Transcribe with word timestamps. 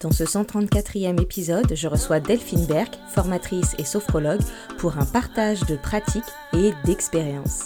Dans 0.00 0.12
ce 0.12 0.22
134e 0.22 1.20
épisode, 1.20 1.74
je 1.74 1.88
reçois 1.88 2.20
Delphine 2.20 2.66
Berck, 2.66 2.96
formatrice 3.08 3.74
et 3.78 3.84
sophrologue, 3.84 4.42
pour 4.78 4.96
un 4.96 5.04
partage 5.04 5.66
de 5.66 5.74
pratiques 5.74 6.22
et 6.52 6.70
d'expériences. 6.84 7.64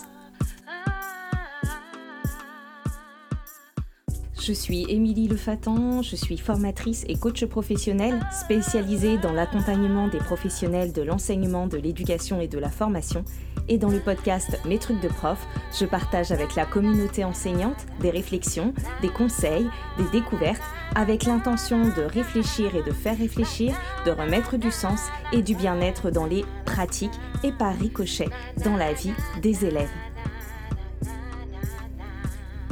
Je 4.40 4.52
suis 4.54 4.86
Émilie 4.88 5.28
Lefatan, 5.28 6.00
je 6.00 6.16
suis 6.16 6.38
formatrice 6.38 7.04
et 7.06 7.16
coach 7.16 7.44
professionnelle 7.44 8.18
spécialisée 8.32 9.18
dans 9.18 9.34
l'accompagnement 9.34 10.08
des 10.08 10.18
professionnels 10.18 10.94
de 10.94 11.02
l'enseignement, 11.02 11.66
de 11.66 11.76
l'éducation 11.76 12.40
et 12.40 12.48
de 12.48 12.58
la 12.58 12.70
formation 12.70 13.26
et 13.72 13.78
dans 13.78 13.88
le 13.88 14.00
podcast 14.00 14.60
Mes 14.66 14.78
trucs 14.78 15.00
de 15.00 15.08
prof, 15.08 15.46
je 15.72 15.86
partage 15.86 16.30
avec 16.30 16.54
la 16.56 16.66
communauté 16.66 17.24
enseignante 17.24 17.86
des 18.00 18.10
réflexions, 18.10 18.74
des 19.00 19.08
conseils, 19.08 19.66
des 19.96 20.04
découvertes, 20.12 20.62
avec 20.94 21.24
l'intention 21.24 21.84
de 21.84 22.02
réfléchir 22.02 22.76
et 22.76 22.82
de 22.82 22.92
faire 22.92 23.16
réfléchir, 23.16 23.74
de 24.04 24.10
remettre 24.10 24.58
du 24.58 24.70
sens 24.70 25.00
et 25.32 25.40
du 25.40 25.54
bien-être 25.54 26.10
dans 26.10 26.26
les 26.26 26.44
pratiques 26.66 27.18
et 27.42 27.52
par 27.52 27.74
ricochet 27.74 28.28
dans 28.62 28.76
la 28.76 28.92
vie 28.92 29.14
des 29.40 29.64
élèves. 29.64 29.90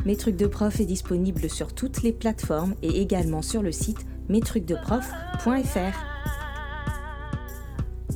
Mes 0.05 0.17
trucs 0.17 0.37
de 0.37 0.47
prof 0.47 0.81
est 0.81 0.87
disponible 0.87 1.49
sur 1.49 1.75
toutes 1.75 2.03
les 2.03 2.13
plateformes 2.13 2.75
et 2.83 3.01
également 3.01 3.41
sur 3.41 3.63
le 3.63 3.73
site 3.73 4.05
mestrucsdeprof.fr. 4.29 6.10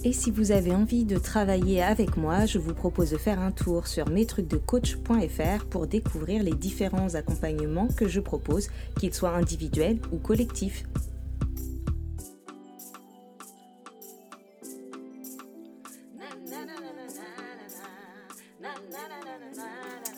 Et 0.07 0.13
si 0.13 0.31
vous 0.31 0.53
avez 0.53 0.73
envie 0.73 1.07
de 1.07 1.17
travailler 1.17 1.83
avec 1.83 2.19
moi, 2.19 2.45
je 2.45 2.59
vous 2.59 2.75
propose 2.75 3.11
de 3.11 3.17
faire 3.17 3.41
un 3.41 3.51
tour 3.51 3.87
sur 3.87 4.11
mestrucsdecoach.fr 4.11 5.65
pour 5.71 5.87
découvrir 5.87 6.43
les 6.43 6.53
différents 6.53 7.15
accompagnements 7.15 7.89
que 7.89 8.07
je 8.07 8.21
propose, 8.21 8.69
qu'ils 9.01 9.15
soient 9.15 9.30
individuels 9.30 9.99
ou 10.13 10.19
collectifs. 10.19 10.85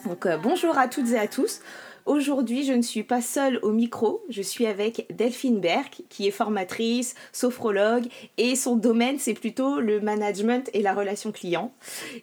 Donc 0.04 0.26
euh, 0.26 0.36
bonjour 0.36 0.76
à 0.78 0.88
toutes 0.88 1.10
et 1.10 1.18
à 1.18 1.28
tous. 1.28 1.60
Aujourd'hui, 2.06 2.62
je 2.62 2.72
ne 2.72 2.82
suis 2.82 3.02
pas 3.02 3.20
seule 3.20 3.58
au 3.62 3.72
micro, 3.72 4.22
je 4.28 4.40
suis 4.40 4.64
avec 4.66 5.08
Delphine 5.12 5.58
Berg, 5.58 5.90
qui 6.08 6.28
est 6.28 6.30
formatrice, 6.30 7.16
sophrologue, 7.32 8.06
et 8.38 8.54
son 8.54 8.76
domaine, 8.76 9.18
c'est 9.18 9.34
plutôt 9.34 9.80
le 9.80 10.00
management 10.00 10.70
et 10.72 10.82
la 10.82 10.94
relation 10.94 11.32
client. 11.32 11.72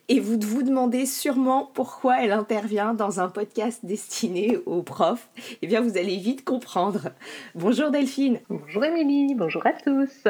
Et 0.08 0.22
vous 0.22 0.40
vous 0.40 0.64
demandez 0.64 1.06
sûrement 1.06 1.70
pourquoi 1.74 2.24
elle 2.24 2.32
intervient 2.32 2.94
dans 2.94 3.20
un 3.20 3.28
podcast 3.28 3.82
destiné 3.84 4.58
aux 4.66 4.84
profs. 4.84 5.28
Eh 5.62 5.68
bien, 5.68 5.82
vous 5.82 5.98
allez 5.98 6.16
vite 6.16 6.46
comprendre. 6.46 7.10
Bonjour 7.54 7.92
Delphine. 7.92 8.40
Bonjour 8.48 8.86
Émilie, 8.86 9.36
bonjour 9.36 9.66
à 9.66 9.74
tous. 9.74 10.24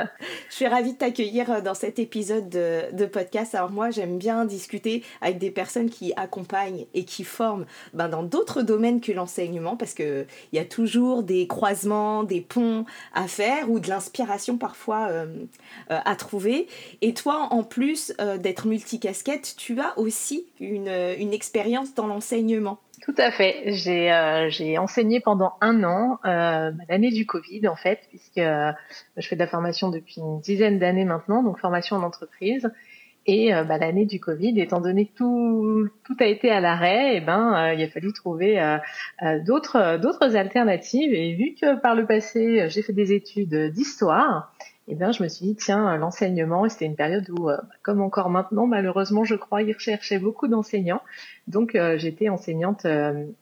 Je 0.49 0.55
suis 0.55 0.65
ravie 0.65 0.93
de 0.93 0.97
t'accueillir 0.97 1.61
dans 1.61 1.75
cet 1.75 1.99
épisode 1.99 2.49
de, 2.49 2.91
de 2.91 3.05
podcast. 3.05 3.53
Alors 3.53 3.69
moi, 3.69 3.91
j'aime 3.91 4.17
bien 4.17 4.45
discuter 4.45 5.03
avec 5.21 5.37
des 5.37 5.51
personnes 5.51 5.91
qui 5.91 6.11
accompagnent 6.15 6.87
et 6.95 7.05
qui 7.05 7.23
forment 7.23 7.67
ben, 7.93 8.09
dans 8.09 8.23
d'autres 8.23 8.63
domaines 8.63 8.99
que 8.99 9.11
l'enseignement 9.11 9.42
parce 9.77 9.93
qu'il 9.93 10.25
y 10.51 10.59
a 10.59 10.65
toujours 10.65 11.23
des 11.23 11.47
croisements, 11.47 12.23
des 12.23 12.41
ponts 12.41 12.85
à 13.13 13.27
faire 13.27 13.69
ou 13.69 13.79
de 13.79 13.89
l'inspiration 13.89 14.57
parfois 14.57 15.07
euh, 15.09 15.25
euh, 15.91 15.99
à 16.05 16.15
trouver. 16.15 16.67
Et 17.01 17.13
toi, 17.13 17.47
en 17.51 17.63
plus 17.63 18.13
euh, 18.19 18.37
d'être 18.37 18.67
multicasquette, 18.67 19.55
tu 19.57 19.79
as 19.79 19.97
aussi 19.97 20.45
une, 20.59 20.89
une 21.17 21.33
expérience 21.33 21.93
dans 21.93 22.07
l'enseignement. 22.07 22.79
Tout 23.01 23.15
à 23.17 23.31
fait. 23.31 23.73
J'ai 23.73 24.77
enseigné 24.77 25.19
pendant 25.19 25.53
un 25.59 25.83
an, 25.83 26.19
l'année 26.23 27.11
du 27.11 27.25
Covid 27.25 27.67
en 27.67 27.75
fait, 27.75 27.99
puisque 28.07 28.37
je 28.37 29.27
fais 29.27 29.35
de 29.35 29.41
la 29.41 29.47
formation 29.47 29.89
depuis 29.89 30.21
une 30.21 30.39
dizaine 30.39 30.79
d'années 30.79 31.03
maintenant, 31.03 31.43
donc 31.43 31.59
formation 31.59 31.97
en 31.97 32.03
entreprise. 32.03 32.71
Et 33.25 33.53
euh, 33.53 33.63
bah, 33.63 33.77
l'année 33.77 34.05
du 34.05 34.19
Covid, 34.19 34.59
étant 34.59 34.81
donné 34.81 35.05
que 35.05 35.15
tout, 35.15 35.89
tout 36.03 36.15
a 36.19 36.25
été 36.25 36.49
à 36.51 36.59
l'arrêt, 36.59 37.13
et 37.13 37.17
eh 37.17 37.21
ben 37.21 37.53
euh, 37.55 37.73
il 37.73 37.81
a 37.81 37.87
fallu 37.87 38.11
trouver 38.11 38.59
euh, 38.59 38.77
d'autres 39.45 39.97
d'autres 39.97 40.35
alternatives. 40.35 41.13
Et 41.13 41.33
vu 41.33 41.55
que 41.59 41.79
par 41.79 41.95
le 41.95 42.05
passé 42.05 42.67
j'ai 42.69 42.81
fait 42.81 42.93
des 42.93 43.13
études 43.13 43.71
d'histoire, 43.71 44.53
et 44.87 44.91
eh 44.91 44.95
ben 44.95 45.13
je 45.13 45.23
me 45.23 45.29
suis 45.29 45.45
dit 45.45 45.55
tiens 45.55 45.95
l'enseignement. 45.97 46.67
C'était 46.67 46.85
une 46.85 46.97
période 46.97 47.29
où, 47.29 47.45
bah, 47.45 47.63
comme 47.81 48.01
encore 48.01 48.29
maintenant, 48.29 48.67
malheureusement 48.67 49.23
je 49.23 49.35
crois, 49.35 49.61
il 49.61 49.71
recherchait 49.73 50.19
beaucoup 50.19 50.49
d'enseignants. 50.49 51.01
Donc 51.47 51.77
j'étais 51.95 52.27
enseignante 52.27 52.85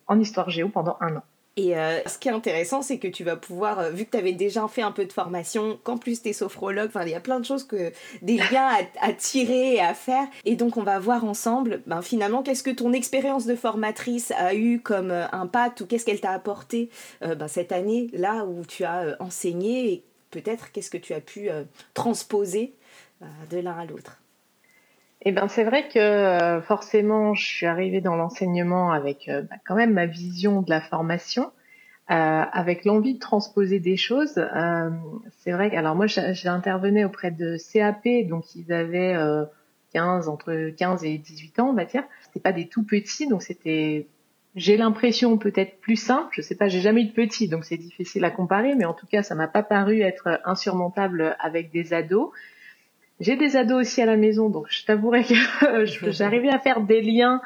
en 0.06 0.20
histoire 0.20 0.50
géo 0.50 0.68
pendant 0.68 0.96
un 1.00 1.16
an. 1.16 1.22
Et 1.56 1.76
euh, 1.76 2.00
ce 2.06 2.16
qui 2.16 2.28
est 2.28 2.32
intéressant, 2.32 2.80
c'est 2.80 2.98
que 2.98 3.08
tu 3.08 3.24
vas 3.24 3.36
pouvoir, 3.36 3.78
euh, 3.78 3.90
vu 3.90 4.06
que 4.06 4.12
tu 4.12 4.16
avais 4.16 4.32
déjà 4.32 4.66
fait 4.68 4.80
un 4.80 4.92
peu 4.92 5.04
de 5.04 5.12
formation, 5.12 5.78
qu'en 5.84 5.98
plus 5.98 6.22
tu 6.22 6.30
es 6.30 6.32
sophrologue, 6.32 6.90
il 7.02 7.10
y 7.10 7.14
a 7.14 7.20
plein 7.20 7.40
de 7.40 7.44
choses, 7.44 7.64
que 7.64 7.92
des 8.22 8.36
liens 8.50 8.70
à, 9.00 9.12
tirer 9.12 9.74
et 9.74 9.80
à 9.80 9.92
faire. 9.92 10.26
Et 10.46 10.56
donc 10.56 10.78
on 10.78 10.82
va 10.82 10.98
voir 10.98 11.24
ensemble, 11.24 11.82
ben, 11.86 12.00
finalement, 12.00 12.42
qu'est-ce 12.42 12.62
que 12.62 12.70
ton 12.70 12.94
expérience 12.94 13.44
de 13.44 13.54
formatrice 13.54 14.30
a 14.30 14.54
eu 14.54 14.80
comme 14.80 15.10
euh, 15.10 15.26
impact 15.32 15.82
ou 15.82 15.86
qu'est-ce 15.86 16.06
qu'elle 16.06 16.20
t'a 16.20 16.32
apporté 16.32 16.88
ben, 17.20 17.48
cette 17.48 17.72
année, 17.72 18.08
là 18.12 18.44
où 18.44 18.64
tu 18.64 18.84
as 18.84 19.16
enseigné 19.20 19.92
et 19.92 20.04
peut-être 20.30 20.72
qu'est-ce 20.72 20.90
que 20.90 20.98
tu 20.98 21.12
as 21.12 21.20
pu 21.20 21.50
transposer 21.94 22.74
de 23.50 23.58
l'un 23.58 23.78
à 23.78 23.84
l'autre. 23.84 24.21
Eh 25.24 25.30
ben 25.30 25.46
c'est 25.46 25.62
vrai 25.62 25.88
que 25.88 25.98
euh, 25.98 26.60
forcément 26.62 27.34
je 27.34 27.46
suis 27.46 27.66
arrivée 27.66 28.00
dans 28.00 28.16
l'enseignement 28.16 28.90
avec 28.90 29.28
euh, 29.28 29.42
bah, 29.42 29.56
quand 29.64 29.76
même 29.76 29.92
ma 29.92 30.06
vision 30.06 30.62
de 30.62 30.70
la 30.70 30.80
formation, 30.80 31.52
euh, 32.10 32.14
avec 32.14 32.84
l'envie 32.84 33.14
de 33.14 33.20
transposer 33.20 33.78
des 33.78 33.96
choses. 33.96 34.44
c'est 35.38 35.52
vrai 35.52 35.70
que 35.70 35.76
alors 35.76 35.94
moi 35.94 36.06
j'intervenais 36.06 37.04
auprès 37.04 37.30
de 37.30 37.56
CAP, 37.72 38.26
donc 38.28 38.56
ils 38.56 38.72
avaient 38.72 39.16
15 39.94 40.28
entre 40.28 40.70
15 40.70 41.04
et 41.04 41.18
18 41.18 41.60
ans 41.60 41.68
on 41.70 41.74
va 41.74 41.84
dire. 41.84 42.02
C'était 42.22 42.40
pas 42.40 42.52
des 42.52 42.66
tout 42.66 42.84
petits, 42.84 43.28
donc 43.28 43.42
c'était 43.42 44.08
j'ai 44.56 44.76
l'impression 44.76 45.38
peut-être 45.38 45.80
plus 45.80 45.96
simple. 45.96 46.30
Je 46.32 46.42
sais 46.42 46.56
pas, 46.56 46.66
j'ai 46.66 46.80
jamais 46.80 47.02
eu 47.02 47.06
de 47.06 47.12
petits, 47.12 47.48
donc 47.48 47.64
c'est 47.64 47.76
difficile 47.76 48.24
à 48.24 48.30
comparer, 48.32 48.74
mais 48.74 48.84
en 48.84 48.92
tout 48.92 49.06
cas 49.06 49.22
ça 49.22 49.36
m'a 49.36 49.46
pas 49.46 49.62
paru 49.62 50.00
être 50.00 50.40
insurmontable 50.44 51.36
avec 51.38 51.70
des 51.70 51.94
ados. 51.94 52.30
J'ai 53.22 53.36
des 53.36 53.56
ados 53.56 53.82
aussi 53.82 54.02
à 54.02 54.06
la 54.06 54.16
maison, 54.16 54.48
donc 54.48 54.66
je 54.68 54.84
t'avouerai 54.84 55.22
que 55.22 55.84
j'arrivais 56.10 56.48
à 56.48 56.58
faire 56.58 56.80
des 56.80 57.00
liens. 57.00 57.40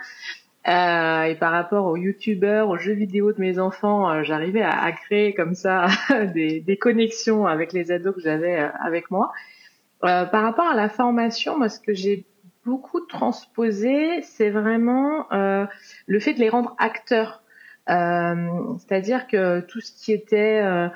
Euh, 0.67 1.25
et 1.25 1.35
par 1.37 1.53
rapport 1.53 1.85
aux 1.87 1.97
youtubeurs, 1.97 2.71
aux 2.71 2.79
jeux 2.79 2.95
vidéo 2.95 3.33
de 3.33 3.41
mes 3.41 3.59
enfants, 3.59 4.11
euh, 4.11 4.23
j'arrivais 4.25 4.63
à, 4.63 4.91
créer 4.93 5.35
comme 5.35 5.55
ça 5.55 5.87
des, 6.35 6.61
des, 6.61 6.77
connexions 6.79 7.47
avec 7.47 7.73
les 7.73 7.93
ados 7.93 8.15
que 8.15 8.23
j'avais 8.23 8.59
euh, 8.59 8.69
avec 8.81 9.11
moi. 9.11 9.33
Euh, 10.03 10.25
par 10.25 10.43
rapport 10.43 10.67
à 10.67 10.75
la 10.75 10.89
formation, 10.89 11.59
moi, 11.59 11.69
ce 11.69 11.79
que 11.79 11.93
j'ai 11.93 12.25
beaucoup 12.65 13.01
transposé, 13.01 14.23
c'est 14.23 14.51
vraiment 14.51 15.27
le 15.31 16.19
fait 16.19 16.35
de 16.35 16.41
les 16.41 16.49
rendre 16.49 16.75
acteurs. 16.79 17.43
C'est-à-dire 17.87 19.29
que 19.29 19.61
tout 19.61 19.81
ce 19.81 19.93
qui 19.93 20.13
était 20.13 20.89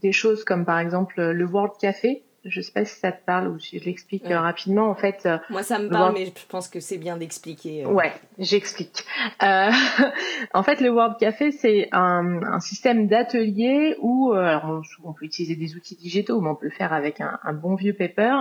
des 0.00 0.12
choses 0.12 0.44
comme 0.44 0.64
par 0.64 0.78
exemple 0.78 1.20
le 1.20 1.44
World 1.44 1.74
Café, 1.78 2.22
je 2.48 2.60
sais 2.60 2.72
pas 2.72 2.84
si 2.84 2.98
ça 2.98 3.12
te 3.12 3.24
parle 3.24 3.48
ou 3.48 3.58
si 3.58 3.78
je 3.78 3.84
l'explique 3.84 4.30
euh, 4.30 4.40
rapidement. 4.40 4.88
En 4.88 4.94
fait, 4.94 5.22
euh, 5.26 5.38
moi 5.50 5.62
ça 5.62 5.78
me 5.78 5.88
parle, 5.88 6.14
mais 6.14 6.26
je 6.26 6.46
pense 6.48 6.68
que 6.68 6.80
c'est 6.80 6.98
bien 6.98 7.16
d'expliquer. 7.16 7.84
Euh. 7.84 7.88
Ouais, 7.88 8.12
j'explique. 8.38 9.04
en 9.40 10.62
fait, 10.62 10.80
le 10.80 10.90
World 10.90 11.16
Café, 11.18 11.52
c'est 11.52 11.88
un, 11.92 12.58
système 12.60 13.06
d'atelier 13.06 13.96
où 14.00 14.32
alors 14.32 14.82
on, 15.04 15.12
peut 15.12 15.24
utiliser 15.24 15.54
des 15.54 15.76
outils 15.76 15.96
digitaux, 15.96 16.40
mais 16.40 16.50
on 16.50 16.54
peut 16.54 16.66
le 16.66 16.72
faire 16.72 16.92
avec 16.92 17.20
un, 17.20 17.52
bon 17.52 17.74
vieux 17.74 17.94
paper. 17.94 18.34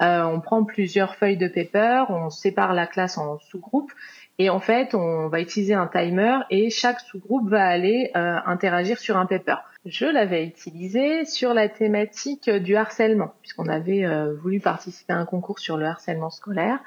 on 0.00 0.40
prend 0.40 0.64
plusieurs 0.64 1.16
feuilles 1.16 1.36
de 1.36 1.48
paper, 1.48 2.04
on 2.10 2.30
sépare 2.30 2.74
la 2.74 2.86
classe 2.86 3.18
en 3.18 3.38
sous-groupes. 3.38 3.92
Et 4.38 4.50
en 4.50 4.58
fait, 4.58 4.94
on 4.94 5.28
va 5.28 5.40
utiliser 5.40 5.74
un 5.74 5.86
timer 5.86 6.40
et 6.50 6.68
chaque 6.70 7.00
sous-groupe 7.00 7.48
va 7.48 7.64
aller 7.66 8.10
interagir 8.14 8.98
sur 8.98 9.16
un 9.16 9.26
paper. 9.26 9.56
Je 9.84 10.06
l'avais 10.06 10.46
utilisé 10.46 11.26
sur 11.26 11.52
la 11.52 11.68
thématique 11.68 12.48
du 12.48 12.74
harcèlement, 12.74 13.34
puisqu'on 13.42 13.68
avait 13.68 14.06
euh, 14.06 14.34
voulu 14.34 14.58
participer 14.58 15.12
à 15.12 15.18
un 15.18 15.26
concours 15.26 15.58
sur 15.58 15.76
le 15.76 15.84
harcèlement 15.84 16.30
scolaire. 16.30 16.78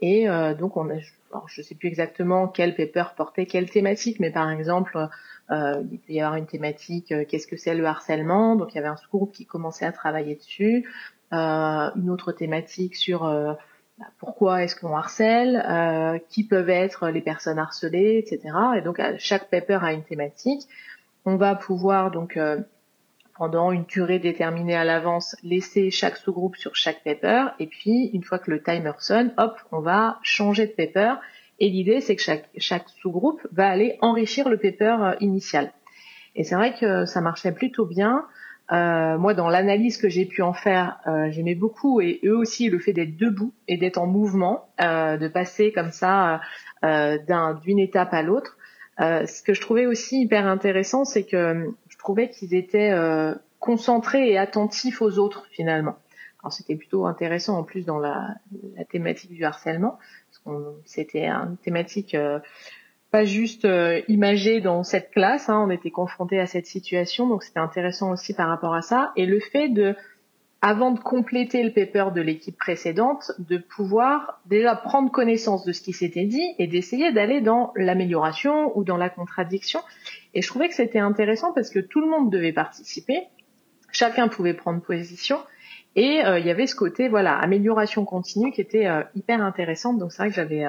Et 0.00 0.30
euh, 0.30 0.54
donc, 0.54 0.78
on 0.78 0.88
a, 0.88 0.98
je 0.98 1.60
ne 1.60 1.62
sais 1.62 1.74
plus 1.74 1.88
exactement 1.88 2.48
quel 2.48 2.74
paper 2.74 3.04
portait 3.18 3.44
quelle 3.44 3.68
thématique, 3.68 4.18
mais 4.18 4.30
par 4.30 4.50
exemple, 4.50 4.96
euh, 5.50 5.82
il 5.92 5.98
peut 5.98 6.14
y 6.14 6.22
avoir 6.22 6.36
une 6.36 6.46
thématique 6.46 7.12
qu'est-ce 7.28 7.46
que 7.46 7.58
c'est 7.58 7.74
le 7.74 7.84
harcèlement? 7.84 8.56
Donc, 8.56 8.72
il 8.72 8.76
y 8.76 8.78
avait 8.78 8.88
un 8.88 8.96
sous-groupe 8.96 9.32
qui 9.34 9.44
commençait 9.44 9.84
à 9.84 9.92
travailler 9.92 10.36
dessus. 10.36 10.88
une 11.30 12.08
autre 12.10 12.32
thématique 12.32 12.96
sur 12.96 13.24
bah, 13.24 14.06
pourquoi 14.18 14.62
est-ce 14.62 14.74
qu'on 14.74 14.96
harcèle, 14.96 16.22
qui 16.30 16.44
peuvent 16.44 16.70
être 16.70 17.10
les 17.10 17.20
personnes 17.20 17.58
harcelées, 17.58 18.24
etc. 18.24 18.54
Et 18.78 18.80
donc, 18.80 19.02
chaque 19.18 19.50
paper 19.50 19.80
a 19.82 19.92
une 19.92 20.04
thématique. 20.04 20.66
On 21.30 21.36
va 21.36 21.54
pouvoir 21.54 22.10
donc 22.10 22.38
euh, 22.38 22.58
pendant 23.36 23.70
une 23.70 23.84
durée 23.84 24.18
déterminée 24.18 24.74
à 24.74 24.84
l'avance 24.84 25.36
laisser 25.42 25.90
chaque 25.90 26.16
sous-groupe 26.16 26.56
sur 26.56 26.74
chaque 26.74 27.04
paper 27.04 27.48
et 27.58 27.66
puis 27.66 28.06
une 28.14 28.24
fois 28.24 28.38
que 28.38 28.50
le 28.50 28.62
timer 28.62 28.92
sonne, 28.98 29.34
hop, 29.36 29.58
on 29.70 29.80
va 29.80 30.18
changer 30.22 30.66
de 30.66 30.72
paper 30.72 31.16
et 31.60 31.68
l'idée 31.68 32.00
c'est 32.00 32.16
que 32.16 32.22
chaque, 32.56 32.88
sous-groupe 33.02 33.46
va 33.52 33.68
aller 33.68 33.98
enrichir 34.00 34.48
le 34.48 34.56
paper 34.56 34.96
euh, 35.02 35.14
initial. 35.20 35.70
Et 36.34 36.44
c'est 36.44 36.54
vrai 36.54 36.72
que 36.80 37.04
ça 37.04 37.20
marchait 37.20 37.52
plutôt 37.52 37.84
bien. 37.84 38.24
Euh, 38.72 39.18
moi, 39.18 39.34
dans 39.34 39.50
l'analyse 39.50 39.98
que 39.98 40.08
j'ai 40.08 40.24
pu 40.24 40.40
en 40.40 40.54
faire, 40.54 40.98
j'aimais 41.30 41.54
beaucoup, 41.54 42.00
et 42.00 42.20
eux 42.24 42.36
aussi, 42.36 42.70
le 42.70 42.78
fait 42.78 42.94
d'être 42.94 43.16
debout 43.18 43.52
et 43.66 43.76
d'être 43.76 43.98
en 43.98 44.06
mouvement, 44.06 44.68
de 44.78 45.28
passer 45.28 45.72
comme 45.72 45.90
ça 45.90 46.40
d'une 46.82 47.78
étape 47.78 48.14
à 48.14 48.22
l'autre. 48.22 48.57
Ce 48.98 49.42
que 49.42 49.54
je 49.54 49.60
trouvais 49.60 49.86
aussi 49.86 50.20
hyper 50.22 50.46
intéressant, 50.46 51.04
c'est 51.04 51.24
que 51.24 51.72
je 51.88 51.98
trouvais 51.98 52.30
qu'ils 52.30 52.54
étaient 52.54 52.92
concentrés 53.60 54.30
et 54.30 54.38
attentifs 54.38 55.02
aux 55.02 55.18
autres 55.18 55.46
finalement. 55.50 55.96
Alors 56.42 56.52
c'était 56.52 56.76
plutôt 56.76 57.06
intéressant 57.06 57.58
en 57.58 57.64
plus 57.64 57.84
dans 57.84 57.98
la, 57.98 58.34
la 58.76 58.84
thématique 58.84 59.32
du 59.32 59.44
harcèlement, 59.44 59.98
parce 60.44 60.56
c'était 60.84 61.26
une 61.26 61.56
thématique 61.56 62.16
pas 63.10 63.24
juste 63.24 63.64
euh, 63.64 64.02
imagé 64.08 64.60
dans 64.60 64.82
cette 64.82 65.10
classe, 65.10 65.48
hein, 65.48 65.64
on 65.66 65.70
était 65.70 65.90
confronté 65.90 66.38
à 66.38 66.46
cette 66.46 66.66
situation, 66.66 67.26
donc 67.26 67.42
c'était 67.42 67.60
intéressant 67.60 68.12
aussi 68.12 68.34
par 68.34 68.48
rapport 68.48 68.74
à 68.74 68.82
ça. 68.82 69.12
Et 69.16 69.24
le 69.24 69.40
fait 69.40 69.68
de, 69.68 69.96
avant 70.60 70.90
de 70.90 70.98
compléter 70.98 71.62
le 71.62 71.72
paper 71.72 72.06
de 72.14 72.20
l'équipe 72.20 72.56
précédente, 72.56 73.30
de 73.38 73.58
pouvoir 73.58 74.40
déjà 74.46 74.74
prendre 74.74 75.10
connaissance 75.10 75.64
de 75.64 75.72
ce 75.72 75.80
qui 75.80 75.92
s'était 75.92 76.24
dit 76.24 76.54
et 76.58 76.66
d'essayer 76.66 77.12
d'aller 77.12 77.40
dans 77.40 77.72
l'amélioration 77.76 78.76
ou 78.76 78.82
dans 78.82 78.96
la 78.96 79.08
contradiction. 79.08 79.80
Et 80.34 80.42
je 80.42 80.48
trouvais 80.48 80.68
que 80.68 80.74
c'était 80.74 80.98
intéressant 80.98 81.52
parce 81.52 81.70
que 81.70 81.78
tout 81.78 82.00
le 82.00 82.08
monde 82.08 82.32
devait 82.32 82.52
participer, 82.52 83.28
chacun 83.92 84.26
pouvait 84.26 84.54
prendre 84.54 84.80
position. 84.80 85.38
Et 85.94 86.24
euh, 86.24 86.38
il 86.38 86.46
y 86.46 86.50
avait 86.50 86.66
ce 86.66 86.74
côté, 86.74 87.08
voilà, 87.08 87.36
amélioration 87.38 88.04
continue 88.04 88.50
qui 88.50 88.60
était 88.60 88.86
euh, 88.86 89.02
hyper 89.14 89.42
intéressante. 89.42 89.98
Donc 89.98 90.12
c'est 90.12 90.18
vrai 90.18 90.28
que 90.28 90.34
j'avais, 90.34 90.64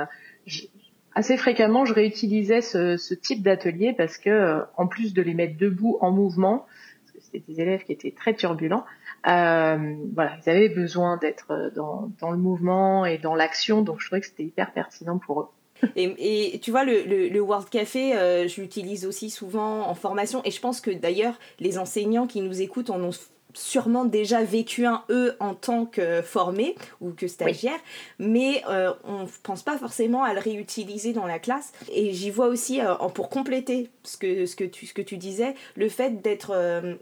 assez 1.15 1.38
fréquemment, 1.38 1.85
je 1.85 1.94
réutilisais 1.94 2.62
ce, 2.62 3.13
type 3.13 3.42
d'atelier 3.44 3.94
parce 3.94 4.18
que, 4.18 4.30
euh, 4.30 4.62
en 4.77 4.88
plus 4.88 5.13
de 5.13 5.21
les 5.21 5.33
mettre 5.33 5.57
debout 5.57 5.97
en 6.01 6.12
mouvement, 6.12 6.65
parce 7.03 7.12
que 7.12 7.21
c'était 7.21 7.44
des 7.51 7.62
élèves 7.62 7.83
qui 7.83 7.92
étaient 7.92 8.12
très 8.12 8.33
turbulents, 8.33 8.85
euh, 9.27 9.95
voilà, 10.13 10.31
ils 10.45 10.50
avaient 10.50 10.69
besoin 10.69 11.18
d'être 11.18 11.71
dans, 11.75 12.31
le 12.31 12.38
mouvement 12.38 13.06
et 13.06 13.18
dans 13.18 13.36
l'action, 13.36 13.81
donc 13.81 14.00
je 14.00 14.07
trouvais 14.07 14.21
que 14.21 14.27
c'était 14.27 14.44
hyper 14.44 14.71
pertinent 14.71 15.18
pour 15.18 15.42
eux. 15.42 15.48
Et, 15.95 16.60
tu 16.62 16.71
vois, 16.71 16.83
le, 16.83 17.39
World 17.39 17.69
Café, 17.69 18.13
euh, 18.16 18.50
je 18.50 18.60
l'utilise 18.60 19.06
aussi 19.06 19.30
souvent 19.30 19.88
en 19.88 19.95
formation, 19.95 20.42
et 20.44 20.51
je 20.51 20.60
pense 20.60 20.81
que 20.81 20.92
d'ailleurs, 20.92 21.39
les 21.60 21.77
enseignants 21.77 22.27
qui 22.27 22.42
nous 22.42 22.62
écoutent 22.62 22.89
en 22.89 23.01
ont 23.01 23.13
sûrement 23.54 24.06
déjà 24.06 24.44
vécu 24.44 24.86
un 24.86 25.04
eux 25.10 25.36
en 25.39 25.54
tant 25.56 25.86
que 25.86 26.21
formé 26.21 26.75
ou 27.01 27.12
que 27.12 27.27
stagiaire, 27.27 27.80
mais 28.19 28.63
euh, 28.69 28.94
on 29.04 29.24
ne 29.24 29.27
pense 29.44 29.63
pas 29.63 29.77
forcément 29.77 30.24
à 30.24 30.33
le 30.33 30.39
réutiliser 30.39 31.13
dans 31.13 31.25
la 31.25 31.39
classe. 31.39 31.71
Et 31.92 32.13
j'y 32.13 32.30
vois 32.30 32.48
aussi, 32.48 32.81
euh, 32.81 32.95
pour 33.13 33.30
compléter 33.30 33.89
ce 34.04 34.18
que, 34.18 34.45
ce, 34.45 34.56
que 34.56 34.63
tu, 34.63 34.86
ce 34.86 34.94
que 34.94 35.01
tu 35.01 35.18
disais, 35.18 35.56
le 35.75 35.89
fait 35.89 36.21
d'être 36.21 36.51
euh, 36.54 36.95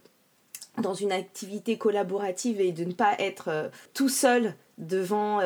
dans 0.82 0.94
une 0.94 1.12
activité 1.12 1.78
collaborative 1.78 2.62
et 2.62 2.72
de 2.72 2.84
ne 2.84 2.94
pas 2.94 3.16
être 3.20 3.72
tout 3.94 4.10
seul 4.10 4.54
devant 4.78 5.40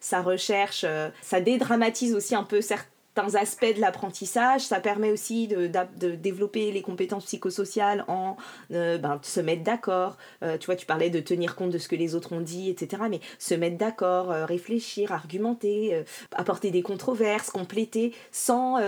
sa 0.00 0.22
recherche, 0.22 0.84
ça 1.22 1.40
dédramatise 1.40 2.14
aussi 2.14 2.34
un 2.34 2.44
peu 2.44 2.60
certains 2.60 2.84
aspects 3.34 3.74
de 3.74 3.80
l'apprentissage. 3.80 4.62
Ça 4.62 4.80
permet 4.80 5.10
aussi 5.10 5.48
de, 5.48 5.66
développer 6.16 6.70
les 6.70 6.82
compétences 6.82 7.24
psychosociales 7.24 8.04
en 8.08 8.36
euh, 8.72 8.98
ben, 8.98 9.18
se 9.22 9.40
mettre 9.40 9.62
d'accord. 9.62 10.16
Euh, 10.42 10.58
tu 10.58 10.66
vois, 10.66 10.76
tu 10.76 10.86
parlais 10.86 11.10
de 11.10 11.20
tenir 11.20 11.56
compte 11.56 11.70
de 11.70 11.78
ce 11.78 11.88
que 11.88 11.96
les 11.96 12.14
autres 12.14 12.32
ont 12.32 12.40
dit, 12.40 12.70
etc. 12.70 13.02
Mais 13.10 13.20
se 13.38 13.54
mettre 13.54 13.76
d'accord, 13.76 14.30
euh, 14.30 14.44
réfléchir, 14.44 15.12
argumenter, 15.12 16.04
apporter 16.32 16.70
des 16.70 16.82
controverses, 16.82 17.50
compléter, 17.50 18.14
sans 18.30 18.78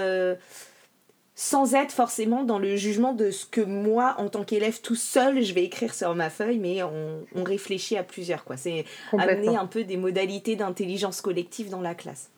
sans 1.42 1.75
être 1.75 1.90
forcément 1.90 2.44
dans 2.44 2.58
le 2.58 2.76
jugement 2.76 3.14
de 3.14 3.31
ce 3.31 3.46
que 3.46 3.62
moi, 3.62 4.14
en 4.19 4.28
tant 4.28 4.44
qu'élève 4.44 4.82
tout 4.82 4.94
seul, 4.94 5.42
je 5.42 5.54
vais 5.54 5.64
écrire 5.64 5.94
sur 5.94 6.14
ma 6.14 6.28
feuille, 6.28 6.58
mais 6.58 6.82
on, 6.82 7.25
on 7.34 7.44
réfléchit 7.44 7.96
à 7.96 8.02
plusieurs. 8.02 8.44
quoi. 8.44 8.58
C'est 8.58 8.84
amener 9.16 9.56
un 9.56 9.64
peu 9.64 9.84
des 9.84 9.96
modalités 9.96 10.54
d'intelligence 10.54 11.22
collective 11.22 11.70
dans 11.70 11.81
la 11.81 11.94
classe. 11.94 12.28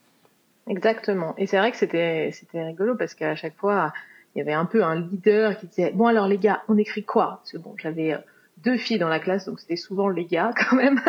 Exactement. 0.69 1.35
Et 1.37 1.49
c'est 1.49 1.59
vrai 1.59 1.73
que 1.73 1.79
c'était 1.79 2.31
c'était 2.33 2.63
rigolo 2.63 2.95
parce 2.95 3.15
qu'à 3.15 3.35
chaque 3.35 3.57
fois, 3.57 3.93
il 4.37 4.39
y 4.39 4.41
avait 4.41 4.53
un 4.53 4.67
peu 4.67 4.85
un 4.85 5.01
leader 5.01 5.59
qui 5.59 5.67
disait 5.67 5.91
bon 5.91 6.07
alors 6.07 6.29
les 6.29 6.39
gars, 6.39 6.63
on 6.69 6.79
écrit 6.79 7.03
quoi? 7.03 7.41
Parce 7.41 7.51
que 7.51 7.59
bon, 7.59 7.75
j'avais 7.83 8.13
euh, 8.13 8.19
deux 8.59 8.77
filles 8.77 9.01
dans 9.01 9.09
la 9.09 9.19
classe, 9.19 9.47
donc 9.47 9.59
c'était 9.59 9.75
souvent 9.75 10.11
les 10.11 10.27
gars 10.27 10.53
quand 10.71 10.77
même. 10.77 11.01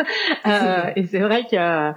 euh, 0.46 0.90
et 0.96 1.06
c'est 1.06 1.20
vrai 1.20 1.44
que 1.48 1.54
euh, 1.54 1.92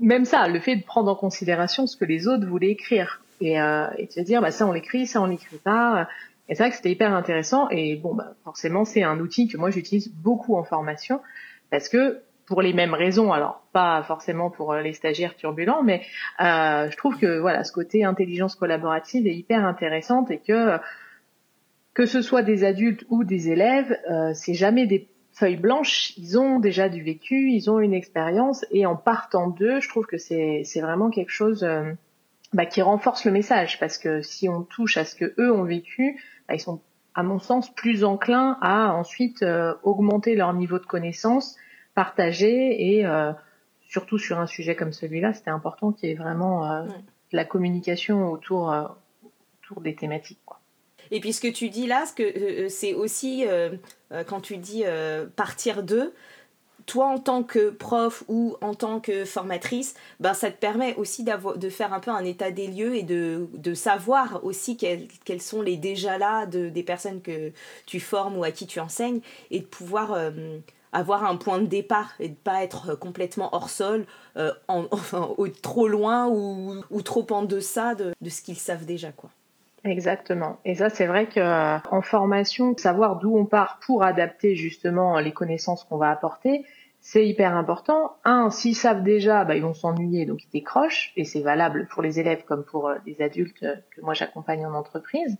même 0.00 0.26
ça, 0.26 0.46
le 0.46 0.60
fait 0.60 0.76
de 0.76 0.84
prendre 0.84 1.10
en 1.10 1.16
considération 1.16 1.88
ce 1.88 1.96
que 1.96 2.04
les 2.04 2.28
autres 2.28 2.46
voulaient 2.46 2.70
écrire 2.70 3.20
et, 3.40 3.60
euh, 3.60 3.86
et 3.98 4.06
de 4.06 4.12
se 4.12 4.20
dire 4.20 4.40
bah 4.40 4.50
ça 4.50 4.66
on 4.66 4.72
l'écrit, 4.72 5.06
ça 5.06 5.20
on 5.20 5.26
l'écrit 5.26 5.58
pas. 5.58 6.08
Et 6.48 6.54
c'est 6.54 6.62
vrai 6.62 6.70
que 6.70 6.76
c'était 6.76 6.90
hyper 6.90 7.14
intéressant. 7.14 7.68
Et 7.70 7.96
bon, 7.96 8.14
bah, 8.14 8.34
forcément, 8.44 8.84
c'est 8.84 9.02
un 9.02 9.18
outil 9.18 9.48
que 9.48 9.56
moi 9.56 9.70
j'utilise 9.70 10.12
beaucoup 10.12 10.56
en 10.56 10.64
formation 10.64 11.20
parce 11.70 11.88
que 11.88 12.20
pour 12.46 12.62
les 12.62 12.72
mêmes 12.72 12.94
raisons. 12.94 13.32
Alors 13.32 13.62
pas 13.72 14.02
forcément 14.02 14.50
pour 14.50 14.72
euh, 14.72 14.80
les 14.80 14.92
stagiaires 14.92 15.36
turbulents, 15.36 15.82
mais 15.82 16.02
euh, 16.40 16.90
je 16.90 16.96
trouve 16.96 17.18
que 17.18 17.38
voilà, 17.38 17.64
ce 17.64 17.72
côté 17.72 18.04
intelligence 18.04 18.54
collaborative 18.54 19.26
est 19.26 19.34
hyper 19.34 19.64
intéressante 19.64 20.30
et 20.30 20.38
que 20.38 20.78
que 21.94 22.06
ce 22.06 22.22
soit 22.22 22.42
des 22.42 22.64
adultes 22.64 23.04
ou 23.08 23.22
des 23.22 23.50
élèves, 23.50 23.96
euh, 24.10 24.32
c'est 24.34 24.54
jamais 24.54 24.86
des 24.86 25.08
feuilles 25.32 25.56
blanches. 25.56 26.12
Ils 26.16 26.38
ont 26.38 26.58
déjà 26.58 26.88
du 26.88 27.02
vécu, 27.02 27.50
ils 27.50 27.70
ont 27.70 27.78
une 27.78 27.94
expérience 27.94 28.64
et 28.72 28.84
en 28.84 28.96
partant 28.96 29.48
d'eux, 29.48 29.80
je 29.80 29.88
trouve 29.88 30.06
que 30.06 30.18
c'est 30.18 30.62
c'est 30.64 30.80
vraiment 30.80 31.10
quelque 31.10 31.30
chose 31.30 31.64
euh, 31.64 31.92
bah, 32.54 32.66
qui 32.66 32.80
renforce 32.80 33.24
le 33.24 33.32
message 33.32 33.78
parce 33.78 33.98
que 33.98 34.22
si 34.22 34.48
on 34.48 34.62
touche 34.62 34.96
à 34.96 35.04
ce 35.04 35.14
que 35.14 35.34
eux 35.38 35.52
ont 35.52 35.64
vécu, 35.64 36.20
bah, 36.48 36.54
ils 36.54 36.60
sont 36.60 36.80
à 37.14 37.22
mon 37.22 37.38
sens 37.38 37.72
plus 37.74 38.02
enclins 38.04 38.58
à 38.62 38.92
ensuite 38.92 39.44
augmenter 39.84 40.34
leur 40.34 40.52
niveau 40.54 40.78
de 40.78 40.86
connaissance 40.86 41.56
partager 41.94 42.96
et 42.96 43.06
euh, 43.06 43.32
surtout 43.88 44.18
sur 44.18 44.38
un 44.38 44.46
sujet 44.46 44.76
comme 44.76 44.92
celui-là, 44.92 45.32
c'était 45.32 45.50
important 45.50 45.92
qu'il 45.92 46.08
y 46.08 46.12
ait 46.12 46.16
vraiment 46.16 46.70
euh, 46.70 46.84
la 47.32 47.44
communication 47.44 48.30
autour, 48.30 48.72
euh, 48.72 48.84
autour 49.62 49.80
des 49.80 49.94
thématiques. 49.94 50.40
Quoi. 50.44 50.60
Et 51.10 51.20
puis 51.20 51.32
ce 51.32 51.40
que 51.40 51.52
tu 51.52 51.68
dis 51.68 51.86
là, 51.86 52.04
c'est 52.68 52.94
aussi 52.94 53.44
quand 54.26 54.40
tu 54.40 54.56
dis 54.56 54.84
partir 55.36 55.82
d'eux, 55.82 56.14
toi 56.86 57.06
en 57.06 57.18
tant 57.18 57.42
que 57.42 57.70
prof 57.70 58.24
ou 58.28 58.56
en 58.60 58.74
tant 58.74 59.00
que 59.00 59.24
formatrice, 59.24 59.94
ben, 60.20 60.34
ça 60.34 60.50
te 60.50 60.58
permet 60.58 60.94
aussi 60.96 61.24
de 61.24 61.68
faire 61.68 61.92
un 61.92 62.00
peu 62.00 62.10
un 62.10 62.24
état 62.24 62.50
des 62.50 62.66
lieux 62.66 62.94
et 62.96 63.02
de, 63.02 63.48
de 63.54 63.74
savoir 63.74 64.44
aussi 64.44 64.76
quels, 64.76 65.08
quels, 65.24 65.42
sont 65.42 65.62
les 65.62 65.76
déjà 65.76 66.18
là 66.18 66.46
de, 66.46 66.68
des 66.68 66.82
personnes 66.82 67.20
que 67.22 67.52
tu 67.86 68.00
formes 68.00 68.36
ou 68.36 68.44
à 68.44 68.50
qui 68.50 68.66
tu 68.66 68.80
enseignes 68.80 69.20
et 69.50 69.60
de 69.60 69.66
pouvoir 69.66 70.16
avoir 70.94 71.24
un 71.24 71.36
point 71.36 71.58
de 71.58 71.66
départ 71.66 72.14
et 72.20 72.28
de 72.28 72.34
pas 72.34 72.62
être 72.62 72.90
euh, 72.90 72.96
complètement 72.96 73.50
hors 73.54 73.68
sol, 73.68 74.06
euh, 74.36 74.52
en, 74.68 74.84
trop 75.62 75.88
loin 75.88 76.28
ou, 76.28 76.76
ou, 76.90 77.02
trop 77.02 77.26
en 77.30 77.42
deçà 77.42 77.94
de, 77.94 78.14
de 78.20 78.30
ce 78.30 78.40
qu'ils 78.40 78.56
savent 78.56 78.86
déjà. 78.86 79.12
quoi. 79.12 79.30
Exactement. 79.84 80.58
Et 80.64 80.74
ça, 80.76 80.88
c'est 80.88 81.06
vrai 81.06 81.26
que 81.26 81.40
euh, 81.40 81.78
en 81.90 82.00
formation, 82.00 82.74
savoir 82.76 83.18
d'où 83.18 83.36
on 83.36 83.44
part 83.44 83.78
pour 83.84 84.02
adapter 84.02 84.56
justement 84.56 85.18
les 85.20 85.32
connaissances 85.32 85.84
qu'on 85.84 85.98
va 85.98 86.10
apporter, 86.10 86.64
c'est 87.00 87.28
hyper 87.28 87.54
important. 87.54 88.16
Un, 88.24 88.48
s'ils 88.48 88.76
savent 88.76 89.02
déjà, 89.02 89.44
bah, 89.44 89.56
ils 89.56 89.62
vont 89.62 89.74
s'ennuyer, 89.74 90.24
donc 90.24 90.42
ils 90.44 90.50
décrochent, 90.50 91.12
et 91.16 91.24
c'est 91.24 91.42
valable 91.42 91.86
pour 91.90 92.02
les 92.02 92.18
élèves 92.18 92.44
comme 92.44 92.64
pour 92.64 92.90
les 93.04 93.20
adultes 93.20 93.60
que 93.60 94.00
moi 94.00 94.14
j'accompagne 94.14 94.64
en 94.64 94.72
entreprise. 94.72 95.36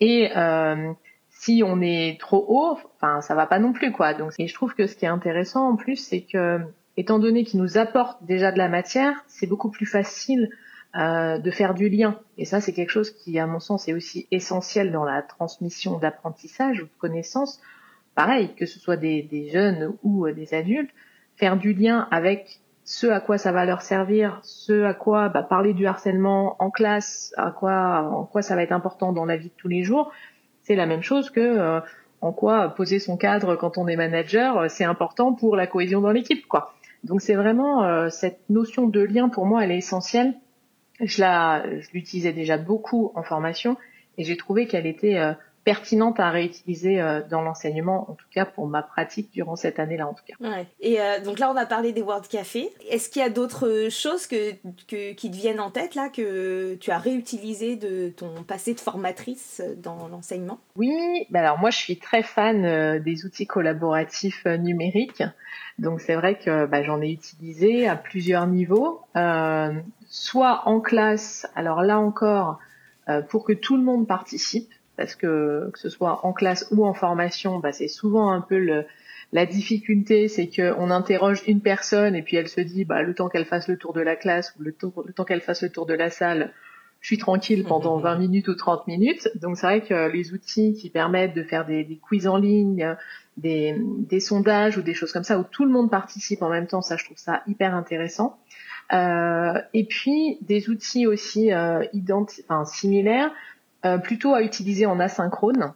Et 0.00 0.30
euh, 0.34 0.90
si 1.28 1.62
on 1.62 1.82
est 1.82 2.18
trop 2.18 2.42
haut, 2.48 2.78
enfin 2.96 3.20
ça 3.20 3.34
va 3.34 3.46
pas 3.46 3.58
non 3.58 3.74
plus 3.74 3.92
quoi. 3.92 4.14
Donc 4.14 4.32
et 4.38 4.46
je 4.46 4.54
trouve 4.54 4.74
que 4.74 4.86
ce 4.86 4.96
qui 4.96 5.04
est 5.04 5.08
intéressant 5.08 5.68
en 5.68 5.76
plus, 5.76 5.96
c'est 5.96 6.22
que 6.22 6.58
étant 6.96 7.18
donné 7.18 7.44
qu'ils 7.44 7.60
nous 7.60 7.76
apportent 7.76 8.24
déjà 8.24 8.50
de 8.50 8.56
la 8.56 8.70
matière, 8.70 9.22
c'est 9.26 9.46
beaucoup 9.46 9.70
plus 9.70 9.86
facile 9.86 10.48
euh, 10.96 11.38
de 11.38 11.50
faire 11.50 11.74
du 11.74 11.88
lien. 11.88 12.18
Et 12.38 12.44
ça, 12.44 12.60
c'est 12.60 12.72
quelque 12.72 12.90
chose 12.90 13.10
qui, 13.10 13.38
à 13.38 13.46
mon 13.46 13.60
sens, 13.60 13.88
est 13.88 13.92
aussi 13.92 14.26
essentiel 14.30 14.92
dans 14.92 15.04
la 15.04 15.22
transmission 15.22 15.98
d'apprentissage 15.98 16.80
ou 16.80 16.84
de 16.84 16.98
connaissances. 16.98 17.60
Pareil, 18.14 18.54
que 18.54 18.66
ce 18.66 18.78
soit 18.78 18.96
des, 18.96 19.22
des 19.22 19.48
jeunes 19.50 19.94
ou 20.02 20.26
euh, 20.26 20.32
des 20.32 20.54
adultes, 20.54 20.90
faire 21.36 21.56
du 21.56 21.72
lien 21.72 22.06
avec 22.10 22.60
ce 22.84 23.06
à 23.06 23.20
quoi 23.20 23.38
ça 23.38 23.50
va 23.50 23.64
leur 23.64 23.80
servir, 23.80 24.40
ce 24.42 24.84
à 24.84 24.94
quoi 24.94 25.30
bah, 25.30 25.42
parler 25.42 25.72
du 25.72 25.86
harcèlement 25.86 26.56
en 26.62 26.70
classe, 26.70 27.32
à 27.36 27.50
quoi, 27.50 28.10
en 28.12 28.24
quoi 28.24 28.42
ça 28.42 28.54
va 28.54 28.62
être 28.62 28.72
important 28.72 29.12
dans 29.12 29.24
la 29.24 29.36
vie 29.36 29.48
de 29.48 29.54
tous 29.56 29.68
les 29.68 29.82
jours, 29.82 30.12
c'est 30.62 30.76
la 30.76 30.86
même 30.86 31.02
chose 31.02 31.30
que 31.30 31.40
euh, 31.40 31.80
en 32.20 32.32
quoi 32.32 32.68
poser 32.70 32.98
son 32.98 33.16
cadre 33.16 33.56
quand 33.56 33.78
on 33.78 33.86
est 33.86 33.96
manager, 33.96 34.58
euh, 34.58 34.66
c'est 34.68 34.84
important 34.84 35.32
pour 35.32 35.56
la 35.56 35.66
cohésion 35.66 36.00
dans 36.00 36.10
l'équipe, 36.10 36.46
quoi. 36.46 36.74
Donc 37.04 37.20
c'est 37.20 37.34
vraiment 37.34 37.84
euh, 37.84 38.08
cette 38.08 38.40
notion 38.48 38.86
de 38.86 39.00
lien 39.00 39.28
pour 39.28 39.46
moi, 39.46 39.64
elle 39.64 39.70
est 39.70 39.78
essentielle. 39.78 40.34
Je 41.00 41.92
l'utilisais 41.92 42.32
déjà 42.32 42.56
beaucoup 42.56 43.12
en 43.14 43.22
formation 43.22 43.76
et 44.16 44.24
j'ai 44.24 44.36
trouvé 44.36 44.66
qu'elle 44.66 44.86
était 44.86 45.18
pertinentes 45.64 46.20
à 46.20 46.30
réutiliser 46.30 47.00
euh, 47.00 47.22
dans 47.28 47.40
l'enseignement, 47.42 48.10
en 48.10 48.14
tout 48.14 48.26
cas 48.32 48.44
pour 48.44 48.66
ma 48.66 48.82
pratique 48.82 49.30
durant 49.32 49.56
cette 49.56 49.78
année-là 49.78 50.06
en 50.06 50.14
tout 50.14 50.24
cas. 50.26 50.34
Ouais. 50.40 50.66
Et 50.80 51.00
euh, 51.00 51.20
donc 51.20 51.38
là, 51.38 51.50
on 51.50 51.56
a 51.56 51.66
parlé 51.66 51.92
des 51.92 52.02
Word 52.02 52.28
Café. 52.28 52.70
Est-ce 52.90 53.08
qu'il 53.08 53.22
y 53.22 53.24
a 53.24 53.30
d'autres 53.30 53.88
choses 53.90 54.26
que, 54.26 54.52
qui 55.12 55.30
te 55.30 55.36
viennent 55.36 55.60
en 55.60 55.70
tête 55.70 55.94
là 55.94 56.08
que 56.08 56.74
tu 56.76 56.90
as 56.90 56.98
réutilisé 56.98 57.76
de 57.76 58.10
ton 58.10 58.42
passé 58.42 58.74
de 58.74 58.80
formatrice 58.80 59.62
dans 59.78 60.08
l'enseignement? 60.08 60.58
Oui, 60.76 61.26
bah 61.30 61.40
alors 61.40 61.58
moi 61.58 61.70
je 61.70 61.78
suis 61.78 61.98
très 61.98 62.22
fan 62.22 62.98
des 63.00 63.24
outils 63.24 63.46
collaboratifs 63.46 64.44
numériques. 64.46 65.22
Donc 65.78 66.00
c'est 66.00 66.14
vrai 66.14 66.38
que 66.38 66.66
bah, 66.66 66.82
j'en 66.82 67.00
ai 67.00 67.10
utilisé 67.10 67.88
à 67.88 67.96
plusieurs 67.96 68.46
niveaux, 68.46 69.00
euh, 69.16 69.72
soit 70.08 70.62
en 70.66 70.80
classe, 70.80 71.48
alors 71.56 71.82
là 71.82 71.98
encore, 71.98 72.58
euh, 73.08 73.22
pour 73.22 73.44
que 73.44 73.52
tout 73.52 73.76
le 73.76 73.82
monde 73.82 74.06
participe, 74.06 74.70
parce 74.96 75.14
que 75.14 75.70
que 75.72 75.78
ce 75.78 75.88
soit 75.88 76.24
en 76.24 76.32
classe 76.32 76.66
ou 76.70 76.84
en 76.84 76.94
formation, 76.94 77.58
bah, 77.58 77.72
c'est 77.72 77.88
souvent 77.88 78.30
un 78.30 78.40
peu 78.40 78.58
le, 78.58 78.84
la 79.32 79.46
difficulté, 79.46 80.28
c'est 80.28 80.48
qu'on 80.48 80.90
interroge 80.90 81.42
une 81.46 81.60
personne 81.60 82.14
et 82.14 82.22
puis 82.22 82.36
elle 82.36 82.48
se 82.48 82.60
dit, 82.60 82.84
bah, 82.84 83.02
le 83.02 83.14
temps 83.14 83.28
qu'elle 83.28 83.46
fasse 83.46 83.68
le 83.68 83.76
tour 83.76 83.92
de 83.92 84.00
la 84.00 84.16
classe 84.16 84.54
ou 84.58 84.62
le, 84.62 84.74
le 85.06 85.12
temps 85.12 85.24
qu'elle 85.24 85.40
fasse 85.40 85.62
le 85.62 85.70
tour 85.70 85.86
de 85.86 85.94
la 85.94 86.10
salle, 86.10 86.52
je 87.00 87.08
suis 87.08 87.18
tranquille 87.18 87.64
pendant 87.64 87.98
20 87.98 88.16
minutes 88.16 88.48
ou 88.48 88.54
30 88.54 88.86
minutes. 88.86 89.28
Donc 89.34 89.58
c'est 89.58 89.66
vrai 89.66 89.80
que 89.82 90.10
les 90.10 90.32
outils 90.32 90.72
qui 90.72 90.88
permettent 90.88 91.34
de 91.34 91.42
faire 91.42 91.66
des, 91.66 91.84
des 91.84 91.98
quiz 91.98 92.26
en 92.26 92.38
ligne, 92.38 92.96
des, 93.36 93.76
des, 93.78 94.20
sondages 94.20 94.78
ou 94.78 94.82
des 94.82 94.94
choses 94.94 95.12
comme 95.12 95.24
ça 95.24 95.38
où 95.38 95.44
tout 95.44 95.64
le 95.64 95.70
monde 95.70 95.90
participe 95.90 96.40
en 96.40 96.48
même 96.48 96.66
temps, 96.66 96.80
ça 96.80 96.96
je 96.96 97.04
trouve 97.04 97.18
ça 97.18 97.42
hyper 97.46 97.74
intéressant. 97.74 98.38
Euh, 98.92 99.60
et 99.72 99.84
puis 99.84 100.38
des 100.42 100.70
outils 100.70 101.06
aussi 101.06 101.52
euh, 101.52 101.84
enfin, 102.48 102.64
similaires, 102.64 103.32
plutôt 104.02 104.34
à 104.34 104.42
utiliser 104.42 104.86
en 104.86 105.00
asynchrone. 105.00 105.72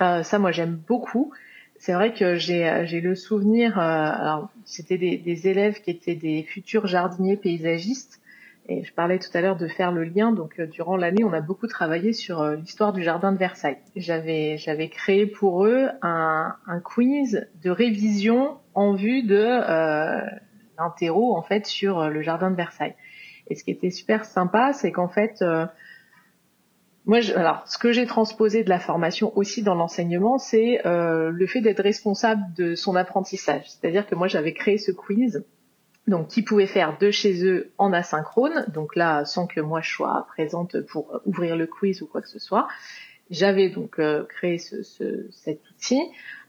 Euh, 0.00 0.22
ça 0.22 0.38
moi 0.38 0.52
j'aime 0.52 0.80
beaucoup. 0.88 1.32
C'est 1.78 1.92
vrai 1.92 2.14
que 2.14 2.36
j'ai 2.36 3.00
le 3.00 3.14
souvenir, 3.14 3.78
euh, 3.78 3.82
alors 3.82 4.48
c'était 4.64 4.96
des, 4.96 5.18
des, 5.18 5.48
élèves 5.48 5.82
qui 5.82 5.90
étaient 5.90 6.14
des 6.14 6.42
futurs 6.42 6.86
jardiniers 6.86 7.36
paysagistes 7.36 8.20
et 8.66 8.82
je 8.82 8.94
parlais 8.94 9.18
tout 9.18 9.28
à 9.34 9.42
l'heure 9.42 9.56
de 9.56 9.68
faire 9.68 9.92
le 9.92 10.04
lien. 10.04 10.32
Donc, 10.32 10.58
euh, 10.58 10.66
durant 10.66 10.96
l'année, 10.96 11.22
on 11.22 11.32
a 11.32 11.42
beaucoup 11.42 11.66
travaillé 11.66 12.12
sur 12.14 12.40
euh, 12.40 12.56
l'histoire 12.56 12.94
du 12.94 13.02
jardin 13.02 13.32
de 13.32 13.36
Versailles. 13.36 13.76
J'avais, 13.94 14.56
j'avais 14.56 14.88
créé 14.88 15.26
pour 15.26 15.66
eux 15.66 15.88
un, 16.00 16.54
un, 16.66 16.80
quiz 16.80 17.46
de 17.62 17.70
révision 17.70 18.56
en 18.72 18.94
vue 18.94 19.22
de 19.22 19.36
euh, 19.36 20.20
l'interro 20.78 21.36
en 21.36 21.42
fait 21.42 21.66
sur 21.66 22.00
euh, 22.00 22.08
le 22.08 22.22
jardin 22.22 22.50
de 22.50 22.56
Versailles. 22.56 22.94
Et 23.48 23.54
ce 23.54 23.64
qui 23.64 23.70
était 23.70 23.90
super 23.90 24.24
sympa, 24.24 24.72
c'est 24.72 24.92
qu'en 24.92 25.08
fait, 25.08 25.42
euh, 25.42 25.66
moi, 27.06 27.20
je, 27.20 27.34
alors, 27.34 27.62
ce 27.66 27.76
que 27.78 27.92
j'ai 27.92 28.06
transposé 28.06 28.64
de 28.64 28.70
la 28.70 28.78
formation 28.78 29.36
aussi 29.36 29.62
dans 29.62 29.74
l'enseignement, 29.74 30.38
c'est 30.38 30.80
le 30.84 31.46
fait 31.46 31.60
d'être 31.60 31.82
responsable 31.82 32.42
de 32.56 32.74
son 32.74 32.96
apprentissage. 32.96 33.64
C'est-à-dire 33.68 34.06
que 34.06 34.14
moi, 34.14 34.26
j'avais 34.26 34.54
créé 34.54 34.78
ce 34.78 34.90
quiz 34.90 35.44
donc 36.06 36.28
qui 36.28 36.42
pouvaient 36.42 36.66
faire 36.66 36.98
de 36.98 37.10
chez 37.10 37.44
eux 37.46 37.72
en 37.78 37.92
asynchrone, 37.92 38.66
donc 38.68 38.94
là 38.96 39.24
sans 39.24 39.46
que 39.46 39.60
moi 39.60 39.80
je 39.80 39.90
sois 39.90 40.26
présente 40.28 40.80
pour 40.82 41.20
ouvrir 41.24 41.56
le 41.56 41.66
quiz 41.66 42.02
ou 42.02 42.06
quoi 42.06 42.20
que 42.20 42.28
ce 42.28 42.38
soit. 42.38 42.68
J'avais 43.30 43.70
donc 43.70 43.98
euh, 43.98 44.24
créé 44.24 44.58
ce, 44.58 44.82
ce, 44.82 45.30
cet 45.30 45.60
outil 45.70 46.02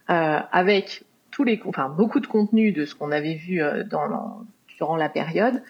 euh, 0.10 0.40
avec 0.52 1.04
tous 1.32 1.44
les, 1.44 1.62
enfin 1.66 1.90
beaucoup 1.90 2.20
de 2.20 2.28
contenu 2.28 2.74
de 2.74 2.86
ce 2.86 2.96
qu'on 2.96 3.12
avait 3.12 3.36
vu 3.36 3.62
euh, 3.62 3.84
dans, 3.84 4.46
durant 4.78 4.98
la 4.98 5.10
période. 5.10 5.64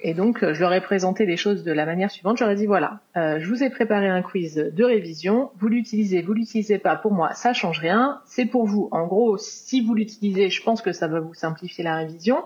Et 0.00 0.14
donc 0.14 0.40
je 0.40 0.60
leur 0.60 0.72
ai 0.72 0.80
présenté 0.80 1.26
les 1.26 1.36
choses 1.36 1.64
de 1.64 1.72
la 1.72 1.84
manière 1.84 2.10
suivante. 2.10 2.40
Ai 2.40 2.54
dit 2.54 2.66
voilà, 2.66 3.00
je 3.14 3.44
vous 3.48 3.64
ai 3.64 3.70
préparé 3.70 4.08
un 4.08 4.22
quiz 4.22 4.54
de 4.54 4.84
révision. 4.84 5.50
Vous 5.58 5.68
l'utilisez, 5.68 6.22
vous 6.22 6.34
l'utilisez 6.34 6.78
pas. 6.78 6.94
Pour 6.94 7.12
moi, 7.12 7.32
ça 7.34 7.52
change 7.52 7.80
rien. 7.80 8.20
C'est 8.24 8.46
pour 8.46 8.64
vous. 8.66 8.88
En 8.92 9.06
gros, 9.06 9.36
si 9.38 9.80
vous 9.80 9.94
l'utilisez, 9.94 10.50
je 10.50 10.62
pense 10.62 10.82
que 10.82 10.92
ça 10.92 11.08
va 11.08 11.18
vous 11.18 11.34
simplifier 11.34 11.82
la 11.82 11.96
révision. 11.96 12.44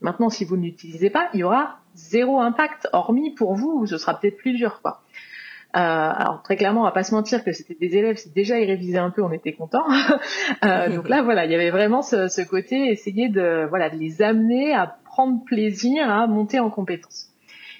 Maintenant, 0.00 0.28
si 0.28 0.44
vous 0.44 0.56
ne 0.56 0.62
l'utilisez 0.62 1.10
pas, 1.10 1.30
il 1.32 1.40
y 1.40 1.44
aura 1.44 1.78
zéro 1.94 2.40
impact, 2.40 2.88
hormis 2.92 3.30
pour 3.34 3.54
vous, 3.54 3.86
ce 3.86 3.96
sera 3.96 4.18
peut-être 4.18 4.36
plus 4.36 4.52
dur, 4.52 4.80
quoi. 4.82 5.00
Euh, 5.76 5.80
alors 5.80 6.40
très 6.44 6.56
clairement, 6.56 6.82
on 6.82 6.84
va 6.84 6.92
pas 6.92 7.02
se 7.02 7.12
mentir 7.12 7.42
que 7.42 7.50
c'était 7.50 7.74
des 7.74 7.96
élèves, 7.96 8.16
si 8.16 8.30
déjà 8.30 8.60
ils 8.60 8.66
révisaient 8.66 8.98
un 8.98 9.10
peu, 9.10 9.22
on 9.22 9.32
était 9.32 9.52
contents. 9.52 9.86
euh, 10.64 10.94
donc 10.94 11.08
là, 11.08 11.22
voilà, 11.22 11.46
il 11.46 11.50
y 11.50 11.54
avait 11.54 11.70
vraiment 11.70 12.02
ce, 12.02 12.28
ce, 12.28 12.42
côté 12.42 12.90
essayer 12.90 13.28
de, 13.28 13.66
voilà, 13.68 13.90
de 13.90 13.96
les 13.96 14.22
amener 14.22 14.72
à 14.72 14.96
prendre 15.14 15.44
plaisir 15.44 16.10
à 16.10 16.26
monter 16.26 16.58
en 16.58 16.70
compétences. 16.70 17.30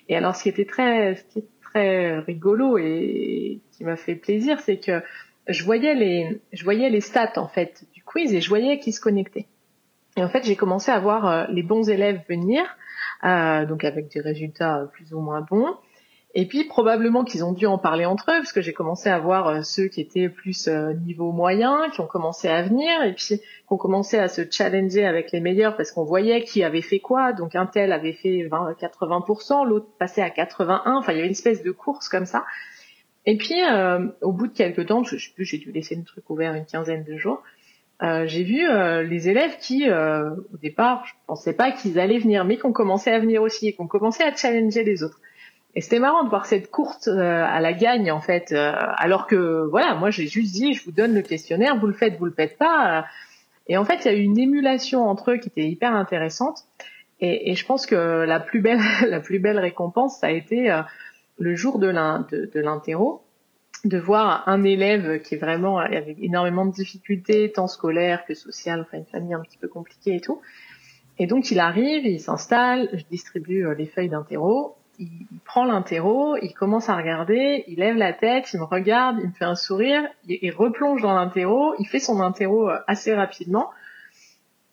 Et 0.09 0.17
alors, 0.17 0.37
ce 0.37 0.45
qui 0.45 0.49
était 0.49 0.67
très, 0.67 1.17
ce 1.17 1.25
qui 1.25 1.45
très 1.63 2.21
rigolo 2.21 2.79
et 2.79 3.61
qui 3.73 3.83
m'a 3.83 3.97
fait 3.97 4.15
plaisir, 4.15 4.61
c'est 4.61 4.79
que 4.79 5.03
je 5.49 5.65
voyais 5.65 5.95
les, 5.95 6.41
je 6.53 6.63
voyais 6.63 6.89
les 6.91 7.01
stats 7.01 7.33
en 7.37 7.49
fait 7.49 7.85
du 7.93 8.05
quiz 8.05 8.33
et 8.33 8.41
je 8.41 8.49
voyais 8.49 8.79
qui 8.79 8.93
se 8.93 9.01
connectaient. 9.01 9.49
Et 10.17 10.23
en 10.23 10.29
fait, 10.29 10.45
j'ai 10.45 10.55
commencé 10.55 10.93
à 10.93 11.01
voir 11.01 11.27
euh, 11.27 11.45
les 11.51 11.65
bons 11.65 11.91
élèves 11.91 12.21
venir, 12.29 12.63
euh, 13.25 13.67
donc 13.67 13.83
avec 13.83 14.13
des 14.13 14.21
résultats 14.21 14.89
plus 14.93 15.13
ou 15.13 15.21
moins 15.21 15.41
bons. 15.41 15.75
Et 16.37 16.47
puis 16.47 16.65
probablement 16.65 17.23
qu'ils 17.25 17.45
ont 17.45 17.53
dû 17.53 17.67
en 17.67 17.79
parler 17.79 18.05
entre 18.05 18.31
eux, 18.33 18.39
parce 18.39 18.53
que 18.53 18.61
j'ai 18.61 18.73
commencé 18.73 19.09
à 19.09 19.19
voir 19.19 19.49
euh, 19.49 19.63
ceux 19.63 19.87
qui 19.87 20.01
étaient 20.01 20.29
plus 20.29 20.69
niveau 21.07 21.31
moyen, 21.31 21.89
qui 21.93 22.01
ont 22.01 22.07
commencé 22.07 22.49
à 22.49 22.63
venir, 22.63 22.91
et 23.05 23.13
puis 23.13 23.25
qui 23.25 23.41
ont 23.71 23.77
commencé 23.77 24.19
à 24.19 24.29
se 24.29 24.43
challenger 24.51 25.07
avec 25.07 25.31
les 25.33 25.41
meilleurs, 25.41 25.77
parce 25.77 25.93
qu'on 25.93 26.05
voyait 26.05 26.43
qui 26.43 26.65
avait 26.65 26.83
fait 26.83 26.99
quoi. 26.99 27.33
Donc 27.33 27.55
un 27.55 27.67
tel 27.67 27.93
avait 27.93 28.13
fait 28.13 28.49
20, 28.51 28.73
80%, 28.81 29.67
l'autre 29.67 29.87
passait 29.99 30.23
à 30.23 30.31
81. 30.31 30.97
Enfin, 30.97 31.13
il 31.13 31.17
y 31.17 31.19
avait 31.19 31.29
une 31.29 31.33
espèce 31.33 31.63
de 31.63 31.71
course 31.71 32.09
comme 32.09 32.27
ça. 32.27 32.45
Et 33.27 33.37
puis, 33.37 33.63
euh, 33.63 34.09
au 34.21 34.33
bout 34.33 34.49
de 34.49 34.53
quelques 34.53 34.87
temps, 34.87 35.03
je, 35.03 35.17
sais 35.17 35.33
plus, 35.35 35.45
j'ai 35.45 35.59
dû 35.59 35.73
laisser 35.73 35.95
le 35.95 36.03
truc 36.03 36.29
ouvert 36.29 36.53
une 36.55 36.67
quinzaine 36.67 37.05
de 37.05 37.17
jours, 37.17 37.43
euh, 38.03 38.27
j'ai 38.27 38.43
vu 38.43 38.69
euh, 38.69 39.03
les 39.03 39.29
élèves 39.29 39.57
qui, 39.61 39.89
euh, 39.89 40.31
au 40.53 40.57
départ, 40.61 41.05
je 41.07 41.13
pensais 41.27 41.53
pas 41.53 41.71
qu'ils 41.71 41.99
allaient 41.99 42.19
venir, 42.19 42.45
mais 42.45 42.57
qui 42.57 42.67
ont 42.67 42.73
commencé 42.73 43.11
à 43.11 43.19
venir 43.19 43.41
aussi 43.43 43.69
et 43.69 43.73
qui 43.73 43.81
ont 43.81 43.87
commencé 43.87 44.25
à 44.25 44.35
challenger 44.35 44.83
les 44.83 45.03
autres. 45.03 45.21
Et 45.77 45.81
c'était 45.81 45.99
marrant 45.99 46.23
de 46.25 46.29
voir 46.29 46.47
cette 46.47 46.71
courte 46.71 47.09
à 47.09 47.61
la 47.61 47.73
gagne 47.73 48.13
en 48.13 48.21
fait, 48.21 48.53
alors 48.53 49.27
que 49.27 49.67
voilà, 49.69 49.95
moi 49.95 50.11
j'ai 50.11 50.29
juste 50.29 50.55
dit, 50.55 50.73
je 50.73 50.85
vous 50.85 50.93
donne 50.93 51.15
le 51.15 51.23
questionnaire, 51.23 51.77
vous 51.77 51.89
le 51.89 51.93
faites, 51.93 52.17
vous 52.17 52.27
le 52.27 52.33
faites 52.33 52.57
pas. 52.57 53.07
et 53.67 53.77
en 53.77 53.85
fait, 53.85 54.05
il 54.05 54.05
y 54.05 54.09
a 54.09 54.15
eu 54.15 54.23
une 54.23 54.39
émulation 54.39 55.09
entre 55.09 55.33
eux 55.33 55.37
qui 55.39 55.49
était 55.49 55.69
hyper 55.69 55.93
intéressante. 55.93 56.61
Et, 57.21 57.55
je 57.55 57.67
pense 57.67 57.87
que 57.87 58.25
la 58.25 58.39
plus 58.39 58.61
belle, 58.61 58.79
la 59.09 59.19
plus 59.19 59.41
belle 59.41 59.59
récompense, 59.59 60.19
ça 60.21 60.29
a 60.29 60.31
été 60.31 60.81
le 61.39 61.57
jour 61.57 61.81
de 61.81 61.89
l'interro 61.89 63.25
de 63.85 63.99
voir 63.99 64.49
un 64.49 64.65
élève 64.65 65.21
qui 65.21 65.35
est 65.35 65.39
vraiment 65.39 65.79
avec 65.79 66.17
énormément 66.21 66.65
de 66.65 66.73
difficultés, 66.73 67.53
tant 67.53 67.67
scolaires 67.67 68.25
que 68.25 68.35
sociales, 68.35 68.81
enfin 68.81 68.99
une 68.99 69.07
famille 69.07 69.35
un 69.35 69.41
petit 69.41 69.59
peu 69.59 69.69
compliquée 69.69 70.17
et 70.17 70.21
tout. 70.21 70.41
Et 71.19 71.27
donc 71.27 71.51
il 71.51 71.61
arrive, 71.61 72.07
il 72.07 72.21
s'installe, 72.21 72.89
je 72.93 73.05
distribue 73.11 73.67
euh, 73.67 73.75
les 73.75 73.87
feuilles 73.87 74.09
d'interro, 74.09 74.77
il, 74.99 75.27
prend 75.45 75.65
l'interro, 75.65 76.37
il 76.43 76.53
commence 76.55 76.89
à 76.89 76.97
regarder, 76.97 77.65
il 77.69 77.79
lève 77.79 77.97
la 77.97 78.13
tête, 78.13 78.53
il 78.53 78.61
me 78.61 78.65
regarde, 78.65 79.19
il 79.21 79.29
me 79.29 79.33
fait 79.33 79.45
un 79.45 79.55
sourire, 79.55 80.03
il, 80.27 80.51
replonge 80.53 81.03
dans 81.03 81.15
l'interro, 81.15 81.75
il 81.79 81.87
fait 81.87 81.99
son 81.99 82.21
interro 82.21 82.69
euh, 82.69 82.79
assez 82.87 83.15
rapidement. 83.15 83.71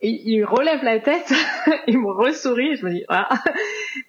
Et 0.03 0.09
il 0.31 0.43
relève 0.43 0.83
la 0.83 0.99
tête, 0.99 1.31
il 1.87 1.99
me 1.99 2.11
ressourit, 2.11 2.75
je 2.75 2.85
me 2.85 2.91
dis, 2.91 3.03
ah. 3.07 3.29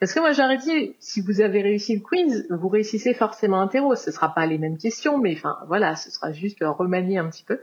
Parce 0.01 0.15
que 0.15 0.21
moi 0.21 0.33
j'aurais 0.33 0.57
dit, 0.57 0.95
si 1.01 1.21
vous 1.21 1.43
avez 1.43 1.61
réussi 1.61 1.97
le 1.97 2.01
quiz, 2.01 2.47
vous 2.49 2.69
réussissez 2.69 3.13
forcément 3.13 3.67
terreau. 3.69 3.95
Ce 3.95 4.11
sera 4.11 4.33
pas 4.35 4.47
les 4.47 4.57
mêmes 4.57 4.79
questions, 4.79 5.19
mais 5.19 5.35
enfin 5.37 5.59
voilà, 5.67 5.97
ce 5.97 6.11
sera 6.11 6.33
juste 6.33 6.59
remanier 6.63 7.19
un 7.19 7.29
petit 7.29 7.45
peu. 7.45 7.61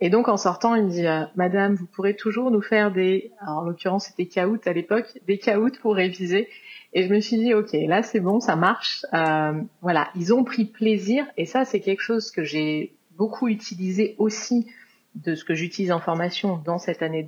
Et 0.00 0.10
donc 0.10 0.28
en 0.28 0.36
sortant, 0.36 0.74
il 0.74 0.84
me 0.84 0.90
dit, 0.90 1.06
euh, 1.06 1.24
Madame, 1.36 1.74
vous 1.74 1.86
pourrez 1.86 2.16
toujours 2.16 2.50
nous 2.50 2.62
faire 2.62 2.90
des, 2.90 3.30
alors 3.40 3.58
en 3.58 3.62
l'occurrence 3.62 4.06
c'était 4.06 4.26
caout 4.26 4.58
à 4.66 4.72
l'époque, 4.72 5.06
des 5.28 5.38
caouts 5.38 5.70
pour 5.80 5.94
réviser. 5.94 6.48
Et 6.94 7.04
je 7.06 7.12
me 7.12 7.20
suis 7.20 7.38
dit, 7.38 7.54
ok, 7.54 7.72
là 7.72 8.02
c'est 8.02 8.20
bon, 8.20 8.40
ça 8.40 8.56
marche. 8.56 9.04
Euh, 9.14 9.60
voilà, 9.80 10.10
ils 10.14 10.34
ont 10.34 10.44
pris 10.44 10.64
plaisir, 10.64 11.26
et 11.36 11.46
ça 11.46 11.64
c'est 11.64 11.80
quelque 11.80 12.02
chose 12.02 12.30
que 12.30 12.44
j'ai 12.44 12.94
beaucoup 13.16 13.48
utilisé 13.48 14.14
aussi 14.18 14.66
de 15.14 15.34
ce 15.34 15.44
que 15.44 15.54
j'utilise 15.54 15.92
en 15.92 16.00
formation 16.00 16.56
dans 16.64 16.78
cette 16.78 17.02
année 17.02 17.26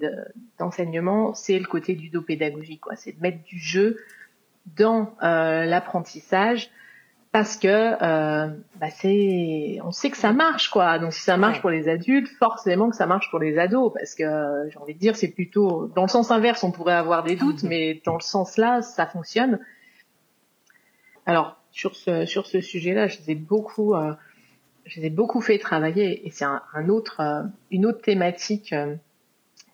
d'enseignement, 0.59 1.35
c'est 1.35 1.59
le 1.59 1.67
côté 1.67 1.95
du 1.95 2.09
dos 2.09 2.23
pédagogique, 2.23 2.81
quoi. 2.81 2.97
C'est 2.97 3.13
de 3.13 3.21
mettre 3.21 3.43
du 3.45 3.59
jeu 3.59 3.99
dans 4.77 5.15
euh, 5.23 5.65
l'apprentissage 5.65 6.71
parce 7.35 7.57
que 7.57 7.67
euh, 7.67 8.47
bah 8.77 8.91
c'est, 8.91 9.81
on 9.83 9.91
sait 9.91 10.09
que 10.09 10.17
ça 10.17 10.33
marche, 10.33 10.71
quoi. 10.71 11.01
Donc 11.01 11.13
si 11.13 11.21
ça 11.21 11.37
marche 11.37 11.61
pour 11.61 11.71
les 11.71 11.89
adultes, 11.89 12.29
forcément 12.39 12.91
que 12.91 12.95
ça 12.95 13.07
marche 13.07 13.29
pour 13.29 13.41
les 13.41 13.59
ados, 13.59 13.93
parce 13.93 14.15
que 14.15 14.69
j'ai 14.71 14.79
envie 14.79 14.95
de 14.95 15.01
dire, 15.01 15.17
c'est 15.17 15.33
plutôt 15.33 15.91
dans 15.97 16.03
le 16.03 16.09
sens 16.09 16.31
inverse, 16.31 16.63
on 16.63 16.71
pourrait 16.71 16.95
avoir 16.95 17.25
des 17.25 17.35
doutes, 17.35 17.65
mhm. 17.65 17.69
mais 17.71 18.03
dans 18.05 18.15
le 18.15 18.23
sens 18.23 18.57
là, 18.57 18.83
ça 18.83 19.07
fonctionne. 19.07 19.59
Alors 21.27 21.57
sur 21.73 21.97
ce 21.97 22.25
sur 22.25 22.47
ce 22.47 22.61
sujet-là, 22.61 23.09
je 23.09 23.17
faisais 23.17 23.35
beaucoup 23.35 23.97
euh, 23.97 24.15
je 24.85 25.01
les 25.01 25.09
ai 25.09 25.11
beaucoup 25.11 25.41
fait 25.41 25.59
travailler 25.59 26.25
et 26.25 26.31
c'est 26.31 26.45
un, 26.45 26.63
un, 26.73 26.89
autre, 26.89 27.19
euh, 27.19 27.43
une 27.73 27.85
autre 27.85 28.01
thématique 28.01 28.73
euh, 28.73 28.95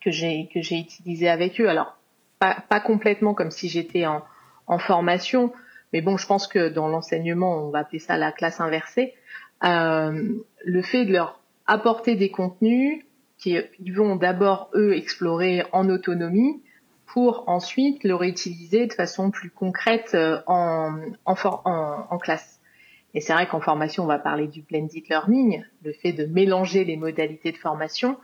que 0.03 0.11
j'ai 0.11 0.49
que 0.49 0.63
j'ai 0.63 0.79
utilisée 0.79 1.29
avec 1.29 1.61
eux. 1.61 1.69
Alors 1.69 1.99
pas, 2.39 2.65
pas 2.71 2.81
complètement 2.81 3.35
comme 3.35 3.51
si 3.51 3.69
j'étais 3.69 4.07
en, 4.07 4.25
en, 4.67 4.79
formation, 4.79 5.53
mais 5.93 6.01
bon, 6.01 6.17
je 6.17 6.27
pense 6.27 6.47
que 6.47 6.69
dans 6.69 6.89
l'enseignement, 6.89 7.67
on 7.67 7.71
va 7.71 7.81
appeler 7.81 7.99
ça 7.99 8.17
la 8.17 8.33
classe 8.33 8.61
inversée. 8.61 9.15
le 9.63 10.83
fait 10.83 11.05
de 11.05 11.13
leur 11.13 11.41
apporter 11.67 12.17
des 12.17 12.31
contenus 12.31 13.05
qu'ils 13.39 13.95
vont 13.95 14.17
d'abord, 14.17 14.71
eux, 14.75 14.95
explorer 14.95 15.65
en 15.73 15.89
autonomie 15.89 16.63
pour 17.07 17.49
ensuite 17.49 18.05
le 18.05 18.15
réutiliser 18.15 18.87
de 18.87 18.93
façon 18.93 19.31
plus 19.31 19.51
concrète 19.51 20.17
en, 20.47 20.97
en, 21.25 21.35
en, 21.65 22.19
classe. 22.19 22.61
Et 23.15 23.21
c'est 23.21 23.33
vrai 23.33 23.49
qu'en 23.49 23.61
formation, 23.61 24.05
on 24.05 24.07
va 24.07 24.19
parler 24.19 24.47
du 24.47 24.63
blended 24.63 25.03
learning, 25.09 25.65
le 25.83 25.93
fait 25.93 26.13
de 26.13 26.27
mélanger 26.27 26.85
les 26.85 26.97
modalités 26.97 27.51
de 27.51 27.57
formation, 27.57 28.17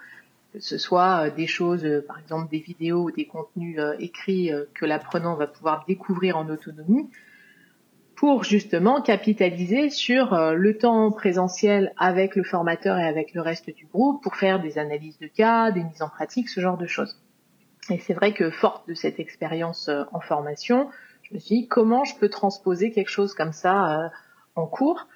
que 0.53 0.61
ce 0.61 0.79
soit 0.79 1.27
euh, 1.27 1.31
des 1.31 1.47
choses, 1.47 1.85
euh, 1.85 2.05
par 2.07 2.19
exemple 2.19 2.51
des 2.51 2.61
vidéos 2.61 3.05
ou 3.05 3.11
des 3.11 3.27
contenus 3.27 3.79
euh, 3.79 3.95
écrits 3.99 4.51
que 4.75 4.87
l'apprenant 4.87 5.35
va 5.35 5.47
pouvoir 5.47 5.85
découvrir 5.87 6.37
en 6.37 6.49
autonomie, 6.49 7.11
pour 8.17 8.45
justement 8.45 9.03
capitaliser 9.03 9.91
sur 9.91 10.35
le 10.55 10.79
temps 10.79 11.13
présentiel 11.13 11.93
avec 11.99 12.35
le 12.35 12.43
formateur 12.43 12.99
et 12.99 13.05
avec 13.05 13.35
le 13.35 13.43
reste 13.43 13.71
du 13.71 13.87
groupe 13.87 14.23
pour 14.23 14.37
faire 14.37 14.61
des 14.61 14.79
analyses 14.79 15.19
de 15.19 15.27
cas, 15.27 15.71
des 15.71 15.85
mises 15.85 16.03
en 16.03 16.09
pratique, 16.09 16.49
ce 16.49 16.61
genre 16.61 16.79
de 16.79 16.87
choses. 16.87 17.21
Et 17.91 17.99
c'est 17.99 18.15
vrai 18.15 18.33
que 18.33 18.51
forte 18.51 18.89
de 18.89 18.95
cette 18.95 19.21
expérience 19.21 19.91
en 20.13 20.21
formation, 20.21 20.89
je 21.23 21.35
me 21.35 21.39
suis 21.39 21.61
dit 21.61 21.69
comment 21.69 22.05
je 22.05 22.17
peux 22.17 22.29
transposer 22.29 22.91
quelque 22.91 23.11
chose 23.11 23.35
comme 23.35 23.53
ça 23.53 24.11
en 24.57 24.67
cours. 24.67 25.07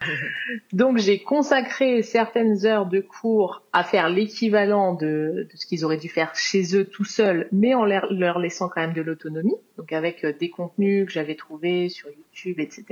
Donc 0.72 0.98
j'ai 0.98 1.18
consacré 1.18 2.02
certaines 2.02 2.66
heures 2.66 2.86
de 2.86 3.00
cours 3.00 3.62
à 3.72 3.82
faire 3.82 4.08
l'équivalent 4.08 4.94
de, 4.94 5.48
ce 5.54 5.66
qu'ils 5.66 5.84
auraient 5.84 5.96
dû 5.96 6.10
faire 6.10 6.34
chez 6.34 6.76
eux 6.76 6.84
tout 6.84 7.04
seuls, 7.04 7.48
mais 7.50 7.74
en 7.74 7.84
leur, 7.84 8.38
laissant 8.38 8.68
quand 8.68 8.82
même 8.82 8.92
de 8.92 9.02
l'autonomie. 9.02 9.56
Donc 9.78 9.92
avec 9.92 10.24
euh, 10.24 10.32
des 10.38 10.50
contenus 10.50 11.06
que 11.06 11.12
j'avais 11.12 11.34
trouvés 11.34 11.88
sur 11.88 12.08
YouTube, 12.10 12.60
etc. 12.60 12.84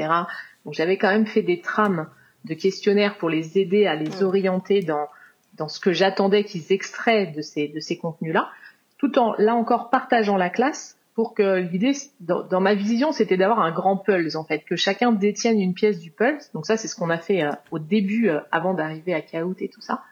Donc 0.64 0.75
j'avais 0.75 0.97
quand 0.97 1.11
même 1.11 1.26
fait 1.26 1.43
des 1.43 1.61
trames 1.61 2.09
de 2.45 2.55
questionnaires 2.55 3.19
pour 3.19 3.28
les 3.28 3.59
aider 3.59 3.87
à 3.87 3.95
les 3.95 4.23
orienter 4.23 4.81
dans, 4.81 5.07
dans 5.55 5.69
ce 5.69 5.81
que 5.81 5.93
j'attendais 5.93 6.45
qu'ils 6.45 6.73
extraient 6.73 7.26
de 7.26 7.43
ces, 7.43 7.69
de 7.69 7.81
ces 7.81 7.99
contenus-là, 7.99 8.50
tout 8.97 9.19
en 9.19 9.35
là 9.38 9.55
encore 9.55 9.90
partageant 9.90 10.38
la 10.38 10.49
classe 10.49 10.98
pour 11.19 11.35
que 11.35 11.57
l'idée, 11.57 11.95
dans, 12.21 12.61
ma 12.61 12.77
vision, 12.77 13.11
c'était 13.11 13.37
d'avoir 13.37 13.59
un 13.59 13.73
grand 13.73 13.97
pulse 13.97 14.37
en 14.37 14.45
fait, 14.45 14.61
que 14.61 14.77
chacun 14.77 15.11
détienne 15.11 15.61
une 15.61 15.75
pièce 15.75 15.99
du 15.99 16.13
pulse. 16.13 16.53
Donc 16.53 16.65
ça, 16.65 16.77
c'est 16.77 16.87
ce 16.87 16.95
qu'on 16.95 17.11
a 17.11 17.19
fait 17.19 17.43
euh, 17.43 17.51
au 17.73 17.81
début, 17.81 18.29
euh, 18.29 18.39
avant 18.53 18.73
d'arriver 18.73 19.15
à 19.15 19.21
Kahoot 19.21 19.57
et 19.61 19.69
tout 19.69 19.81
ça. 19.81 20.05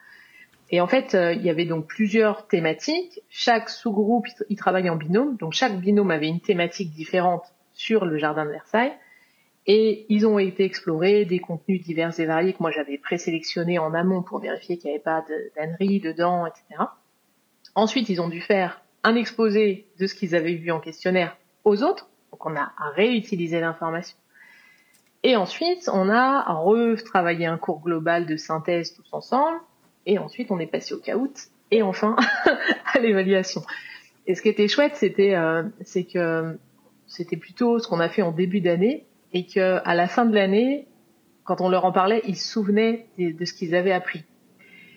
Et 0.73 0.81
en 0.81 0.89
fait, 0.89 1.15
euh, 1.15 1.33
il 1.33 1.43
y 1.43 1.49
avait 1.49 1.65
donc 1.65 1.87
plusieurs 1.87 2.49
thématiques. 2.49 3.21
Chaque 3.29 3.69
sous-groupe, 3.69 4.27
il 4.49 4.57
travaille 4.57 4.91
en 4.91 4.97
binôme. 4.97 5.37
Donc 5.37 5.53
chaque 5.53 5.79
binôme 5.79 6.11
avait 6.11 6.27
une 6.27 6.41
thématique 6.41 6.91
différente 6.91 7.45
sur 7.73 8.05
le 8.05 8.19
jardin 8.19 8.45
de 8.45 8.51
Versailles. 8.51 8.97
Et 9.69 10.07
ils 10.09 10.27
ont 10.27 10.41
été 10.41 10.65
explorés 10.65 11.25
des 11.25 11.39
contenus 11.39 11.85
divers 11.85 12.19
et 12.19 12.27
variés 12.27 12.53
que 12.53 12.59
moi 12.59 12.73
j'avais 12.73 12.99
présélectionnés 12.99 13.79
en 13.79 13.95
amont 13.95 14.25
pour 14.25 14.41
vérifier 14.41 14.77
qu'il 14.77 14.91
n'y 14.91 14.97
avait 14.97 15.05
pas 15.05 15.25
d'ânerie 15.55 16.01
dedans, 16.01 16.47
etc. 16.47 16.83
Ensuite, 17.77 18.09
ils 18.09 18.21
ont 18.21 18.29
dû 18.29 18.41
faire 18.41 18.83
un 19.07 19.15
exposé 19.15 19.87
de 20.01 20.09
ce 20.09 20.15
qu'ils 20.17 20.35
avaient 20.35 20.57
vu 20.57 20.73
en 20.73 20.81
questionnaire 20.81 21.37
aux 21.65 21.85
autres. 21.85 22.09
Donc 22.33 22.45
on 22.45 22.57
a 22.57 22.73
réutilisé 22.97 23.61
l'information. 23.61 24.17
Et 25.23 25.37
ensuite, 25.37 25.89
on 25.93 26.11
a 26.11 26.53
retravaillé 26.53 27.47
un 27.47 27.57
cours 27.57 27.81
global 27.81 28.27
de 28.27 28.37
synthèse 28.37 28.95
tous 28.95 29.07
ensemble. 29.13 29.59
Et 30.07 30.19
ensuite, 30.19 30.51
on 30.51 30.59
est 30.59 30.67
passé 30.67 30.93
au 30.93 30.99
caout. 30.99 31.33
Et 31.71 31.83
enfin, 31.83 32.17
à 32.95 32.99
l'évaluation. 32.99 33.63
Et 34.27 34.35
ce 34.35 34.43
qui 34.43 34.49
était 34.49 34.67
chouette, 34.67 34.97
c'était 34.97 35.37
euh, 35.37 35.63
que 36.13 36.59
c'était 37.07 37.37
plutôt 37.37 37.79
ce 37.79 37.87
qu'on 37.87 38.01
a 38.01 38.09
fait 38.09 38.23
en 38.23 38.33
début 38.33 38.61
d'année 38.61 39.07
et 39.33 39.47
que 39.47 39.81
à 39.85 39.95
la 39.95 40.09
fin 40.09 40.25
de 40.25 40.35
l'année, 40.35 40.89
quand 41.45 41.61
on 41.61 41.69
leur 41.69 41.85
en 41.85 41.93
parlait, 41.93 42.23
ils 42.27 42.37
se 42.37 42.49
souvenaient 42.49 43.07
de 43.19 43.45
ce 43.45 43.53
qu'ils 43.53 43.77
avaient 43.77 43.93
appris. 43.93 44.25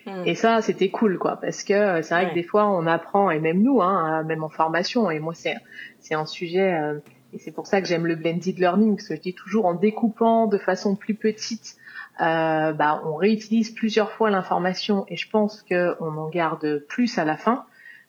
Mm. 0.09 0.27
Et 0.27 0.35
ça, 0.35 0.61
c'était 0.61 0.89
cool, 0.89 1.17
quoi, 1.17 1.37
parce 1.37 1.63
que 1.63 1.73
euh, 1.73 2.01
c'est 2.01 2.13
vrai 2.13 2.29
que 2.29 2.33
des 2.33 2.43
fois, 2.43 2.67
on 2.67 2.87
apprend, 2.87 3.29
et 3.29 3.39
même 3.39 3.61
nous, 3.61 3.81
hein, 3.81 4.23
même 4.23 4.43
en 4.43 4.49
formation, 4.49 5.11
et 5.11 5.19
moi, 5.19 5.33
c'est 5.33 5.55
c'est 5.99 6.15
un 6.15 6.25
sujet, 6.25 6.73
euh, 6.73 6.99
et 7.33 7.37
c'est 7.39 7.51
pour 7.51 7.67
ça 7.67 7.81
que 7.81 7.87
j'aime 7.87 8.05
le 8.05 8.15
blended 8.15 8.57
learning, 8.57 8.95
parce 8.95 9.07
que 9.07 9.15
je 9.15 9.21
dis 9.21 9.33
toujours, 9.33 9.65
en 9.65 9.75
découpant 9.75 10.47
de 10.47 10.57
façon 10.57 10.95
plus 10.95 11.15
petite, 11.15 11.75
euh, 12.21 12.73
bah, 12.73 13.01
on 13.05 13.15
réutilise 13.15 13.71
plusieurs 13.71 14.11
fois 14.11 14.29
l'information, 14.29 15.05
et 15.07 15.15
je 15.15 15.29
pense 15.29 15.63
qu'on 15.63 16.17
en 16.17 16.29
garde 16.29 16.83
plus 16.87 17.17
à 17.17 17.25
la 17.25 17.37
fin. 17.37 17.65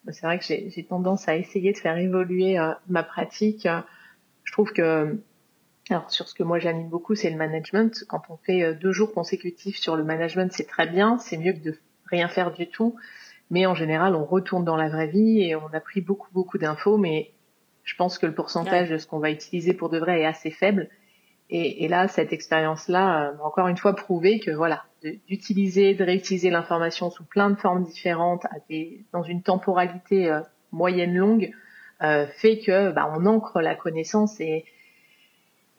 C'est 0.09 0.25
vrai 0.25 0.39
que 0.39 0.45
j'ai 0.47 0.87
tendance 0.89 1.29
à 1.29 1.37
essayer 1.37 1.73
de 1.73 1.77
faire 1.77 1.99
évoluer 1.99 2.59
euh, 2.59 2.73
ma 2.89 3.03
pratique. 3.03 3.69
Je 4.45 4.53
trouve 4.53 4.73
que 4.73 5.19
alors 5.91 6.11
sur 6.11 6.27
ce 6.27 6.35
que 6.35 6.43
moi 6.43 6.59
j'anime 6.59 6.89
beaucoup, 6.89 7.15
c'est 7.15 7.29
le 7.29 7.37
management. 7.37 8.05
Quand 8.09 8.23
on 8.31 8.39
fait 8.39 8.75
deux 8.75 8.93
jours 8.93 9.13
consécutifs 9.13 9.77
sur 9.77 9.97
le 9.97 10.05
management, 10.05 10.51
c'est 10.53 10.67
très 10.67 10.87
bien. 10.87 11.19
C'est 11.19 11.37
mieux 11.37 11.53
que 11.53 11.59
de 11.59 11.77
rien 12.11 12.29
faire 12.29 12.53
du 12.53 12.69
tout. 12.69 12.97
Mais 13.51 13.67
en 13.67 13.75
général, 13.75 14.15
on 14.15 14.25
retourne 14.25 14.65
dans 14.65 14.77
la 14.77 14.89
vraie 14.89 15.09
vie 15.09 15.43
et 15.43 15.57
on 15.57 15.67
a 15.73 15.81
pris 15.81 16.01
beaucoup, 16.01 16.29
beaucoup 16.33 16.59
d'infos, 16.59 16.97
mais 16.97 17.33
je 17.83 17.97
pense 17.97 18.19
que 18.19 18.27
le 18.27 18.35
pourcentage 18.35 18.91
de 18.91 18.99
ce 18.99 19.07
qu'on 19.07 19.19
va 19.19 19.31
utiliser 19.31 19.75
pour 19.75 19.89
de 19.89 19.99
vrai 19.99 20.21
est 20.21 20.27
assez 20.27 20.51
faible. 20.51 20.89
Et, 21.53 21.89
là, 21.89 22.07
cette 22.07 22.33
expérience-là 22.33 23.33
m'a 23.33 23.43
encore 23.43 23.67
une 23.67 23.77
fois 23.77 23.97
prouvé 23.97 24.39
que 24.39 24.53
voilà, 24.53 24.85
d'utiliser, 25.27 25.95
de, 25.95 26.05
réutiliser 26.05 26.49
l'information 26.49 27.11
sous 27.11 27.25
plein 27.25 27.51
de 27.51 27.57
formes 27.57 27.83
différentes, 27.83 28.47
dans 29.13 29.25
une 29.25 29.43
temporalité 29.43 30.31
euh, 30.31 30.43
moyenne 30.71 31.17
longue, 31.17 31.51
euh, 32.05 32.29
fait 32.29 32.61
que 32.61 32.93
bah, 32.93 33.13
on 33.17 33.27
ancre 33.27 33.61
la 33.61 33.75
connaissance 33.75 34.41
et, 34.41 34.65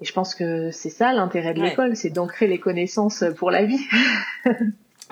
et 0.02 0.06
je 0.06 0.12
pense 0.12 0.36
que 0.36 0.72
c'est 0.72 0.90
ça 0.90 1.14
l'intérêt 1.14 1.54
de 1.54 1.62
l'école, 1.62 1.96
c'est 1.96 2.10
d'ancrer 2.10 2.48
les 2.48 2.60
connaissances 2.60 3.24
pour 3.38 3.50
la 3.50 3.64
vie. 3.64 3.80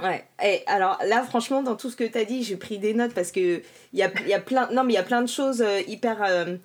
Ouais. 0.03 0.25
Et 0.43 0.63
alors 0.67 0.99
là, 1.05 1.23
franchement, 1.23 1.63
dans 1.63 1.75
tout 1.75 1.89
ce 1.89 1.95
que 1.95 2.03
tu 2.03 2.17
as 2.17 2.25
dit, 2.25 2.43
j'ai 2.43 2.57
pris 2.57 2.77
des 2.77 2.93
notes 2.93 3.13
parce 3.13 3.31
que 3.31 3.61
il 3.93 3.99
y 3.99 4.03
a, 4.03 4.11
y 4.27 4.33
a 4.33 4.39
plein, 4.39 4.69
y 4.89 4.97
a 4.97 5.03
plein 5.03 5.21
de 5.21 5.27
choses 5.27 5.61
euh, 5.61 5.81
hyper 5.87 6.23
euh, 6.23 6.57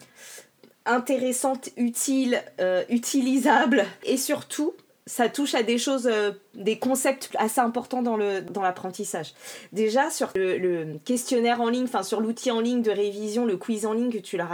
intéressantes, 0.87 1.71
utiles, 1.77 2.43
euh, 2.61 2.85
utilisables 2.89 3.85
et 4.05 4.17
surtout. 4.17 4.75
Ça 5.07 5.29
touche 5.29 5.55
à 5.55 5.63
des 5.63 5.77
choses, 5.77 6.11
des 6.55 6.79
concepts 6.79 7.29
assez 7.39 7.61
importants 7.61 8.01
dans 8.01 8.17
le 8.17 8.41
dans 8.41 8.63
l'apprentissage. 8.63 9.35
Déjà 9.71 10.09
sur 10.09 10.31
le, 10.35 10.97
questionnaire 11.05 11.61
en 11.61 11.69
ligne, 11.69 11.85
enfin 11.85 12.03
sur 12.03 12.23
l'outil 12.23 12.51
en 12.51 12.61
ligne 12.61 12.81
de 12.81 12.91
révision, 12.91 13.45
le 13.45 13.59
quiz 13.59 13.85
en 13.85 13.93
ligne 13.93 14.11
que 14.11 14.17
tu 14.17 14.39
leur 14.39 14.49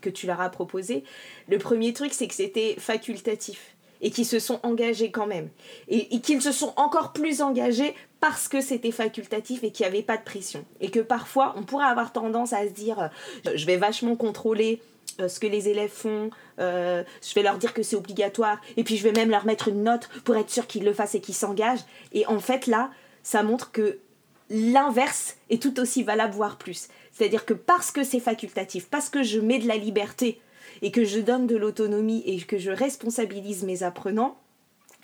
que 0.00 0.08
tu 0.08 0.28
leur 0.28 0.40
as 0.40 0.48
proposé. 0.48 1.02
Le 1.48 1.58
premier 1.58 1.92
truc, 1.92 2.12
c'est 2.12 2.28
que 2.28 2.34
c'était 2.34 2.76
facultatif 2.78 3.74
et 4.00 4.10
qui 4.10 4.24
se 4.24 4.38
sont 4.38 4.60
engagés 4.62 5.10
quand 5.10 5.26
même. 5.26 5.48
Et, 5.88 6.14
et 6.14 6.20
qu'ils 6.20 6.42
se 6.42 6.52
sont 6.52 6.72
encore 6.76 7.12
plus 7.12 7.42
engagés 7.42 7.94
parce 8.20 8.48
que 8.48 8.60
c'était 8.60 8.92
facultatif 8.92 9.64
et 9.64 9.70
qu'il 9.70 9.84
n'y 9.86 9.92
avait 9.92 10.02
pas 10.02 10.16
de 10.16 10.22
pression. 10.22 10.64
Et 10.80 10.90
que 10.90 11.00
parfois, 11.00 11.54
on 11.56 11.62
pourrait 11.62 11.86
avoir 11.86 12.12
tendance 12.12 12.52
à 12.52 12.66
se 12.66 12.72
dire, 12.72 13.10
euh, 13.46 13.52
je 13.54 13.66
vais 13.66 13.76
vachement 13.76 14.16
contrôler 14.16 14.80
euh, 15.20 15.28
ce 15.28 15.40
que 15.40 15.46
les 15.46 15.68
élèves 15.68 15.90
font, 15.90 16.30
euh, 16.60 17.02
je 17.26 17.34
vais 17.34 17.42
leur 17.42 17.58
dire 17.58 17.74
que 17.74 17.82
c'est 17.82 17.96
obligatoire, 17.96 18.60
et 18.76 18.84
puis 18.84 18.96
je 18.96 19.02
vais 19.02 19.12
même 19.12 19.30
leur 19.30 19.44
mettre 19.44 19.68
une 19.68 19.82
note 19.82 20.08
pour 20.24 20.36
être 20.36 20.50
sûr 20.50 20.66
qu'ils 20.66 20.84
le 20.84 20.92
fassent 20.92 21.14
et 21.14 21.20
qu'ils 21.20 21.34
s'engagent. 21.34 21.84
Et 22.12 22.26
en 22.26 22.38
fait, 22.38 22.66
là, 22.66 22.90
ça 23.22 23.42
montre 23.42 23.72
que 23.72 23.98
l'inverse 24.50 25.36
est 25.48 25.62
tout 25.62 25.78
aussi 25.80 26.02
valable, 26.02 26.34
voire 26.34 26.58
plus. 26.58 26.88
C'est-à-dire 27.12 27.44
que 27.44 27.54
parce 27.54 27.90
que 27.90 28.04
c'est 28.04 28.20
facultatif, 28.20 28.88
parce 28.88 29.08
que 29.08 29.22
je 29.22 29.40
mets 29.40 29.58
de 29.58 29.68
la 29.68 29.76
liberté 29.76 30.40
et 30.82 30.90
que 30.90 31.04
je 31.04 31.20
donne 31.20 31.46
de 31.46 31.56
l'autonomie 31.56 32.22
et 32.26 32.38
que 32.40 32.58
je 32.58 32.70
responsabilise 32.70 33.64
mes 33.64 33.82
apprenants, 33.82 34.36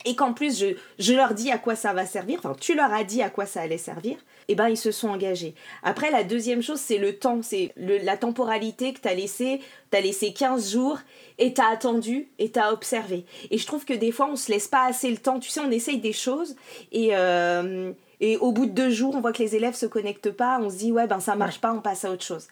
et 0.05 0.15
qu'en 0.15 0.33
plus 0.33 0.59
je, 0.59 0.75
je, 0.99 1.13
leur 1.13 1.33
dis 1.33 1.51
à 1.51 1.57
quoi 1.57 1.75
ça 1.75 1.93
va 1.93 2.05
servir, 2.05 2.39
enfin 2.39 2.55
tu 2.59 2.75
leur 2.75 2.93
as 2.93 3.03
dit 3.03 3.21
à 3.21 3.29
quoi 3.29 3.45
ça 3.45 3.61
allait 3.61 3.77
servir, 3.77 4.13
et 4.47 4.53
eh 4.53 4.55
ben 4.55 4.69
ils 4.69 4.77
se 4.77 4.91
sont 4.91 5.09
engagés. 5.09 5.55
Après 5.83 6.11
la 6.11 6.23
deuxième 6.23 6.61
chose 6.61 6.79
c'est 6.79 6.97
le 6.97 7.17
temps, 7.17 7.41
c'est 7.41 7.73
la 7.75 8.15
temporalité 8.15 8.93
que 8.93 9.01
tu 9.01 9.07
as 9.07 9.15
laissé, 9.15 9.59
tu 9.91 9.97
as 9.97 10.01
laissé 10.01 10.33
15 10.33 10.71
jours 10.71 10.99
et 11.37 11.53
tu 11.53 11.61
as 11.61 11.67
attendu 11.67 12.29
et 12.39 12.51
tu 12.51 12.59
as 12.59 12.71
observé. 12.71 13.25
Et 13.51 13.57
je 13.57 13.65
trouve 13.65 13.85
que 13.85 13.93
des 13.93 14.11
fois 14.11 14.29
on 14.31 14.35
se 14.35 14.51
laisse 14.51 14.67
pas 14.67 14.85
assez 14.85 15.09
le 15.09 15.17
temps, 15.17 15.39
tu 15.39 15.49
sais 15.49 15.61
on 15.61 15.71
essaye 15.71 15.99
des 15.99 16.13
choses 16.13 16.55
et... 16.91 17.09
Euh, 17.15 17.91
et 18.19 18.35
au 18.37 18.51
bout 18.51 18.65
de 18.65 18.71
deux 18.71 18.89
jours, 18.89 19.13
on 19.15 19.21
voit 19.21 19.31
que 19.31 19.43
les 19.43 19.55
élèves 19.55 19.75
se 19.75 19.85
connectent 19.85 20.31
pas, 20.31 20.59
on 20.59 20.71
se 20.71 20.77
dit 20.77 20.91
ouais 20.91 21.05
ben 21.05 21.19
ça 21.19 21.35
marche 21.35 21.61
pas, 21.61 21.71
on 21.71 21.81
passe 21.81 22.03
à 22.03 22.11
autre 22.11 22.23
chose. 22.23 22.47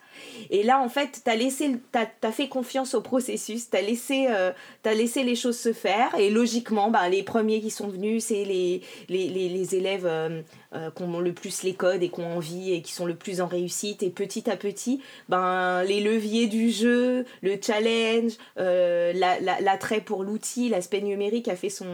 Et 0.49 0.63
là 0.63 0.80
en 0.80 0.89
fait, 0.89 1.21
t'as 1.23 1.36
laissé, 1.36 1.78
t'as 1.91 2.06
as 2.21 2.32
fait 2.32 2.47
confiance 2.47 2.93
au 2.93 3.01
processus, 3.01 3.69
t'as 3.69 3.82
laissé, 3.82 4.28
euh, 4.30 4.51
as 4.84 4.93
laissé 4.93 5.23
les 5.23 5.36
choses 5.36 5.58
se 5.58 5.73
faire 5.73 6.15
et 6.17 6.30
logiquement, 6.30 6.89
ben 6.89 7.10
les 7.10 7.23
premiers 7.23 7.62
qui 7.62 7.71
sont 7.71 7.88
venus, 7.88 8.25
c'est 8.25 8.45
les, 8.45 8.82
les, 9.10 9.30
les, 9.30 9.49
les, 9.49 9.75
élèves 9.75 10.06
euh, 10.06 10.41
euh, 10.75 10.91
qui 10.91 11.04
ont 11.04 11.19
le 11.19 11.34
plus 11.34 11.63
les 11.63 11.73
codes 11.73 12.04
et 12.04 12.10
qui 12.10 12.19
ont 12.19 12.38
envie 12.38 12.73
et 12.73 12.82
qui 12.82 12.91
sont 12.91 13.06
le 13.06 13.15
plus 13.15 13.41
en 13.41 13.47
réussite. 13.47 14.04
Et 14.04 14.10
petit 14.10 14.49
à 14.49 14.58
petit, 14.58 15.01
ben, 15.30 15.84
les 15.84 16.01
leviers 16.01 16.47
du 16.47 16.69
jeu, 16.69 17.25
le 17.41 17.58
challenge, 17.62 18.34
euh, 18.60 19.13
l'attrait 19.62 20.01
pour 20.01 20.23
l'outil, 20.23 20.69
l'aspect 20.69 21.01
numérique 21.01 21.47
a 21.47 21.56
fait 21.56 21.69
son, 21.69 21.88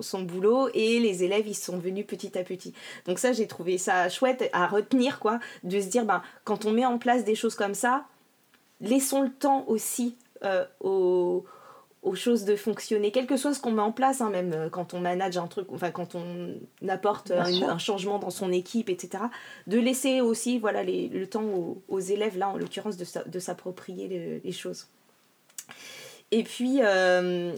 son 0.00 0.22
boulot 0.22 0.68
et 0.74 0.98
les 0.98 1.24
élèves, 1.24 1.46
ils 1.46 1.54
sont 1.54 1.78
venus 1.78 2.06
petit 2.06 2.36
à 2.36 2.42
petit. 2.42 2.74
Donc 3.06 3.18
ça, 3.18 3.32
j'ai 3.32 3.46
trouvé 3.46 3.78
ça 3.78 4.08
chouette 4.08 4.50
à 4.52 4.66
retenir, 4.66 5.18
quoi, 5.18 5.38
de 5.62 5.80
se 5.80 5.86
dire, 5.86 6.04
ben, 6.04 6.22
quand 6.44 6.64
on 6.64 6.72
met 6.72 6.84
en 6.84 6.98
place 6.98 7.24
des 7.24 7.34
choses 7.34 7.54
comme 7.54 7.63
ça, 7.72 8.04
laissons 8.82 9.22
le 9.22 9.30
temps 9.30 9.64
aussi 9.68 10.16
euh, 10.44 10.66
aux 10.80 11.46
aux 12.04 12.14
choses 12.14 12.44
de 12.44 12.54
fonctionner, 12.54 13.10
quel 13.10 13.26
que 13.26 13.36
soit 13.36 13.54
ce 13.54 13.60
qu'on 13.60 13.72
met 13.72 13.82
en 13.82 13.90
place, 13.90 14.20
hein, 14.20 14.30
même 14.30 14.52
euh, 14.52 14.68
quand 14.68 14.94
on 14.94 15.00
manage 15.00 15.38
un 15.38 15.46
truc, 15.46 15.68
enfin 15.72 15.90
quand 15.90 16.14
on 16.14 16.54
apporte 16.86 17.30
un, 17.30 17.78
changement 17.78 18.18
dans 18.18 18.30
son 18.30 18.52
équipe, 18.52 18.90
etc. 18.90 19.24
De 19.66 19.78
laisser 19.78 20.20
aussi 20.20 20.58
voilà, 20.58 20.82
les, 20.82 21.08
le 21.08 21.26
temps 21.26 21.44
aux, 21.88 22.00
élèves, 22.00 22.36
là 22.36 22.50
en 22.50 22.58
l'occurrence, 22.58 22.96
de, 22.98 23.38
s'approprier 23.38 24.40
les, 24.44 24.52
choses. 24.52 24.88
Et 26.30 26.42
puis, 26.42 26.80
euh, 26.82 27.54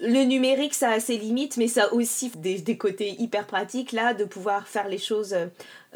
le 0.00 0.24
numérique, 0.24 0.74
ça 0.74 0.90
a 0.90 1.00
ses 1.00 1.18
limites, 1.18 1.58
mais 1.58 1.68
ça 1.68 1.84
a 1.84 1.92
aussi 1.92 2.30
des, 2.36 2.58
des, 2.58 2.78
côtés 2.78 3.10
hyper 3.20 3.46
pratiques, 3.46 3.92
là, 3.92 4.14
de 4.14 4.24
pouvoir 4.24 4.66
faire 4.66 4.88
les 4.88 4.98
choses 4.98 5.36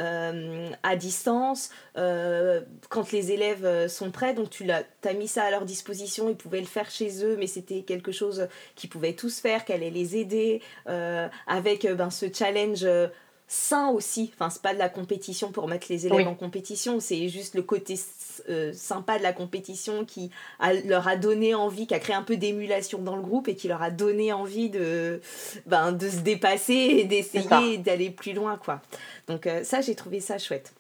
euh, 0.01 0.71
à 0.83 0.97
distance, 0.97 1.71
euh, 1.97 2.63
quand 2.89 3.13
les 3.13 3.31
élèves 3.31 3.65
euh, 3.65 3.89
sont 3.89 4.11
prêts. 4.11 4.35
Donc 4.35 4.51
tu 4.51 4.69
as 4.71 5.13
mis 5.15 5.29
ça 5.29 5.45
à 5.45 5.51
leur 5.51 5.65
disposition, 5.65 6.29
ils 6.29 6.37
pouvaient 6.37 6.61
le 6.61 6.67
faire 6.67 6.91
chez 6.91 7.25
eux, 7.25 7.37
mais 7.37 7.47
c'était 7.47 7.83
quelque 7.83 8.11
chose 8.11 8.49
qu'ils 8.75 8.91
pouvaient 8.91 9.13
tous 9.13 9.39
faire, 9.39 9.65
qu'elle 9.65 9.83
allait 9.83 9.91
les 9.91 10.17
aider, 10.17 10.63
avec 11.47 11.87
ben, 11.87 12.11
ce 12.11 12.27
challenge 12.33 12.87
sain 13.47 13.89
aussi. 13.91 14.33
Enfin, 14.35 14.51
c'est 14.51 14.63
pas 14.63 14.75
de 14.75 14.79
la 14.79 14.89
compétition 14.89 15.53
pour 15.53 15.69
mettre 15.69 15.87
les 15.91 16.07
élèves 16.07 16.27
en 16.27 16.35
compétition, 16.35 16.99
c'est 16.99 17.29
juste 17.29 17.55
le 17.55 17.63
côté 17.63 17.97
euh, 18.49 18.73
sympa 18.73 19.19
de 19.19 19.23
la 19.23 19.33
compétition 19.33 20.05
qui 20.05 20.31
leur 20.85 21.09
a 21.09 21.17
donné 21.17 21.55
envie, 21.55 21.87
qui 21.87 21.95
a 21.95 21.99
créé 21.99 22.15
un 22.15 22.23
peu 22.23 22.37
d'émulation 22.37 22.99
dans 22.99 23.17
le 23.17 23.23
groupe 23.23 23.49
et 23.49 23.55
qui 23.55 23.69
leur 23.69 23.83
a 23.83 23.91
donné 23.91 24.33
envie 24.33 24.71
de, 24.71 25.21
ben, 25.67 25.93
de 25.93 26.09
se 26.09 26.19
dépasser 26.19 26.73
et 26.73 27.05
d'essayer 27.05 27.79
d'aller 27.79 28.11
plus 28.11 28.33
loin, 28.33 28.57
quoi. 28.57 28.81
Donc 29.27 29.47
euh, 29.47 29.65
ça, 29.65 29.81
j'ai 29.81 29.95
trouvé 29.95 30.21
ça 30.21 30.39
chouette. 30.39 30.73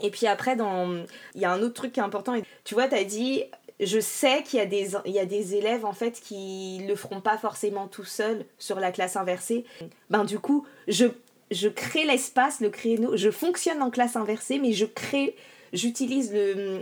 Et 0.00 0.10
puis 0.10 0.26
après, 0.26 0.56
dans... 0.56 1.04
il 1.34 1.40
y 1.40 1.44
a 1.44 1.52
un 1.52 1.60
autre 1.62 1.74
truc 1.74 1.92
qui 1.92 2.00
est 2.00 2.02
important. 2.02 2.34
Tu 2.64 2.74
vois, 2.74 2.88
tu 2.88 2.94
as 2.94 3.04
dit, 3.04 3.44
je 3.78 4.00
sais 4.00 4.42
qu'il 4.42 4.58
y, 4.58 4.62
a 4.62 4.66
des, 4.66 4.92
il 5.04 5.12
y 5.12 5.18
a 5.18 5.26
des 5.26 5.54
élèves 5.54 5.84
en 5.84 5.92
fait 5.92 6.20
qui 6.20 6.82
le 6.88 6.96
feront 6.96 7.20
pas 7.20 7.36
forcément 7.36 7.88
tout 7.88 8.04
seuls 8.04 8.46
sur 8.58 8.80
la 8.80 8.90
classe 8.90 9.16
inversée. 9.16 9.64
Ben 10.08 10.24
du 10.24 10.38
coup, 10.38 10.66
je 10.88 11.06
je 11.52 11.68
crée 11.68 12.04
l'espace, 12.04 12.60
le 12.60 12.70
créneau, 12.70 13.16
je 13.16 13.30
fonctionne 13.30 13.82
en 13.82 13.90
classe 13.90 14.16
inversée, 14.16 14.58
mais 14.58 14.72
je 14.72 14.86
crée, 14.86 15.36
j'utilise 15.72 16.32
le, 16.32 16.80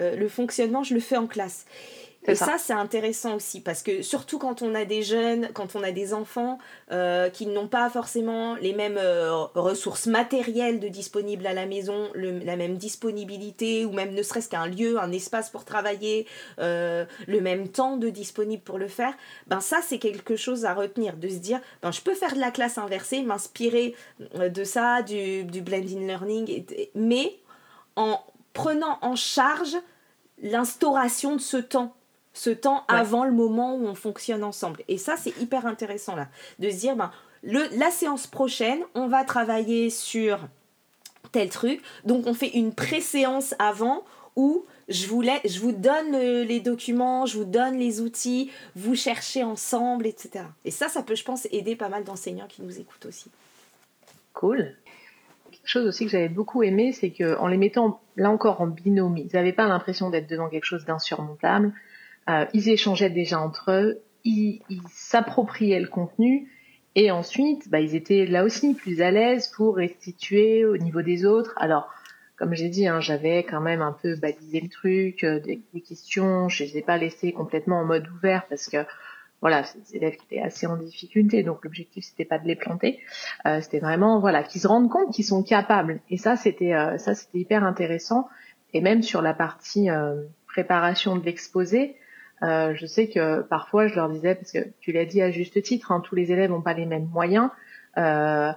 euh, 0.00 0.16
le 0.16 0.28
fonctionnement, 0.28 0.82
je 0.82 0.94
le 0.94 1.00
fais 1.00 1.16
en 1.16 1.26
classe. 1.26 1.66
Et 2.26 2.34
ça, 2.34 2.56
c'est 2.58 2.74
intéressant 2.74 3.36
aussi 3.36 3.60
parce 3.60 3.82
que 3.82 4.02
surtout 4.02 4.38
quand 4.38 4.60
on 4.60 4.74
a 4.74 4.84
des 4.84 5.02
jeunes, 5.02 5.48
quand 5.54 5.74
on 5.74 5.82
a 5.82 5.90
des 5.90 6.12
enfants 6.12 6.58
euh, 6.92 7.30
qui 7.30 7.46
n'ont 7.46 7.66
pas 7.66 7.88
forcément 7.88 8.56
les 8.56 8.74
mêmes 8.74 8.98
euh, 8.98 9.46
ressources 9.54 10.06
matérielles 10.06 10.80
de 10.80 10.88
disponibles 10.88 11.46
à 11.46 11.54
la 11.54 11.64
maison, 11.64 12.10
la 12.14 12.56
même 12.56 12.76
disponibilité 12.76 13.86
ou 13.86 13.92
même 13.92 14.12
ne 14.14 14.22
serait-ce 14.22 14.50
qu'un 14.50 14.66
lieu, 14.66 15.00
un 15.00 15.12
espace 15.12 15.48
pour 15.48 15.64
travailler, 15.64 16.26
euh, 16.58 17.06
le 17.26 17.40
même 17.40 17.68
temps 17.68 17.96
de 17.96 18.10
disponible 18.10 18.62
pour 18.62 18.78
le 18.78 18.88
faire, 18.88 19.14
ben 19.46 19.60
ça 19.60 19.78
c'est 19.82 19.98
quelque 19.98 20.36
chose 20.36 20.66
à 20.66 20.74
retenir, 20.74 21.16
de 21.16 21.28
se 21.28 21.36
dire 21.36 21.60
ben 21.82 21.90
je 21.90 22.02
peux 22.02 22.14
faire 22.14 22.34
de 22.34 22.40
la 22.40 22.50
classe 22.50 22.76
inversée, 22.76 23.22
m'inspirer 23.22 23.94
de 24.34 24.64
ça, 24.64 25.02
du, 25.02 25.44
du 25.44 25.62
blending 25.62 26.06
learning, 26.06 26.64
mais 26.94 27.40
en 27.96 28.22
prenant 28.52 28.98
en 29.02 29.16
charge 29.16 29.76
l'instauration 30.42 31.36
de 31.36 31.40
ce 31.40 31.56
temps 31.56 31.94
ce 32.32 32.50
temps 32.50 32.84
avant 32.88 33.24
le 33.24 33.32
moment 33.32 33.74
où 33.74 33.86
on 33.86 33.94
fonctionne 33.94 34.44
ensemble. 34.44 34.82
Et 34.88 34.98
ça, 34.98 35.16
c'est 35.16 35.36
hyper 35.40 35.66
intéressant 35.66 36.14
là, 36.14 36.28
de 36.58 36.70
se 36.70 36.76
dire, 36.76 36.96
ben, 36.96 37.10
le, 37.42 37.66
la 37.76 37.90
séance 37.90 38.26
prochaine, 38.26 38.80
on 38.94 39.08
va 39.08 39.24
travailler 39.24 39.90
sur 39.90 40.38
tel 41.32 41.48
truc. 41.50 41.82
Donc 42.04 42.26
on 42.26 42.34
fait 42.34 42.50
une 42.50 42.72
pré-séance 42.74 43.54
avant 43.58 44.04
où 44.36 44.64
je 44.88 45.06
vous, 45.06 45.22
je 45.22 45.60
vous 45.60 45.72
donne 45.72 46.16
les 46.16 46.60
documents, 46.60 47.26
je 47.26 47.38
vous 47.38 47.44
donne 47.44 47.76
les 47.78 48.00
outils, 48.00 48.50
vous 48.74 48.94
cherchez 48.94 49.42
ensemble, 49.42 50.06
etc. 50.06 50.44
Et 50.64 50.70
ça, 50.70 50.88
ça 50.88 51.02
peut, 51.02 51.14
je 51.14 51.24
pense, 51.24 51.46
aider 51.52 51.76
pas 51.76 51.88
mal 51.88 52.04
d'enseignants 52.04 52.48
qui 52.48 52.62
nous 52.62 52.78
écoutent 52.78 53.06
aussi. 53.06 53.30
Cool. 54.34 54.74
Chose 55.70 55.86
aussi 55.86 56.04
que 56.04 56.10
j'avais 56.10 56.28
beaucoup 56.28 56.64
aimé, 56.64 56.90
c'est 56.90 57.10
qu'en 57.10 57.46
les 57.46 57.56
mettant 57.56 58.00
là 58.16 58.28
encore 58.28 58.60
en 58.60 58.66
binôme, 58.66 59.16
ils 59.16 59.30
n'avaient 59.34 59.52
pas 59.52 59.68
l'impression 59.68 60.10
d'être 60.10 60.28
devant 60.28 60.48
quelque 60.48 60.64
chose 60.64 60.84
d'insurmontable. 60.84 61.72
Euh, 62.28 62.44
ils 62.52 62.68
échangeaient 62.70 63.08
déjà 63.08 63.38
entre 63.38 63.70
eux, 63.70 64.02
ils 64.24 64.62
s'appropriaient 64.88 65.78
le 65.78 65.86
contenu 65.86 66.48
et 66.96 67.12
ensuite, 67.12 67.68
bah, 67.70 67.78
ils 67.78 67.94
étaient 67.94 68.26
là 68.26 68.42
aussi 68.42 68.74
plus 68.74 69.00
à 69.00 69.12
l'aise 69.12 69.46
pour 69.46 69.76
restituer 69.76 70.64
au 70.64 70.76
niveau 70.76 71.02
des 71.02 71.24
autres. 71.24 71.54
Alors, 71.56 71.88
comme 72.36 72.52
j'ai 72.52 72.68
dit, 72.68 72.88
hein, 72.88 72.98
j'avais 72.98 73.44
quand 73.44 73.60
même 73.60 73.80
un 73.80 73.92
peu 73.92 74.16
balisé 74.16 74.60
le 74.60 74.68
truc, 74.68 75.22
euh, 75.22 75.38
des, 75.38 75.62
questions, 75.88 76.48
je 76.48 76.64
les 76.64 76.78
ai 76.78 76.82
pas 76.82 76.96
laissées 76.96 77.30
complètement 77.30 77.78
en 77.78 77.84
mode 77.84 78.08
ouvert 78.08 78.44
parce 78.48 78.66
que 78.66 78.78
voilà, 79.40 79.64
c'est 79.64 79.78
des 79.78 79.96
élèves 79.96 80.16
qui 80.16 80.26
étaient 80.26 80.42
assez 80.42 80.66
en 80.66 80.76
difficulté, 80.76 81.42
donc 81.42 81.64
l'objectif 81.64 82.04
c'était 82.04 82.24
pas 82.24 82.38
de 82.38 82.46
les 82.46 82.56
planter, 82.56 83.00
euh, 83.46 83.60
c'était 83.60 83.80
vraiment 83.80 84.20
voilà 84.20 84.42
qu'ils 84.42 84.60
se 84.60 84.68
rendent 84.68 84.90
compte 84.90 85.12
qu'ils 85.14 85.24
sont 85.24 85.42
capables. 85.42 86.00
Et 86.10 86.16
ça 86.16 86.36
c'était 86.36 86.72
ça 86.98 87.14
c'était 87.14 87.38
hyper 87.38 87.64
intéressant. 87.64 88.28
Et 88.72 88.80
même 88.80 89.02
sur 89.02 89.20
la 89.22 89.34
partie 89.34 89.88
préparation 90.46 91.16
de 91.16 91.24
l'exposé, 91.24 91.96
euh, 92.42 92.74
je 92.74 92.86
sais 92.86 93.08
que 93.08 93.42
parfois 93.42 93.86
je 93.86 93.94
leur 93.94 94.08
disais, 94.08 94.34
parce 94.34 94.52
que 94.52 94.58
tu 94.80 94.92
l'as 94.92 95.04
dit 95.04 95.20
à 95.20 95.30
juste 95.30 95.62
titre, 95.62 95.92
hein, 95.92 96.00
tous 96.00 96.14
les 96.14 96.32
élèves 96.32 96.50
n'ont 96.50 96.62
pas 96.62 96.74
les 96.74 96.86
mêmes 96.86 97.08
moyens. 97.12 97.50
Euh, 97.98 98.52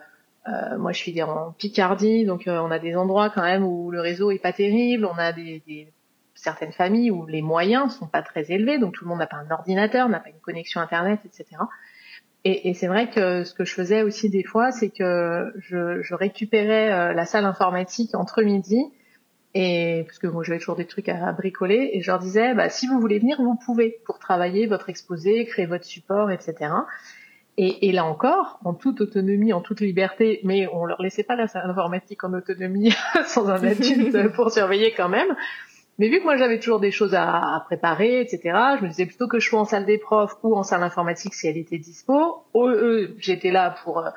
euh, 0.48 0.78
moi, 0.78 0.92
je 0.92 0.98
suis 0.98 1.22
en 1.22 1.52
Picardie, 1.54 2.26
donc 2.26 2.44
on 2.48 2.72
a 2.72 2.80
des 2.80 2.96
endroits 2.96 3.30
quand 3.30 3.44
même 3.44 3.64
où 3.64 3.92
le 3.92 4.02
réseau 4.02 4.32
est 4.32 4.40
pas 4.42 4.54
terrible. 4.54 5.06
On 5.06 5.18
a 5.18 5.32
des 5.34 5.94
certaines 6.36 6.72
familles 6.72 7.12
où 7.12 7.26
les 7.26 7.42
moyens 7.42 7.96
sont 7.96 8.08
pas 8.08 8.22
très 8.22 8.52
élevés, 8.52 8.78
donc 8.80 8.94
tout 8.94 9.06
le 9.06 9.10
monde 9.10 9.20
n'a 9.20 9.28
pas 9.28 9.38
un 9.38 9.52
ordinateur, 9.52 10.10
n'a 10.10 10.20
pas 10.20 10.30
une 10.30 10.40
connexion 10.42 10.82
internet, 10.82 11.20
etc. 11.26 11.62
Et, 12.44 12.70
et 12.70 12.74
c'est 12.74 12.88
vrai 12.88 13.10
que 13.10 13.44
ce 13.44 13.54
que 13.54 13.66
je 13.66 13.74
faisais 13.74 14.02
aussi 14.02 14.30
des 14.30 14.44
fois, 14.44 14.72
c'est 14.72 14.90
que 14.90 15.54
je, 15.58 16.02
je 16.02 16.16
récupérais 16.16 17.14
la 17.14 17.26
salle 17.26 17.46
informatique 17.46 18.16
entre 18.16 18.42
midi 18.42 18.92
et 19.54 20.04
parce 20.08 20.20
que 20.20 20.28
moi 20.28 20.44
j'avais 20.44 20.60
toujours 20.60 20.76
des 20.76 20.86
trucs 20.86 21.10
à, 21.10 21.32
bricoler 21.32 21.92
et 21.94 22.02
je 22.02 22.10
leur 22.10 22.20
disais 22.20 22.54
bah, 22.54 22.70
si 22.70 22.88
vous 22.88 23.00
voulez 23.00 23.20
venir 23.20 23.38
vous 23.42 23.56
pouvez 23.56 24.00
pour 24.06 24.20
travailler 24.20 24.66
votre 24.66 24.90
exposé 24.90 25.46
créer 25.46 25.66
votre 25.66 25.86
support 25.86 26.32
etc 26.32 26.72
et, 27.58 27.88
et 27.88 27.92
là 27.92 28.06
encore 28.06 28.60
en 28.64 28.74
toute 28.74 29.02
autonomie 29.02 29.54
en 29.54 29.62
toute 29.62 29.82
liberté 29.82 30.40
mais 30.44 30.68
on 30.74 30.86
leur 30.86 31.02
laissait 31.02 31.24
pas 31.24 31.36
l'informatique 31.36 32.24
en 32.24 32.34
autonomie 32.34 32.94
sans 33.26 33.48
un 33.48 33.64
adulte 33.64 34.30
pour 34.36 34.50
surveiller 34.50 34.92
quand 34.92 35.10
même 35.10 35.36
mais 36.00 36.10
vu 36.10 36.20
que 36.20 36.24
moi 36.24 36.38
j'avais 36.38 36.60
toujours 36.60 36.80
des 36.80 36.92
choses 36.92 37.14
à, 37.14 37.56
à, 37.56 37.60
préparer 37.66 38.22
etc 38.22 38.42
je 38.80 38.84
me 38.84 38.90
disais 38.90 39.06
plutôt 39.06 39.28
que 39.28 39.40
je 39.40 39.48
sois 39.48 39.60
en 39.60 39.66
salle 39.66 39.86
des 39.86 39.98
profs 39.98 40.38
ou 40.44 40.56
en 40.56 40.64
salle 40.64 40.84
informatique 40.84 41.34
si 41.34 41.48
elle 41.48 41.58
était 41.58 41.78
dispo 41.78 42.46
eux 42.56 43.16
j'étais 43.20 43.52
là 43.52 43.76
pour 43.84 44.00
euh, 44.00 44.10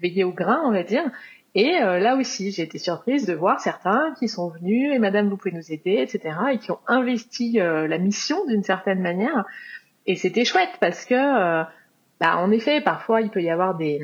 veiller 0.00 0.24
au 0.24 0.32
grain 0.32 0.62
on 0.64 0.72
va 0.72 0.82
dire 0.82 1.10
et 1.56 1.80
euh, 1.82 1.98
là 1.98 2.16
aussi, 2.16 2.50
j'ai 2.52 2.64
été 2.64 2.76
surprise 2.76 3.24
de 3.24 3.32
voir 3.32 3.60
certains 3.62 4.12
qui 4.18 4.28
sont 4.28 4.50
venus 4.50 4.92
et 4.92 4.98
Madame, 4.98 5.30
vous 5.30 5.38
pouvez 5.38 5.54
nous 5.54 5.72
aider, 5.72 6.02
etc. 6.02 6.36
et 6.52 6.58
qui 6.58 6.70
ont 6.70 6.80
investi 6.86 7.58
euh, 7.60 7.88
la 7.88 7.96
mission 7.96 8.44
d'une 8.44 8.62
certaine 8.62 9.00
manière. 9.00 9.46
Et 10.04 10.16
c'était 10.16 10.44
chouette 10.44 10.76
parce 10.80 11.06
que, 11.06 11.14
euh, 11.14 11.64
bah, 12.20 12.36
en 12.36 12.50
effet, 12.50 12.82
parfois 12.82 13.22
il 13.22 13.30
peut 13.30 13.40
y 13.40 13.48
avoir 13.48 13.74
des 13.74 14.02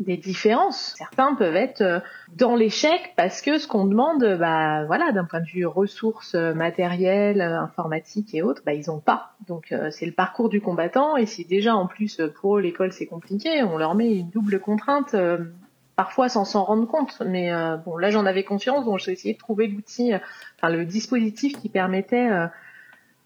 des 0.00 0.16
différences. 0.16 0.94
Certains 0.98 1.34
peuvent 1.34 1.56
être 1.56 2.02
dans 2.36 2.56
l'échec 2.56 3.12
parce 3.16 3.42
que 3.42 3.58
ce 3.58 3.68
qu'on 3.68 3.86
demande, 3.86 4.24
bah 4.38 4.84
voilà, 4.86 5.12
d'un 5.12 5.24
point 5.24 5.40
de 5.40 5.46
vue 5.46 5.66
ressources 5.66 6.34
matérielles, 6.34 7.40
informatiques 7.40 8.34
et 8.34 8.42
autres, 8.42 8.62
bah 8.66 8.74
ils 8.74 8.90
ont 8.90 9.00
pas. 9.00 9.34
Donc 9.46 9.72
c'est 9.90 10.06
le 10.06 10.12
parcours 10.12 10.48
du 10.48 10.60
combattant 10.60 11.16
et 11.16 11.26
si 11.26 11.44
déjà 11.44 11.76
en 11.76 11.86
plus 11.86 12.20
pour 12.40 12.58
eux 12.58 12.60
l'école 12.60 12.92
c'est 12.92 13.06
compliqué, 13.06 13.62
on 13.62 13.78
leur 13.78 13.94
met 13.94 14.12
une 14.16 14.30
double 14.30 14.58
contrainte 14.58 15.14
parfois 15.96 16.28
sans 16.28 16.44
s'en 16.44 16.64
rendre 16.64 16.86
compte. 16.86 17.20
Mais 17.24 17.52
euh, 17.52 17.76
bon, 17.76 17.96
là 17.96 18.10
j'en 18.10 18.26
avais 18.26 18.44
confiance, 18.44 18.84
donc 18.84 18.98
j'ai 18.98 19.12
essayé 19.12 19.34
de 19.34 19.38
trouver 19.38 19.66
l'outil, 19.66 20.12
euh, 20.12 20.18
enfin 20.56 20.72
le 20.72 20.84
dispositif 20.84 21.58
qui 21.60 21.68
permettait, 21.68 22.30
euh, 22.30 22.46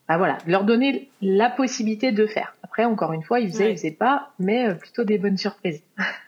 bah, 0.09 0.19
voilà, 0.19 0.39
de 0.47 0.51
leur 0.51 0.65
donner 0.65 1.11
la 1.21 1.51
possibilité 1.51 2.13
de 2.13 2.27
faire. 2.27 2.55
Après, 2.63 2.85
encore 2.85 3.13
une 3.13 3.23
fois, 3.23 3.41
ils 3.41 3.51
faisaient, 3.51 3.73
ils 3.73 3.77
faisaient 3.77 3.91
pas, 3.91 4.31
mais 4.39 4.75
plutôt 4.75 5.05
des 5.05 5.19
bonnes 5.19 5.37
surprises. 5.37 5.83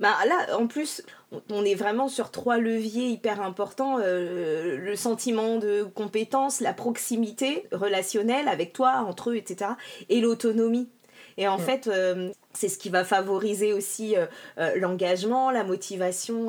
Bah 0.00 0.14
là, 0.26 0.56
en 0.56 0.68
plus, 0.68 1.02
on 1.50 1.64
est 1.64 1.74
vraiment 1.74 2.08
sur 2.08 2.30
trois 2.30 2.58
leviers 2.58 3.08
hyper 3.08 3.42
importants 3.42 3.98
le 3.98 4.94
sentiment 4.96 5.56
de 5.56 5.82
compétence, 5.82 6.60
la 6.60 6.72
proximité 6.72 7.66
relationnelle 7.72 8.46
avec 8.48 8.72
toi, 8.72 9.04
entre 9.08 9.30
eux, 9.30 9.36
etc., 9.36 9.72
et 10.08 10.20
l'autonomie. 10.20 10.88
Et 11.38 11.46
en 11.46 11.56
mm. 11.56 11.60
fait, 11.60 11.86
euh, 11.86 12.30
c'est 12.52 12.68
ce 12.68 12.78
qui 12.78 12.90
va 12.90 13.04
favoriser 13.04 13.72
aussi 13.72 14.16
euh, 14.16 14.26
euh, 14.58 14.72
l'engagement, 14.76 15.50
la 15.52 15.62
motivation 15.62 16.48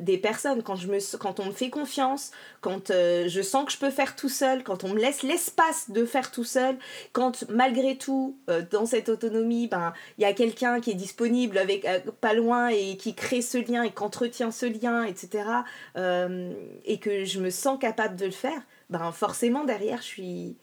des 0.00 0.18
personnes. 0.18 0.62
Quand, 0.62 0.76
je 0.76 0.88
me, 0.88 0.98
quand 1.18 1.38
on 1.40 1.46
me 1.46 1.52
fait 1.52 1.68
confiance, 1.68 2.32
quand 2.62 2.90
je 2.90 3.40
sens 3.42 3.66
que 3.66 3.72
je 3.72 3.78
peux 3.78 3.90
faire 3.90 4.16
tout 4.16 4.30
seul, 4.30 4.64
quand 4.64 4.82
on 4.84 4.88
me 4.88 4.98
laisse 4.98 5.22
l'espace 5.22 5.90
de 5.90 6.06
faire 6.06 6.30
tout 6.30 6.44
seul, 6.44 6.76
quand 7.12 7.44
malgré 7.50 7.98
tout, 7.98 8.38
dans 8.70 8.86
cette 8.86 9.10
autonomie, 9.10 9.68
ben 9.68 9.92
il 10.16 10.22
y 10.22 10.24
a 10.24 10.32
quelqu'un 10.32 10.80
qui 10.80 10.92
est 10.92 10.94
disponible 10.94 11.58
avec 11.58 11.86
pas 12.22 12.32
loin 12.32 12.68
et 12.68 12.96
qui 12.96 13.14
crée 13.14 13.42
ce 13.42 13.58
lien 13.58 13.82
et 13.82 13.90
qui 13.90 14.02
entretient 14.02 14.50
ce 14.50 14.66
lien, 14.66 15.04
etc. 15.04 15.44
et 15.96 16.98
que 16.98 17.24
je 17.24 17.40
me 17.40 17.50
sens 17.50 17.78
capable 17.78 18.16
de 18.16 18.24
le 18.24 18.30
faire, 18.30 18.62
ben 18.88 19.12
forcément 19.12 19.64
derrière 19.64 19.98
je 19.98 20.06
suis, 20.06 20.56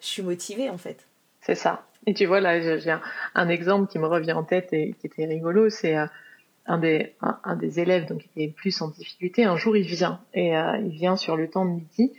je 0.00 0.06
suis 0.06 0.22
motivée 0.22 0.68
en 0.68 0.78
fait. 0.78 1.06
C'est 1.40 1.54
ça. 1.54 1.87
Et 2.08 2.14
tu 2.14 2.24
vois, 2.24 2.40
là, 2.40 2.78
j'ai 2.78 2.96
un, 3.34 3.48
exemple 3.50 3.86
qui 3.86 3.98
me 3.98 4.06
revient 4.06 4.32
en 4.32 4.42
tête 4.42 4.72
et 4.72 4.94
qui 4.98 5.06
était 5.08 5.26
rigolo. 5.26 5.68
C'est 5.68 5.94
euh, 5.94 6.06
un, 6.64 6.78
des, 6.78 7.80
élèves 7.80 8.06
donc, 8.06 8.20
qui 8.20 8.30
était 8.34 8.50
plus 8.50 8.80
en 8.80 8.88
difficulté. 8.88 9.44
Un 9.44 9.58
jour, 9.58 9.76
il 9.76 9.84
vient. 9.84 10.18
Et 10.32 10.56
euh, 10.56 10.78
il 10.78 10.88
vient 10.88 11.16
sur 11.16 11.36
le 11.36 11.50
temps 11.50 11.66
de 11.66 11.72
midi. 11.72 12.14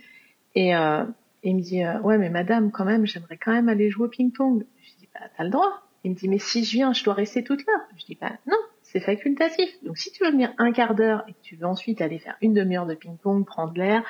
Et 0.54 0.76
euh, 0.76 1.02
il 1.42 1.56
me 1.56 1.60
dit 1.60 1.82
Ouais, 2.04 2.18
mais 2.18 2.30
madame, 2.30 2.70
quand 2.70 2.84
même, 2.84 3.04
j'aimerais 3.04 3.36
quand 3.36 3.50
même 3.50 3.68
aller 3.68 3.90
jouer 3.90 4.06
au 4.06 4.08
ping-pong. 4.08 4.64
Je 4.80 4.90
dis 5.00 5.08
Bah, 5.12 5.26
t'as 5.36 5.42
le 5.42 5.50
droit. 5.50 5.82
Il 6.04 6.12
me 6.12 6.16
dit 6.16 6.28
Mais 6.28 6.38
si 6.38 6.64
je 6.64 6.70
viens, 6.70 6.92
je 6.92 7.02
dois 7.02 7.14
rester 7.14 7.42
toute 7.42 7.66
l'heure. 7.66 7.82
Je 7.98 8.04
dis 8.04 8.18
Bah, 8.20 8.30
non, 8.46 8.58
c'est 8.84 9.00
facultatif. 9.00 9.70
Donc, 9.82 9.98
si 9.98 10.12
tu 10.12 10.22
veux 10.22 10.30
venir 10.30 10.54
un 10.58 10.70
quart 10.70 10.94
d'heure 10.94 11.24
et 11.26 11.32
que 11.32 11.42
tu 11.42 11.56
veux 11.56 11.66
ensuite 11.66 12.00
aller 12.00 12.20
faire 12.20 12.36
une 12.42 12.54
demi-heure 12.54 12.86
de 12.86 12.94
ping-pong, 12.94 13.44
prendre 13.44 13.74
l'air, 13.74 14.04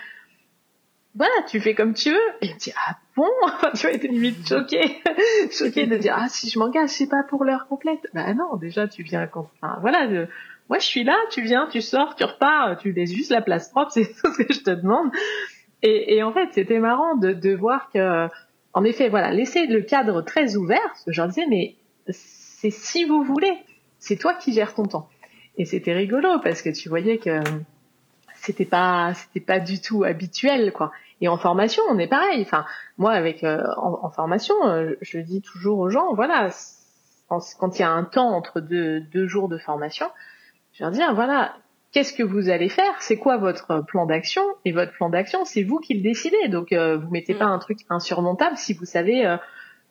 voilà, 1.14 1.32
tu 1.48 1.58
fais 1.58 1.74
comme 1.74 1.94
tu 1.94 2.10
veux. 2.10 2.30
Et 2.42 2.48
il 2.48 2.54
me 2.54 2.58
dit, 2.58 2.72
ah 2.76 2.98
Tu 3.74 3.86
vas 3.86 3.92
être 3.92 4.04
limite 4.04 4.48
choqué, 4.48 5.00
choqué 5.50 5.86
de 5.86 5.96
dire, 5.96 6.16
ah 6.18 6.28
si 6.28 6.50
je 6.50 6.58
m'engage, 6.58 6.90
c'est 6.90 7.08
pas 7.08 7.22
pour 7.22 7.44
l'heure 7.44 7.66
complète. 7.68 8.06
Bah 8.14 8.32
non, 8.34 8.56
déjà 8.56 8.88
tu 8.88 9.02
viens 9.02 9.26
quand... 9.26 9.50
Voilà, 9.80 10.08
moi 10.68 10.78
je 10.78 10.86
suis 10.86 11.04
là, 11.04 11.16
tu 11.30 11.42
viens, 11.42 11.68
tu 11.70 11.80
sors, 11.80 12.14
tu 12.14 12.24
repars, 12.24 12.78
tu 12.78 12.92
laisses 12.92 13.12
juste 13.12 13.30
la 13.30 13.42
place 13.42 13.70
propre, 13.70 13.90
c'est 13.92 14.06
tout 14.06 14.32
ce 14.32 14.42
que 14.42 14.52
je 14.52 14.60
te 14.60 14.70
demande. 14.70 15.10
Et, 15.82 16.22
en 16.22 16.30
fait, 16.30 16.48
c'était 16.52 16.78
marrant 16.78 17.16
de, 17.16 17.54
voir 17.54 17.90
que, 17.90 18.28
en 18.74 18.84
effet, 18.84 19.08
voilà, 19.08 19.30
laisser 19.30 19.66
le 19.66 19.80
cadre 19.80 20.20
très 20.20 20.56
ouvert, 20.56 20.94
je 21.06 21.22
disais, 21.22 21.46
mais 21.48 21.74
c'est 22.10 22.70
si 22.70 23.04
vous 23.04 23.22
voulez, 23.24 23.56
c'est 23.98 24.16
toi 24.16 24.34
qui 24.34 24.52
gères 24.52 24.74
ton 24.74 24.84
temps. 24.84 25.08
Et 25.56 25.64
c'était 25.64 25.92
rigolo 25.92 26.38
parce 26.42 26.60
que 26.62 26.70
tu 26.70 26.88
voyais 26.88 27.18
que 27.18 27.40
c'était 28.34 28.64
pas 28.64 29.12
c'était 29.14 29.44
pas 29.44 29.60
du 29.60 29.80
tout 29.80 30.04
habituel 30.04 30.72
quoi. 30.72 30.92
Et 31.20 31.28
en 31.28 31.36
formation, 31.36 31.82
on 31.88 31.98
est 31.98 32.06
pareil. 32.06 32.42
Enfin, 32.42 32.64
moi 32.98 33.12
avec 33.12 33.44
euh, 33.44 33.62
en, 33.76 34.10
formation, 34.10 34.54
euh, 34.66 34.94
je 35.00 35.18
dis 35.18 35.42
toujours 35.42 35.78
aux 35.78 35.90
gens, 35.90 36.14
voilà, 36.14 36.48
quand 37.28 37.78
il 37.78 37.82
y 37.82 37.84
a 37.84 37.90
un 37.90 38.04
temps 38.04 38.30
entre 38.30 38.60
deux, 38.60 39.00
deux 39.00 39.26
jours 39.26 39.48
de 39.48 39.58
formation, 39.58 40.06
je 40.72 40.82
leur 40.82 40.92
dis 40.92 41.02
ah, 41.02 41.12
voilà, 41.12 41.54
qu'est-ce 41.92 42.12
que 42.12 42.22
vous 42.22 42.48
allez 42.48 42.68
faire? 42.68 42.94
C'est 43.00 43.18
quoi 43.18 43.36
votre 43.36 43.84
plan 43.86 44.06
d'action? 44.06 44.42
Et 44.64 44.72
votre 44.72 44.92
plan 44.92 45.10
d'action, 45.10 45.44
c'est 45.44 45.62
vous 45.62 45.78
qui 45.78 45.94
le 45.94 46.02
décidez. 46.02 46.48
Donc 46.48 46.72
euh, 46.72 46.96
vous 46.96 47.10
mettez 47.10 47.34
pas 47.34 47.46
mm. 47.46 47.52
un 47.52 47.58
truc 47.58 47.78
insurmontable 47.90 48.56
si 48.56 48.72
vous 48.72 48.86
savez 48.86 49.36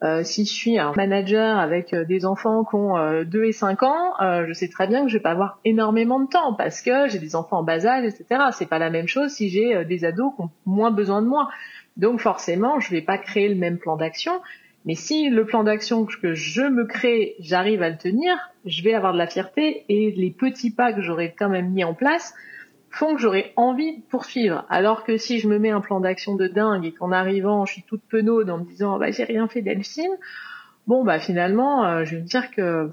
euh, 0.01 0.23
si 0.23 0.45
je 0.45 0.51
suis 0.51 0.79
un 0.79 0.93
manager 0.95 1.59
avec 1.59 1.93
euh, 1.93 2.05
des 2.05 2.25
enfants 2.25 2.63
qui 2.63 2.75
ont 2.75 2.95
2 3.23 3.39
euh, 3.39 3.47
et 3.47 3.51
5 3.51 3.83
ans, 3.83 4.13
je 4.47 4.53
sais 4.53 4.69
très 4.69 4.88
bien 4.88 5.03
que 5.03 5.09
je 5.09 5.17
vais 5.17 5.21
pas 5.21 5.31
avoir 5.31 5.59
énormément 5.65 6.21
de 6.21 6.27
temps 6.27 6.53
parce 6.53 6.81
que 6.81 7.09
j'ai 7.09 7.19
des 7.19 7.35
enfants 7.35 7.59
en 7.59 7.63
bas 7.63 7.85
âge, 7.85 8.05
etc. 8.05 8.45
C'est 8.53 8.69
pas 8.69 8.79
la 8.79 8.89
même 8.89 9.07
chose 9.07 9.31
si 9.31 9.49
j'ai 9.49 9.83
des 9.85 10.05
ados 10.05 10.33
qui 10.35 10.41
ont 10.41 10.51
moins 10.65 10.91
besoin 10.91 11.21
de 11.21 11.27
moi. 11.27 11.49
Donc 11.97 12.21
forcément, 12.21 12.79
je 12.79 12.91
vais 12.91 13.01
pas 13.01 13.17
créer 13.17 13.49
le 13.49 13.55
même 13.55 13.77
plan 13.77 13.97
d'action. 13.97 14.39
Mais 14.85 14.95
si 14.95 15.29
le 15.29 15.45
plan 15.45 15.65
d'action 15.65 16.05
que 16.05 16.33
je 16.33 16.62
me 16.62 16.85
crée, 16.85 17.35
j'arrive 17.39 17.83
à 17.83 17.89
le 17.89 17.97
tenir, 17.97 18.33
je 18.65 18.81
vais 18.81 18.93
avoir 18.93 19.12
de 19.12 19.17
la 19.17 19.27
fierté 19.27 19.83
et 19.89 20.12
les 20.12 20.31
petits 20.31 20.71
pas 20.71 20.93
que 20.93 21.01
j'aurais 21.01 21.35
quand 21.38 21.49
même 21.49 21.71
mis 21.71 21.83
en 21.83 21.93
place, 21.93 22.33
font 22.91 23.15
que 23.15 23.21
j'aurais 23.21 23.54
envie 23.56 23.97
de 23.97 24.02
poursuivre. 24.04 24.65
Alors 24.69 25.04
que 25.04 25.17
si 25.17 25.39
je 25.39 25.47
me 25.47 25.60
mets 25.60 25.69
un 25.69 25.82
plan 25.82 25.99
d'action 25.99 26.36
de 26.36 26.47
dingue 26.47 26.86
et 26.86 26.91
qu'en 26.91 27.12
arrivant, 27.12 27.65
je 27.65 27.73
suis 27.73 27.84
toute 27.84 28.02
penaude 28.04 28.49
en 28.49 28.60
me 28.60 28.65
disant 28.65 28.97
bah 28.97 29.12
j'ai 29.12 29.23
rien 29.23 29.47
fait 29.47 29.62
Delphine, 29.62 30.15
bon 30.88 31.04
bah 31.04 31.19
finalement, 31.19 31.86
euh, 31.86 32.06
je 32.06 32.15
vais 32.15 32.21
me 32.21 32.28
dire 32.28 32.52
que 32.52 32.89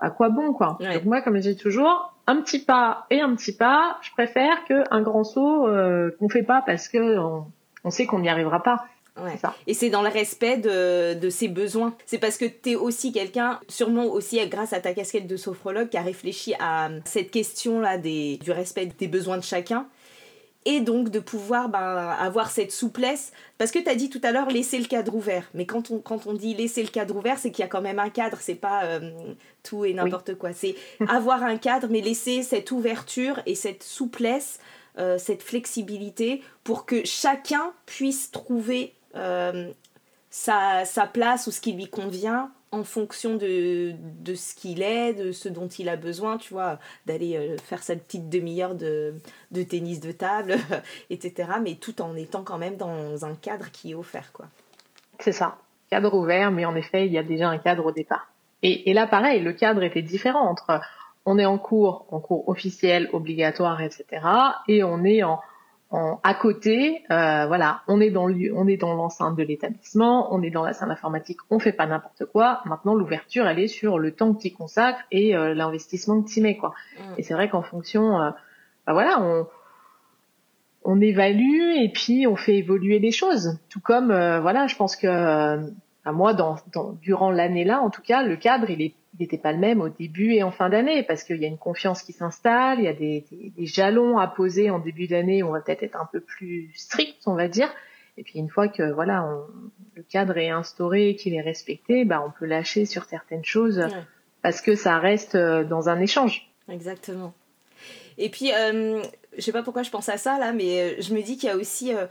à 0.00 0.10
quoi 0.10 0.28
bon 0.28 0.52
quoi. 0.52 0.78
Donc 0.80 1.04
moi, 1.04 1.22
comme 1.22 1.36
je 1.36 1.42
dis 1.42 1.56
toujours, 1.56 2.14
un 2.26 2.36
petit 2.42 2.58
pas 2.58 3.06
et 3.10 3.20
un 3.20 3.34
petit 3.34 3.56
pas, 3.56 3.98
je 4.02 4.10
préfère 4.12 4.64
qu'un 4.64 5.02
grand 5.02 5.24
saut 5.24 5.66
euh, 5.66 6.10
qu'on 6.18 6.28
fait 6.28 6.42
pas 6.42 6.62
parce 6.64 6.88
que 6.88 7.18
on 7.84 7.90
sait 7.90 8.06
qu'on 8.06 8.18
n'y 8.20 8.28
arrivera 8.28 8.62
pas. 8.62 8.84
Et 9.66 9.74
c'est 9.74 9.90
dans 9.90 10.02
le 10.02 10.08
respect 10.08 10.56
de, 10.56 11.14
de 11.14 11.30
ses 11.30 11.48
besoins. 11.48 11.94
C'est 12.06 12.18
parce 12.18 12.36
que 12.36 12.44
tu 12.44 12.70
es 12.70 12.74
aussi 12.74 13.12
quelqu'un, 13.12 13.60
sûrement 13.68 14.04
aussi 14.04 14.44
grâce 14.48 14.72
à 14.72 14.80
ta 14.80 14.92
casquette 14.92 15.26
de 15.26 15.36
sophrologue, 15.36 15.88
qui 15.88 15.96
a 15.96 16.02
réfléchi 16.02 16.54
à 16.60 16.90
cette 17.04 17.30
question-là 17.30 17.98
du 17.98 18.50
respect 18.50 18.86
des 18.98 19.08
besoins 19.08 19.38
de 19.38 19.44
chacun. 19.44 19.86
Et 20.64 20.80
donc 20.80 21.08
de 21.08 21.18
pouvoir 21.18 21.70
ben, 21.70 21.78
avoir 21.78 22.50
cette 22.50 22.72
souplesse. 22.72 23.32
Parce 23.56 23.70
que 23.70 23.78
tu 23.78 23.88
as 23.88 23.94
dit 23.94 24.10
tout 24.10 24.20
à 24.22 24.32
l'heure 24.32 24.50
laisser 24.50 24.78
le 24.78 24.84
cadre 24.84 25.14
ouvert. 25.14 25.48
Mais 25.54 25.64
quand 25.64 25.90
on, 25.90 25.98
quand 25.98 26.26
on 26.26 26.34
dit 26.34 26.52
laisser 26.52 26.82
le 26.82 26.90
cadre 26.90 27.16
ouvert, 27.16 27.38
c'est 27.38 27.50
qu'il 27.50 27.62
y 27.62 27.64
a 27.64 27.68
quand 27.68 27.80
même 27.80 27.98
un 27.98 28.10
cadre. 28.10 28.36
C'est 28.40 28.54
pas 28.54 28.84
euh, 28.84 29.10
tout 29.62 29.86
et 29.86 29.94
n'importe 29.94 30.34
quoi. 30.34 30.52
C'est 30.52 30.74
avoir 31.08 31.42
un 31.42 31.56
cadre, 31.56 31.88
mais 31.90 32.02
laisser 32.02 32.42
cette 32.42 32.70
ouverture 32.70 33.40
et 33.46 33.54
cette 33.54 33.82
souplesse, 33.82 34.58
euh, 34.98 35.16
cette 35.16 35.42
flexibilité 35.42 36.42
pour 36.64 36.84
que 36.84 37.02
chacun 37.06 37.72
puisse 37.86 38.30
trouver 38.30 38.92
euh, 39.18 39.72
sa, 40.30 40.84
sa, 40.84 41.06
place 41.06 41.46
ou 41.46 41.50
ce 41.50 41.60
qui 41.60 41.72
lui 41.72 41.88
convient 41.88 42.50
en 42.70 42.84
fonction 42.84 43.36
de, 43.36 43.94
de 44.20 44.34
ce 44.34 44.54
qu'il 44.54 44.82
est, 44.82 45.14
de 45.14 45.32
ce 45.32 45.48
dont 45.48 45.68
il 45.68 45.88
a 45.88 45.96
besoin, 45.96 46.36
tu 46.36 46.52
vois, 46.52 46.78
d'aller 47.06 47.36
euh, 47.36 47.56
faire 47.58 47.82
sa 47.82 47.96
petite 47.96 48.28
demi-heure 48.28 48.74
de, 48.74 49.14
de, 49.52 49.62
tennis 49.62 50.00
de 50.00 50.12
table, 50.12 50.56
etc. 51.10 51.50
Mais 51.62 51.76
tout 51.76 52.02
en 52.02 52.14
étant 52.14 52.42
quand 52.42 52.58
même 52.58 52.76
dans 52.76 53.24
un 53.24 53.34
cadre 53.34 53.70
qui 53.70 53.92
est 53.92 53.94
offert, 53.94 54.32
quoi. 54.32 54.46
C'est 55.20 55.32
ça, 55.32 55.56
cadre 55.90 56.14
ouvert, 56.14 56.50
mais 56.50 56.64
en 56.64 56.76
effet, 56.76 57.06
il 57.06 57.12
y 57.12 57.18
a 57.18 57.22
déjà 57.22 57.48
un 57.48 57.58
cadre 57.58 57.86
au 57.86 57.92
départ. 57.92 58.30
Et, 58.62 58.90
et 58.90 58.92
là, 58.92 59.06
pareil, 59.06 59.40
le 59.40 59.52
cadre 59.52 59.82
était 59.82 60.02
différent 60.02 60.48
entre 60.48 60.80
on 61.24 61.38
est 61.38 61.46
en 61.46 61.58
cours, 61.58 62.06
en 62.10 62.20
cours 62.20 62.48
officiel, 62.48 63.08
obligatoire, 63.12 63.82
etc. 63.82 64.04
Et 64.66 64.82
on 64.82 65.04
est 65.04 65.22
en, 65.22 65.40
à 65.90 66.34
côté, 66.34 67.02
euh, 67.10 67.46
voilà, 67.46 67.80
on 67.88 68.00
est 68.00 68.10
dans 68.10 68.28
on 68.28 68.66
est 68.66 68.76
dans 68.76 68.92
l'enceinte 68.92 69.36
de 69.36 69.42
l'établissement, 69.42 70.34
on 70.34 70.42
est 70.42 70.50
dans 70.50 70.62
la 70.62 70.74
salle 70.74 70.90
informatique, 70.90 71.38
on 71.48 71.58
fait 71.58 71.72
pas 71.72 71.86
n'importe 71.86 72.26
quoi. 72.26 72.60
Maintenant, 72.66 72.94
l'ouverture, 72.94 73.46
elle 73.46 73.58
est 73.58 73.68
sur 73.68 73.98
le 73.98 74.12
temps 74.12 74.34
que 74.34 74.42
tu 74.42 74.50
consacres 74.50 75.00
et 75.10 75.34
euh, 75.34 75.54
l'investissement 75.54 76.20
que 76.22 76.28
tu 76.28 76.42
mets, 76.42 76.58
quoi. 76.58 76.74
Mm. 76.98 77.02
Et 77.16 77.22
c'est 77.22 77.32
vrai 77.32 77.48
qu'en 77.48 77.62
fonction, 77.62 78.20
euh, 78.20 78.30
bah 78.86 78.92
voilà, 78.92 79.18
on 79.22 79.46
on 80.84 81.00
évalue 81.00 81.76
et 81.76 81.90
puis 81.90 82.26
on 82.26 82.36
fait 82.36 82.56
évoluer 82.56 82.98
les 82.98 83.10
choses. 83.10 83.58
Tout 83.68 83.80
comme, 83.80 84.08
voilà, 84.08 84.68
je 84.68 84.76
pense 84.76 84.94
que 84.96 85.70
moi, 86.12 86.34
dans, 86.34 86.56
dans 86.72 86.92
durant 86.92 87.30
l'année 87.30 87.64
là, 87.64 87.80
en 87.80 87.90
tout 87.90 88.02
cas, 88.02 88.22
le 88.22 88.36
cadre, 88.36 88.70
il 88.70 88.92
n'était 89.18 89.38
pas 89.38 89.52
le 89.52 89.58
même 89.58 89.80
au 89.80 89.88
début 89.88 90.32
et 90.32 90.42
en 90.42 90.50
fin 90.50 90.68
d'année 90.68 91.02
parce 91.02 91.22
qu'il 91.24 91.36
y 91.36 91.44
a 91.44 91.48
une 91.48 91.58
confiance 91.58 92.02
qui 92.02 92.12
s'installe, 92.12 92.78
il 92.78 92.84
y 92.84 92.88
a 92.88 92.92
des, 92.92 93.24
des, 93.30 93.66
jalons 93.66 94.18
à 94.18 94.26
poser 94.26 94.70
en 94.70 94.78
début 94.78 95.06
d'année, 95.06 95.42
on 95.42 95.50
va 95.50 95.60
peut-être 95.60 95.82
être 95.82 96.00
un 96.00 96.08
peu 96.10 96.20
plus 96.20 96.72
strict, 96.74 97.22
on 97.26 97.34
va 97.34 97.48
dire. 97.48 97.68
Et 98.16 98.22
puis 98.22 98.38
une 98.38 98.48
fois 98.48 98.68
que 98.68 98.90
voilà, 98.92 99.28
le 99.94 100.02
cadre 100.02 100.36
est 100.38 100.50
instauré, 100.50 101.14
qu'il 101.14 101.34
est 101.34 101.40
respecté, 101.40 102.04
bah 102.04 102.22
on 102.26 102.30
peut 102.30 102.46
lâcher 102.46 102.84
sur 102.84 103.04
certaines 103.04 103.44
choses 103.44 103.86
parce 104.42 104.60
que 104.60 104.74
ça 104.74 104.98
reste 104.98 105.34
euh, 105.34 105.64
dans 105.64 105.88
un 105.88 106.00
échange. 106.00 106.50
Exactement. 106.68 107.32
Et 108.18 108.28
puis, 108.28 108.52
euh, 108.52 109.00
je 109.36 109.40
sais 109.40 109.52
pas 109.52 109.62
pourquoi 109.62 109.84
je 109.84 109.90
pense 109.90 110.08
à 110.08 110.18
ça 110.18 110.38
là, 110.38 110.52
mais 110.52 110.80
euh, 110.80 110.94
je 111.00 111.14
me 111.14 111.22
dis 111.22 111.36
qu'il 111.36 111.48
y 111.48 111.52
a 111.52 111.56
aussi 111.56 111.94
euh, 111.94 112.06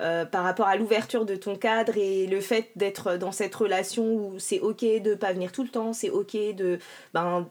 euh, 0.00 0.24
par 0.24 0.44
rapport 0.44 0.66
à 0.66 0.76
l'ouverture 0.76 1.24
de 1.24 1.36
ton 1.36 1.56
cadre 1.56 1.96
et 1.96 2.26
le 2.26 2.40
fait 2.40 2.70
d'être 2.76 3.16
dans 3.16 3.32
cette 3.32 3.54
relation 3.54 4.04
où 4.14 4.38
c'est 4.38 4.60
ok 4.60 4.84
de 5.02 5.14
pas 5.14 5.32
venir 5.32 5.52
tout 5.52 5.62
le 5.62 5.68
temps, 5.68 5.92
c'est 5.92 6.10
ok 6.10 6.36
de 6.56 6.78
ben, 7.14 7.46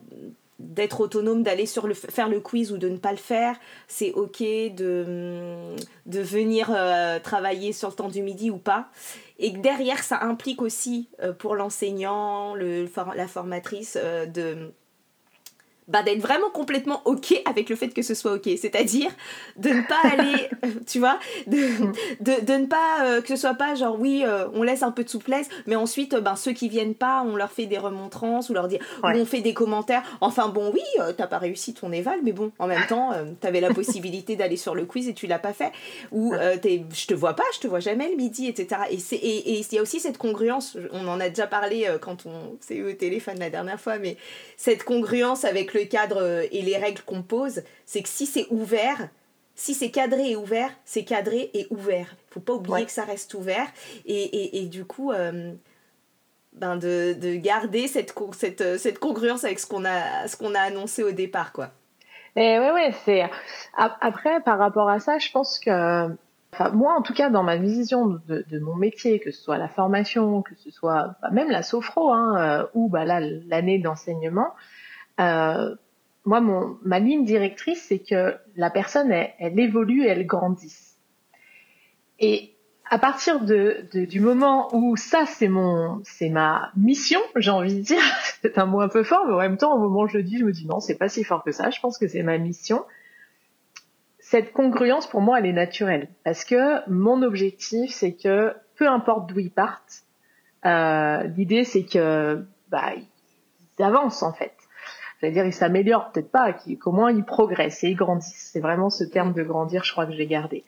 d'être 0.57 0.99
autonome, 0.99 1.41
d'aller 1.41 1.65
sur 1.65 1.87
le 1.87 1.93
faire 1.93 2.27
le 2.27 2.41
quiz 2.41 2.73
ou 2.73 2.77
de 2.77 2.89
ne 2.89 2.97
pas 2.97 3.11
le 3.11 3.17
faire, 3.17 3.55
c'est 3.87 4.11
ok 4.13 4.41
de, 4.41 5.75
de 6.05 6.19
venir 6.19 6.69
euh, 6.75 7.19
travailler 7.19 7.71
sur 7.71 7.89
le 7.89 7.95
temps 7.95 8.09
du 8.09 8.21
midi 8.21 8.49
ou 8.49 8.57
pas. 8.57 8.89
Et 9.37 9.51
derrière, 9.51 10.03
ça 10.03 10.21
implique 10.21 10.61
aussi 10.61 11.07
euh, 11.21 11.31
pour 11.31 11.55
l'enseignant, 11.55 12.55
la 12.55 13.27
formatrice, 13.27 13.95
de 13.95 14.73
bah, 15.89 16.03
d'être 16.03 16.19
vraiment 16.19 16.49
complètement 16.51 17.01
ok 17.05 17.41
avec 17.45 17.67
le 17.67 17.75
fait 17.75 17.89
que 17.89 18.03
ce 18.03 18.13
soit 18.13 18.33
ok. 18.33 18.47
C'est-à-dire 18.57 19.09
de 19.57 19.69
ne 19.69 19.81
pas 19.81 19.99
aller, 20.03 20.49
tu 20.87 20.99
vois, 20.99 21.19
de, 21.47 21.57
de, 22.19 22.45
de 22.45 22.53
ne 22.53 22.65
pas, 22.67 23.05
euh, 23.05 23.21
que 23.21 23.29
ce 23.29 23.35
soit 23.35 23.55
pas 23.55 23.75
genre 23.75 23.99
oui, 23.99 24.23
euh, 24.25 24.47
on 24.53 24.63
laisse 24.63 24.83
un 24.83 24.91
peu 24.91 25.03
de 25.03 25.09
souplesse, 25.09 25.49
mais 25.65 25.75
ensuite, 25.75 26.15
ben, 26.15 26.35
ceux 26.35 26.53
qui 26.53 26.69
viennent 26.69 26.93
pas, 26.93 27.23
on 27.25 27.35
leur 27.35 27.51
fait 27.51 27.65
des 27.65 27.79
remontrances 27.79 28.49
ou 28.49 28.53
leur 28.53 28.67
dit, 28.67 28.77
on 29.03 29.25
fait 29.25 29.41
des 29.41 29.53
commentaires. 29.53 30.03
Enfin 30.21 30.49
bon, 30.49 30.71
oui, 30.73 30.83
euh, 30.99 31.11
t'as 31.11 31.27
pas 31.27 31.39
réussi 31.39 31.73
ton 31.73 31.91
éval, 31.91 32.19
mais 32.23 32.33
bon, 32.33 32.51
en 32.59 32.67
même 32.67 32.85
temps, 32.87 33.11
t'avais 33.41 33.59
la 33.59 33.73
possibilité 33.73 34.35
d'aller 34.35 34.57
sur 34.57 34.75
le 34.75 34.85
quiz 34.85 35.07
et 35.09 35.13
tu 35.13 35.25
l'as 35.25 35.39
pas 35.39 35.53
fait. 35.53 35.71
Ou 36.11 36.33
je 36.33 37.05
te 37.07 37.13
vois 37.13 37.33
pas, 37.33 37.43
je 37.55 37.59
te 37.59 37.67
vois 37.67 37.79
jamais 37.79 38.09
le 38.09 38.15
midi, 38.15 38.47
etc. 38.47 38.81
Et 38.91 38.95
il 38.95 39.17
et, 39.17 39.59
et 39.59 39.65
y 39.71 39.77
a 39.77 39.81
aussi 39.81 39.99
cette 39.99 40.17
congruence, 40.17 40.77
on 40.91 41.07
en 41.07 41.19
a 41.19 41.29
déjà 41.29 41.47
parlé 41.47 41.87
quand 42.01 42.25
on 42.25 42.57
s'est 42.59 42.75
eu 42.75 42.89
au 42.89 42.93
téléphone 42.93 43.39
la 43.39 43.49
dernière 43.49 43.79
fois, 43.79 43.97
mais 43.97 44.17
cette 44.57 44.83
congruence 44.83 45.45
avec 45.45 45.73
le 45.73 45.78
cadre 45.87 46.21
euh, 46.21 46.45
et 46.51 46.61
les 46.61 46.77
règles 46.77 47.01
qu'on 47.01 47.21
pose, 47.21 47.63
c'est 47.85 48.01
que 48.01 48.09
si 48.09 48.25
c'est 48.25 48.47
ouvert, 48.49 49.09
si 49.55 49.73
c'est 49.73 49.91
cadré 49.91 50.31
et 50.31 50.35
ouvert, 50.35 50.71
c'est 50.85 51.03
cadré 51.03 51.49
et 51.53 51.67
ouvert. 51.69 52.15
Il 52.29 52.33
faut 52.33 52.39
pas 52.39 52.53
oublier 52.53 52.85
que 52.85 52.91
ça 52.91 53.03
reste 53.03 53.33
ouvert. 53.33 53.67
Et, 54.05 54.61
et, 54.61 54.65
du 54.67 54.85
coup, 54.85 55.11
euh, 55.11 55.51
ben 56.53 56.77
de, 56.77 57.13
de, 57.13 57.35
garder 57.35 57.87
cette, 57.87 58.13
cette, 58.33 58.77
cette 58.77 58.99
congruence 58.99 59.43
avec 59.43 59.59
ce 59.59 59.67
qu'on 59.67 59.85
a, 59.85 60.27
ce 60.27 60.37
qu'on 60.37 60.55
a 60.55 60.61
annoncé 60.61 61.03
au 61.03 61.11
départ. 61.11 61.51
Quoi. 61.51 61.71
Et 62.35 62.59
ouais, 62.59 62.71
ouais, 62.71 62.93
c'est... 63.03 63.29
Après, 63.75 64.39
par 64.41 64.59
rapport 64.59 64.89
à 64.89 64.99
ça, 64.99 65.17
je 65.17 65.29
pense 65.31 65.59
que 65.59 66.09
Enfin, 66.53 66.71
moi, 66.71 66.95
en 66.97 67.01
tout 67.01 67.13
cas, 67.13 67.29
dans 67.29 67.43
ma 67.43 67.57
vision 67.57 68.07
de, 68.27 68.43
de, 68.49 68.59
mon 68.59 68.75
métier, 68.75 69.19
que 69.19 69.31
ce 69.31 69.41
soit 69.41 69.57
la 69.57 69.67
formation, 69.67 70.41
que 70.41 70.55
ce 70.55 70.71
soit 70.71 71.15
bah, 71.21 71.29
même 71.31 71.49
la 71.49 71.61
sophro, 71.61 72.11
hein, 72.11 72.37
euh, 72.39 72.65
ou 72.73 72.89
bah, 72.89 73.05
là 73.05 73.19
l'année 73.19 73.77
d'enseignement, 73.77 74.53
euh, 75.19 75.75
moi, 76.25 76.41
mon, 76.41 76.77
ma 76.83 76.99
ligne 76.99 77.25
directrice, 77.25 77.85
c'est 77.87 77.99
que 77.99 78.35
la 78.55 78.69
personne, 78.69 79.11
elle, 79.11 79.31
elle 79.39 79.59
évolue 79.59 80.05
elle 80.05 80.25
grandisse. 80.25 80.97
Et 82.19 82.53
à 82.89 82.97
partir 82.99 83.41
de, 83.41 83.85
de, 83.93 84.05
du 84.05 84.19
moment 84.19 84.73
où 84.75 84.97
ça 84.97 85.25
c'est 85.27 85.47
mon 85.47 86.01
c'est 86.03 86.29
ma 86.29 86.71
mission, 86.75 87.19
j'ai 87.35 87.51
envie 87.51 87.75
de 87.75 87.81
dire, 87.81 88.01
c'est 88.41 88.57
un 88.57 88.65
mot 88.65 88.81
un 88.81 88.89
peu 88.89 89.03
fort, 89.03 89.25
mais 89.27 89.33
en 89.33 89.39
même 89.39 89.57
temps 89.57 89.75
au 89.75 89.79
moment 89.79 90.01
où 90.01 90.07
je 90.07 90.17
le 90.17 90.23
dis, 90.23 90.37
je 90.37 90.45
me 90.45 90.51
dis 90.51 90.65
non, 90.65 90.79
c'est 90.79 90.97
pas 90.97 91.09
si 91.09 91.23
fort 91.23 91.43
que 91.43 91.51
ça. 91.51 91.69
Je 91.69 91.79
pense 91.79 91.97
que 91.97 92.07
c'est 92.07 92.23
ma 92.23 92.37
mission 92.37 92.83
cette 94.29 94.53
congruence, 94.53 95.07
pour 95.07 95.21
moi, 95.21 95.39
elle 95.39 95.47
est 95.47 95.53
naturelle. 95.53 96.07
Parce 96.23 96.45
que 96.45 96.87
mon 96.87 97.23
objectif, 97.23 97.89
c'est 97.91 98.13
que 98.13 98.53
peu 98.75 98.87
importe 98.87 99.27
d'où 99.27 99.39
ils 99.39 99.49
partent, 99.49 100.03
euh, 100.67 101.23
l'idée, 101.35 101.63
c'est 101.63 101.83
que 101.83 102.45
bah, 102.69 102.91
ils 102.95 103.83
avancent, 103.83 104.21
en 104.21 104.31
fait. 104.31 104.53
C'est-à-dire, 105.19 105.45
ils 105.45 105.53
s'améliorent 105.53 106.11
peut-être 106.11 106.31
pas, 106.31 106.53
qu'au 106.53 106.91
moins 106.91 107.11
ils 107.11 107.25
progressent 107.25 107.83
et 107.83 107.89
ils 107.89 107.95
grandissent. 107.95 108.51
C'est 108.53 108.61
vraiment 108.61 108.89
ce 108.89 109.03
terme 109.03 109.33
de 109.33 109.43
grandir, 109.43 109.83
je 109.83 109.91
crois 109.91 110.05
que 110.05 110.13
je 110.13 110.17
l'ai 110.17 110.27
gardé. 110.27 110.63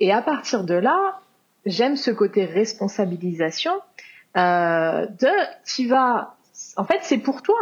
Et 0.00 0.12
à 0.12 0.22
partir 0.22 0.64
de 0.64 0.74
là, 0.74 1.20
j'aime 1.66 1.96
ce 1.96 2.10
côté 2.10 2.44
responsabilisation 2.44 3.72
euh, 4.36 5.06
de 5.06 5.28
tu 5.66 5.88
vas... 5.88 6.36
En 6.76 6.84
fait, 6.84 7.00
c'est 7.02 7.18
pour 7.18 7.42
toi. 7.42 7.58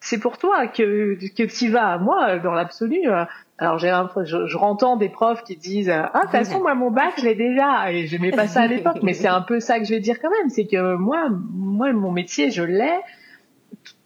C'est 0.00 0.20
pour 0.20 0.38
toi 0.38 0.68
que, 0.68 1.18
que 1.36 1.42
tu 1.42 1.70
vas. 1.70 1.98
Moi, 1.98 2.38
dans 2.38 2.52
l'absolu, 2.52 3.08
euh, 3.08 3.24
alors 3.58 3.78
j'ai 3.78 3.92
je, 4.24 4.46
je 4.46 4.56
rentends 4.56 4.96
des 4.96 5.08
profs 5.08 5.42
qui 5.42 5.56
disent 5.56 5.90
ah 5.90 6.12
de 6.14 6.20
toute 6.20 6.30
façon 6.30 6.60
moi 6.60 6.76
mon 6.76 6.92
bac 6.92 7.14
je 7.18 7.24
l'ai 7.24 7.34
déjà 7.34 7.90
et 7.90 8.06
j'aimais 8.06 8.30
pas 8.30 8.46
ça 8.46 8.62
à 8.62 8.66
l'époque 8.68 8.98
mais 9.02 9.14
c'est 9.14 9.26
un 9.26 9.40
peu 9.40 9.58
ça 9.58 9.80
que 9.80 9.84
je 9.84 9.94
vais 9.94 10.00
dire 10.00 10.20
quand 10.20 10.30
même 10.30 10.48
c'est 10.48 10.66
que 10.66 10.94
moi 10.94 11.26
moi 11.28 11.92
mon 11.92 12.12
métier 12.12 12.52
je 12.52 12.62
l'ai 12.62 12.98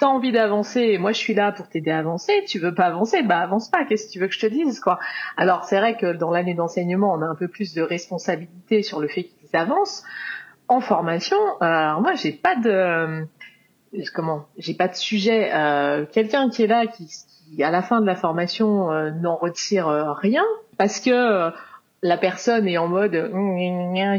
t'as 0.02 0.08
envie 0.08 0.32
d'avancer 0.32 0.98
moi 0.98 1.12
je 1.12 1.18
suis 1.18 1.32
là 1.32 1.52
pour 1.52 1.68
t'aider 1.68 1.92
à 1.92 1.98
avancer 1.98 2.42
tu 2.48 2.58
veux 2.58 2.74
pas 2.74 2.86
avancer 2.86 3.22
bah 3.22 3.38
avance 3.38 3.70
pas 3.70 3.84
qu'est-ce 3.84 4.08
que 4.08 4.12
tu 4.12 4.18
veux 4.18 4.26
que 4.26 4.34
je 4.34 4.40
te 4.40 4.46
dise 4.46 4.80
quoi. 4.80 4.98
Alors 5.36 5.62
c'est 5.62 5.78
vrai 5.78 5.96
que 5.96 6.12
dans 6.12 6.32
l'année 6.32 6.54
d'enseignement 6.54 7.14
on 7.14 7.22
a 7.22 7.26
un 7.26 7.36
peu 7.36 7.46
plus 7.46 7.72
de 7.72 7.82
responsabilité 7.82 8.82
sur 8.82 8.98
le 8.98 9.06
fait 9.06 9.22
qu'ils 9.22 9.54
avancent. 9.54 10.02
En 10.66 10.80
formation 10.80 11.36
euh, 11.36 11.66
alors 11.66 12.00
moi 12.00 12.14
j'ai 12.14 12.32
pas 12.32 12.56
de 12.56 13.24
comment 14.12 14.46
j'ai 14.58 14.74
pas 14.74 14.88
de 14.88 14.96
sujet 14.96 15.52
euh, 15.54 16.04
quelqu'un 16.10 16.50
qui 16.50 16.64
est 16.64 16.66
là 16.66 16.88
qui 16.88 17.08
à 17.62 17.70
la 17.70 17.82
fin 17.82 18.00
de 18.00 18.06
la 18.06 18.16
formation 18.16 18.90
euh, 18.90 19.12
n'en 19.12 19.36
retire 19.36 19.86
euh, 19.86 20.12
rien 20.14 20.44
parce 20.78 20.98
que 20.98 21.10
euh, 21.10 21.50
la 22.02 22.16
personne 22.16 22.66
est 22.66 22.76
en 22.76 22.88
mode 22.88 23.12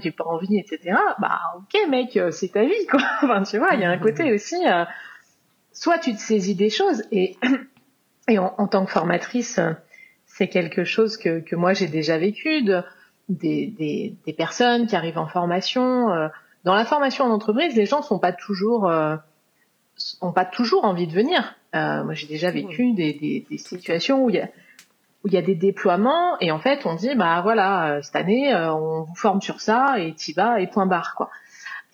j'ai 0.01 0.11
pas 0.11 0.23
envie 0.23 0.59
etc 0.59 0.95
bah 1.19 1.41
ok 1.57 1.89
mec 1.89 2.17
c'est 2.31 2.53
ta 2.53 2.63
vie 2.63 2.85
quoi. 2.89 3.01
Enfin 3.21 3.43
tu 3.43 3.57
vois 3.57 3.73
il 3.73 3.81
y 3.81 3.83
a 3.83 3.89
un 3.89 3.97
côté 3.97 4.31
aussi 4.31 4.55
soit 5.73 5.99
tu 5.99 6.13
te 6.13 6.19
saisis 6.19 6.55
des 6.55 6.69
choses 6.69 7.03
et 7.11 7.37
et 8.29 8.39
en, 8.39 8.67
tant 8.67 8.85
que 8.85 8.91
formatrice 8.91 9.59
c'est 10.25 10.47
quelque 10.47 10.85
chose 10.85 11.17
que, 11.17 11.39
que 11.39 11.55
moi 11.55 11.73
j'ai 11.73 11.87
déjà 11.87 12.17
vécu 12.17 12.61
de, 12.63 12.81
des, 13.27 13.67
des, 13.67 14.15
des, 14.25 14.33
personnes 14.33 14.87
qui 14.87 14.95
arrivent 14.95 15.17
en 15.17 15.27
formation 15.27 16.07
dans 16.63 16.73
la 16.73 16.85
formation 16.85 17.25
en 17.25 17.31
entreprise 17.31 17.75
les 17.75 17.85
gens 17.85 18.01
sont 18.01 18.19
pas 18.19 18.31
toujours 18.31 18.89
ont 20.21 20.31
pas 20.31 20.45
toujours 20.45 20.85
envie 20.85 21.07
de 21.07 21.13
venir. 21.13 21.55
Euh, 21.75 22.03
moi, 22.03 22.13
j'ai 22.13 22.27
déjà 22.27 22.51
vécu 22.51 22.93
des, 22.93 23.13
des, 23.13 23.45
des, 23.49 23.57
situations 23.57 24.23
où 24.23 24.29
il 24.29 24.35
y 24.35 24.39
a 24.39 24.49
où 25.23 25.29
il 25.29 25.33
y 25.33 25.37
a 25.37 25.41
des 25.41 25.55
déploiements 25.55 26.37
et 26.41 26.51
en 26.51 26.59
fait 26.59 26.85
on 26.85 26.95
dit 26.95 27.15
bah 27.15 27.39
voilà 27.41 27.93
euh, 27.93 28.01
cette 28.01 28.17
année 28.17 28.53
euh, 28.53 28.73
on 28.73 29.03
vous 29.03 29.15
forme 29.15 29.41
sur 29.41 29.61
ça 29.61 29.97
et 29.97 30.13
t'y 30.13 30.33
vas 30.33 30.59
et 30.59 30.67
point 30.67 30.85
barre 30.85 31.15
quoi. 31.15 31.29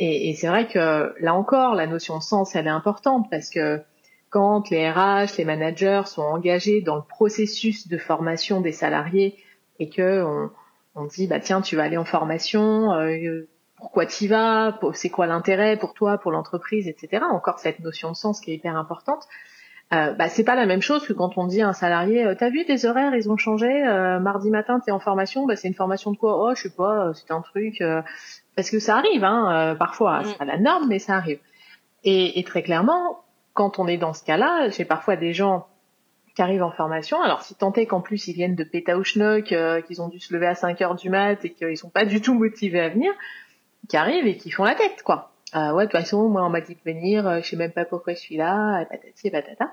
Et, 0.01 0.33
c'est 0.33 0.47
vrai 0.47 0.67
que 0.67 1.13
là 1.19 1.33
encore 1.33 1.75
la 1.75 1.85
notion 1.85 2.17
de 2.17 2.23
sens 2.23 2.55
elle 2.55 2.67
est 2.67 2.69
importante 2.71 3.29
parce 3.29 3.49
que 3.49 3.81
quand 4.29 4.69
les 4.69 4.89
RH, 4.89 5.37
les 5.37 5.45
managers 5.45 6.03
sont 6.05 6.21
engagés 6.21 6.81
dans 6.81 6.95
le 6.95 7.01
processus 7.01 7.87
de 7.87 7.97
formation 7.97 8.61
des 8.61 8.71
salariés 8.71 9.37
et 9.79 9.89
que 9.89 10.23
on, 10.23 10.51
on 10.95 11.05
dit 11.05 11.27
bah 11.27 11.39
tiens 11.39 11.61
tu 11.61 11.75
vas 11.75 11.83
aller 11.83 11.97
en 11.97 12.05
formation, 12.05 12.93
euh, 12.93 13.47
pourquoi 13.75 14.05
tu 14.05 14.27
vas, 14.27 14.79
c'est 14.93 15.09
quoi 15.09 15.25
l'intérêt 15.25 15.77
pour 15.77 15.93
toi, 15.93 16.17
pour 16.17 16.31
l'entreprise, 16.31 16.87
etc. 16.87 17.23
Encore 17.31 17.59
cette 17.59 17.79
notion 17.79 18.11
de 18.11 18.15
sens 18.15 18.41
qui 18.41 18.51
est 18.51 18.55
hyper 18.55 18.75
importante. 18.75 19.27
Euh, 19.91 20.13
bah, 20.13 20.29
c'est 20.29 20.43
pas 20.43 20.53
la 20.53 20.67
même 20.67 20.83
chose 20.83 21.07
que 21.07 21.13
quand 21.13 21.39
on 21.39 21.47
dit 21.47 21.63
à 21.63 21.69
un 21.69 21.73
salarié 21.73 22.23
euh, 22.23 22.35
t'as 22.37 22.51
vu 22.51 22.63
tes 22.63 22.85
horaires 22.85 23.15
ils 23.15 23.27
ont 23.31 23.37
changé 23.37 23.87
euh, 23.87 24.19
mardi 24.19 24.51
matin 24.51 24.79
t'es 24.79 24.91
en 24.91 24.99
formation. 24.99 25.47
Bah 25.47 25.55
c'est 25.55 25.67
une 25.67 25.73
formation 25.73 26.11
de 26.11 26.17
quoi? 26.17 26.39
Oh 26.39 26.53
je 26.55 26.61
sais 26.61 26.69
pas 26.69 27.07
euh, 27.07 27.13
c'est 27.13 27.31
un 27.31 27.41
truc 27.41 27.83
parce 28.55 28.69
que 28.69 28.77
ça 28.77 28.97
arrive 28.97 29.23
hein 29.23 29.75
parfois 29.79 30.19
mm. 30.19 30.25
c'est 30.25 30.37
pas 30.37 30.45
la 30.45 30.59
norme 30.59 30.89
mais 30.89 30.99
ça 30.99 31.15
arrive. 31.15 31.39
Et, 32.03 32.39
et, 32.39 32.43
très 32.43 32.61
clairement 32.61 33.23
quand 33.53 33.79
on 33.79 33.87
est 33.87 33.97
dans 33.97 34.13
ce 34.13 34.23
cas-là 34.23 34.69
j'ai 34.69 34.85
parfois 34.85 35.15
des 35.15 35.33
gens 35.33 35.65
qui 36.35 36.43
arrivent 36.43 36.63
en 36.63 36.71
formation. 36.71 37.19
Alors 37.23 37.41
si 37.41 37.55
tant 37.55 37.73
est 37.73 37.87
qu'en 37.87 38.01
plus 38.01 38.27
ils 38.27 38.33
viennent 38.33 38.55
de 38.55 38.63
Pétaouchnok 38.63 39.55
qu'ils 39.87 40.01
ont 40.03 40.07
dû 40.07 40.19
se 40.19 40.31
lever 40.35 40.45
à 40.45 40.53
5 40.53 40.79
heures 40.83 40.95
du 40.95 41.09
mat 41.09 41.43
et 41.43 41.49
qu'ils 41.49 41.77
sont 41.77 41.89
pas 41.89 42.05
du 42.05 42.21
tout 42.21 42.35
motivés 42.35 42.81
à 42.81 42.89
venir 42.89 43.11
qui 43.87 43.97
arrivent 43.97 44.27
et 44.27 44.37
qui 44.37 44.51
font 44.51 44.65
la 44.65 44.75
tête 44.75 45.01
quoi 45.01 45.28
ah 45.53 45.73
ouais, 45.73 45.85
de 45.85 45.91
toute 45.91 45.99
façon, 45.99 46.29
moi, 46.29 46.45
on 46.45 46.49
m'a 46.49 46.61
dit 46.61 46.75
de 46.75 46.91
venir, 46.91 47.27
euh, 47.27 47.39
je 47.41 47.49
sais 47.49 47.55
même 47.55 47.71
pas 47.71 47.85
pourquoi 47.85 48.13
je 48.13 48.19
suis 48.19 48.37
là, 48.37 48.81
et 48.81 48.85
patati 48.85 49.27
et 49.27 49.31
patata. 49.31 49.71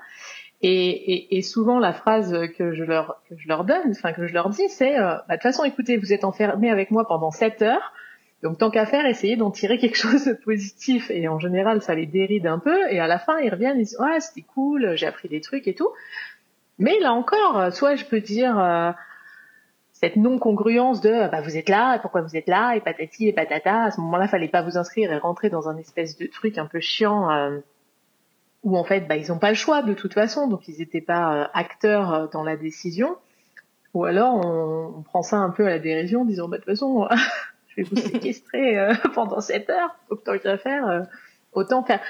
Et, 0.61 0.69
et, 0.69 1.37
et, 1.37 1.41
souvent, 1.43 1.77
la 1.77 1.93
phrase 1.93 2.35
que 2.57 2.73
je 2.73 2.83
leur, 2.83 3.21
que 3.29 3.37
je 3.37 3.47
leur 3.47 3.63
donne, 3.63 3.91
enfin, 3.91 4.11
que 4.11 4.25
je 4.25 4.33
leur 4.33 4.49
dis, 4.49 4.67
c'est, 4.69 4.97
euh, 4.97 5.15
bah, 5.15 5.23
de 5.29 5.33
toute 5.33 5.43
façon, 5.43 5.63
écoutez, 5.65 5.97
vous 5.97 6.13
êtes 6.13 6.23
enfermés 6.23 6.71
avec 6.71 6.89
moi 6.89 7.07
pendant 7.07 7.29
7 7.29 7.61
heures, 7.61 7.93
donc 8.41 8.57
tant 8.57 8.71
qu'à 8.71 8.87
faire, 8.87 9.05
essayez 9.05 9.35
d'en 9.35 9.51
tirer 9.51 9.77
quelque 9.77 9.97
chose 9.97 10.25
de 10.25 10.33
positif. 10.33 11.11
Et 11.11 11.27
en 11.27 11.39
général, 11.39 11.81
ça 11.81 11.93
les 11.93 12.07
déride 12.07 12.47
un 12.47 12.59
peu, 12.59 12.89
et 12.89 12.99
à 12.99 13.07
la 13.07 13.19
fin, 13.19 13.39
ils 13.39 13.51
reviennent, 13.51 13.77
ils 13.77 13.85
disent, 13.85 13.99
ouais, 13.99 14.19
c'était 14.19 14.45
cool, 14.53 14.95
j'ai 14.95 15.05
appris 15.05 15.29
des 15.29 15.41
trucs 15.41 15.67
et 15.67 15.75
tout. 15.75 15.89
Mais 16.79 16.99
là 16.99 17.13
encore, 17.13 17.71
soit 17.73 17.95
je 17.95 18.05
peux 18.05 18.21
dire, 18.21 18.59
euh, 18.59 18.91
cette 19.99 20.15
non-congruence 20.15 21.01
de 21.01 21.29
bah, 21.31 21.41
vous 21.41 21.57
êtes 21.57 21.69
là, 21.69 21.97
pourquoi 21.99 22.21
vous 22.21 22.35
êtes 22.35 22.47
là, 22.47 22.75
et 22.75 22.81
patati 22.81 23.27
et 23.27 23.33
patata. 23.33 23.85
À 23.85 23.91
ce 23.91 23.99
moment-là, 24.01 24.27
fallait 24.27 24.47
pas 24.47 24.61
vous 24.61 24.77
inscrire 24.77 25.11
et 25.11 25.17
rentrer 25.17 25.49
dans 25.49 25.69
un 25.69 25.77
espèce 25.77 26.17
de 26.17 26.27
truc 26.27 26.59
un 26.59 26.67
peu 26.67 26.79
chiant 26.79 27.31
euh, 27.31 27.59
où 28.61 28.77
en 28.77 28.83
fait, 28.83 29.07
bah, 29.07 29.15
ils 29.15 29.29
n'ont 29.29 29.39
pas 29.39 29.49
le 29.49 29.55
choix 29.55 29.81
de 29.81 29.95
toute 29.95 30.13
façon, 30.13 30.47
donc 30.47 30.67
ils 30.67 30.77
n'étaient 30.77 31.01
pas 31.01 31.33
euh, 31.33 31.47
acteurs 31.53 32.13
euh, 32.13 32.27
dans 32.31 32.43
la 32.43 32.57
décision. 32.57 33.17
Ou 33.95 34.05
alors 34.05 34.35
on, 34.45 35.01
prend 35.01 35.23
ça 35.23 35.37
un 35.37 35.49
peu 35.49 35.65
à 35.65 35.69
la 35.69 35.79
dérision, 35.79 36.21
en 36.21 36.25
disant 36.25 36.47
bah, 36.47 36.57
de 36.57 36.61
toute 36.61 36.73
façon, 36.73 37.07
je 37.69 37.81
vais 37.81 37.89
vous 37.89 37.95
séquestrer 37.95 38.91
pendant 39.15 39.41
cette 39.41 39.67
heure, 39.71 39.95
autant 40.09 40.37
qu'il 40.37 40.57
faire, 40.59 41.07
autant 41.53 41.83
faire. 41.83 42.01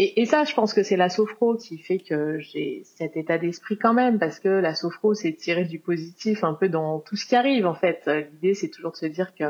Et, 0.00 0.22
et, 0.22 0.26
ça, 0.26 0.44
je 0.44 0.54
pense 0.54 0.74
que 0.74 0.84
c'est 0.84 0.96
la 0.96 1.08
sophro 1.08 1.56
qui 1.56 1.76
fait 1.76 1.98
que 1.98 2.38
j'ai 2.38 2.82
cet 2.84 3.16
état 3.16 3.36
d'esprit 3.36 3.76
quand 3.76 3.92
même, 3.92 4.20
parce 4.20 4.38
que 4.38 4.48
la 4.48 4.76
sophro, 4.76 5.12
c'est 5.14 5.32
tirer 5.32 5.64
du 5.64 5.80
positif 5.80 6.44
un 6.44 6.54
peu 6.54 6.68
dans 6.68 7.00
tout 7.00 7.16
ce 7.16 7.26
qui 7.26 7.34
arrive, 7.34 7.66
en 7.66 7.74
fait. 7.74 8.08
L'idée, 8.08 8.54
c'est 8.54 8.68
toujours 8.68 8.92
de 8.92 8.96
se 8.96 9.06
dire 9.06 9.34
que 9.34 9.44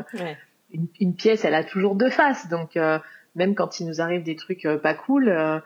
une, 0.71 0.87
une, 0.99 1.15
pièce, 1.15 1.45
elle 1.45 1.53
a 1.53 1.63
toujours 1.63 1.93
deux 1.93 2.09
faces. 2.09 2.49
Donc, 2.49 2.77
euh, 2.77 2.97
même 3.35 3.53
quand 3.53 3.79
il 3.79 3.85
nous 3.85 4.01
arrive 4.01 4.23
des 4.23 4.35
trucs 4.35 4.65
euh, 4.65 4.79
pas 4.79 4.95
cool, 4.95 5.29
euh, 5.29 5.59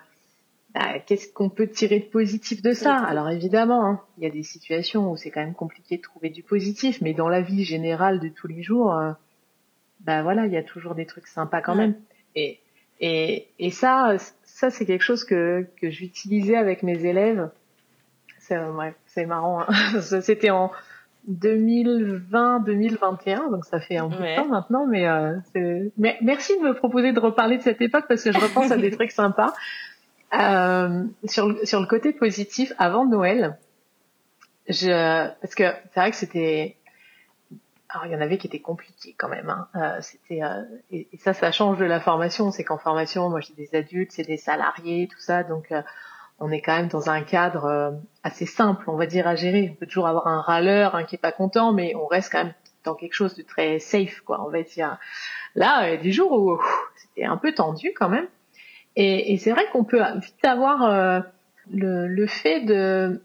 bah, 0.74 1.00
qu'est-ce 1.00 1.32
qu'on 1.32 1.50
peut 1.50 1.68
tirer 1.68 2.00
de 2.00 2.06
positif 2.06 2.62
de 2.62 2.74
ça? 2.74 2.94
Alors, 2.94 3.30
évidemment, 3.30 3.86
hein, 3.86 4.02
il 4.18 4.26
y 4.26 4.28
a 4.28 4.32
des 4.32 4.44
situations 4.44 5.10
où 5.10 5.16
c'est 5.16 5.32
quand 5.32 5.42
même 5.42 5.56
compliqué 5.56 5.96
de 5.96 6.02
trouver 6.02 6.30
du 6.30 6.44
positif, 6.44 7.00
mais 7.00 7.14
dans 7.14 7.30
la 7.30 7.40
vie 7.40 7.64
générale 7.64 8.20
de 8.20 8.28
tous 8.28 8.48
les 8.48 8.62
jours, 8.62 8.94
bah 10.02 10.24
voilà, 10.24 10.46
il 10.46 10.52
y 10.52 10.58
a 10.58 10.64
toujours 10.64 10.94
des 10.94 11.06
trucs 11.06 11.28
sympas 11.28 11.62
quand 11.62 11.76
même. 11.76 11.96
Et, 12.36 12.60
et, 13.00 13.48
et 13.60 13.70
ça, 13.70 14.18
ça 14.64 14.70
c'est 14.70 14.86
quelque 14.86 15.04
chose 15.04 15.26
que, 15.26 15.68
que 15.82 15.90
j'utilisais 15.90 16.56
avec 16.56 16.84
mes 16.84 17.06
élèves. 17.06 17.50
C'est 18.40 18.58
ouais, 18.58 18.96
c'est 19.08 19.26
marrant. 19.26 19.62
Hein. 19.62 19.68
C'était 20.22 20.52
en 20.52 20.72
2020-2021, 21.30 23.52
donc 23.52 23.66
ça 23.66 23.82
fait 23.82 23.98
un 23.98 24.08
bout 24.08 24.16
de 24.16 24.36
temps 24.38 24.48
maintenant. 24.48 24.88
Mais, 24.88 25.06
euh, 25.06 25.34
mais 25.98 26.18
merci 26.22 26.58
de 26.58 26.64
me 26.64 26.74
proposer 26.74 27.12
de 27.12 27.20
reparler 27.20 27.58
de 27.58 27.62
cette 27.62 27.82
époque 27.82 28.06
parce 28.08 28.24
que 28.24 28.32
je 28.32 28.40
repense 28.40 28.72
à 28.72 28.78
des 28.78 28.92
trucs 28.92 29.12
sympas. 29.12 29.54
Euh, 30.34 31.04
sur, 31.26 31.50
le, 31.50 31.66
sur 31.66 31.82
le 31.82 31.86
côté 31.86 32.14
positif, 32.14 32.72
avant 32.78 33.06
Noël, 33.06 33.58
je, 34.70 35.28
parce 35.42 35.56
que 35.56 35.66
c'est 35.94 36.00
vrai 36.00 36.12
que 36.12 36.18
c'était 36.18 36.78
alors 37.94 38.08
il 38.08 38.12
y 38.12 38.16
en 38.16 38.22
avait 38.22 38.38
qui 38.38 38.48
étaient 38.48 38.60
compliqués 38.60 39.16
quand 39.18 39.30
même. 39.30 39.50
Hein. 39.50 39.68
Euh, 39.76 40.02
c'était 40.02 40.42
euh, 40.44 40.64
et, 40.92 41.08
ça, 41.20 41.34
ça 41.34 41.52
change 41.52 41.78
de 41.78 41.86
la 41.86 42.00
formation. 42.00 42.52
C'est 42.52 42.64
qu'en 42.64 42.78
formation, 42.78 43.30
moi 43.30 43.40
j'ai 43.40 43.54
des 43.54 43.76
adultes, 43.78 44.12
c'est 44.12 44.26
des 44.26 44.38
salariés, 44.38 45.08
tout 45.08 45.20
ça, 45.20 45.44
donc 45.44 45.72
euh, 45.72 45.82
on 46.40 46.52
est 46.52 46.62
quand 46.62 46.76
même 46.76 46.88
dans 46.88 47.10
un 47.10 47.22
cadre 47.22 47.66
euh, 47.66 47.92
assez 48.24 48.46
simple, 48.46 48.90
on 48.90 48.96
va 48.96 49.06
dire 49.06 49.28
à 49.28 49.36
gérer. 49.36 49.70
On 49.72 49.76
peut 49.76 49.86
toujours 49.86 50.08
avoir 50.08 50.28
un 50.28 50.42
râleur, 50.42 50.96
un 50.96 51.04
qui 51.04 51.16
est 51.16 51.20
pas 51.20 51.32
content, 51.32 51.72
mais 51.72 51.94
on 51.96 52.08
reste 52.08 52.32
quand 52.32 52.44
même 52.44 52.54
dans 52.84 52.96
quelque 52.96 53.14
chose 53.14 53.36
de 53.36 53.44
très 53.44 53.80
safe, 53.80 54.22
quoi. 54.22 54.44
On 54.46 54.50
va 54.50 54.64
dire. 54.64 54.98
Là, 55.56 55.88
il 55.88 55.92
y 55.92 55.98
a 55.98 56.02
des 56.02 56.12
jours 56.12 56.32
où 56.32 56.60
c'était 56.96 57.26
un 57.26 57.38
peu 57.38 57.54
tendu 57.54 57.94
quand 57.96 58.10
même. 58.10 58.28
Et, 58.96 59.34
et 59.34 59.38
c'est 59.38 59.52
vrai 59.52 59.66
qu'on 59.72 59.84
peut 59.84 60.02
vite 60.16 60.44
avoir 60.44 61.24
le, 61.72 62.08
le 62.08 62.28
fait 62.28 62.62
de 62.62 63.22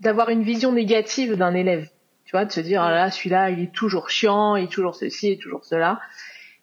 d'avoir 0.00 0.30
une 0.30 0.42
vision 0.42 0.72
négative 0.72 1.36
d'un 1.36 1.54
élève 1.54 1.88
Tu 2.32 2.38
vois, 2.38 2.46
de 2.46 2.50
se 2.50 2.60
dire, 2.60 2.80
ah 2.80 2.90
là, 2.90 3.10
celui-là, 3.10 3.50
il 3.50 3.60
est 3.60 3.74
toujours 3.74 4.08
chiant, 4.08 4.56
il 4.56 4.64
est 4.64 4.72
toujours 4.72 4.94
ceci, 4.94 5.26
il 5.26 5.32
est 5.32 5.42
toujours 5.42 5.66
cela. 5.66 6.00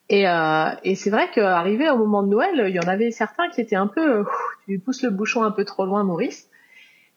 Et, 0.08 0.26
euh, 0.26 0.70
et 0.82 0.96
c'est 0.96 1.10
vrai 1.10 1.30
qu'arrivé 1.32 1.88
au 1.88 1.96
moment 1.96 2.24
de 2.24 2.28
Noël, 2.28 2.64
il 2.66 2.74
y 2.74 2.80
en 2.80 2.88
avait 2.88 3.12
certains 3.12 3.48
qui 3.50 3.60
étaient 3.60 3.76
un 3.76 3.86
peu, 3.86 4.24
tu 4.64 4.72
lui 4.72 4.78
pousses 4.80 5.04
le 5.04 5.10
bouchon 5.10 5.44
un 5.44 5.52
peu 5.52 5.64
trop 5.64 5.86
loin, 5.86 6.02
Maurice. 6.02 6.48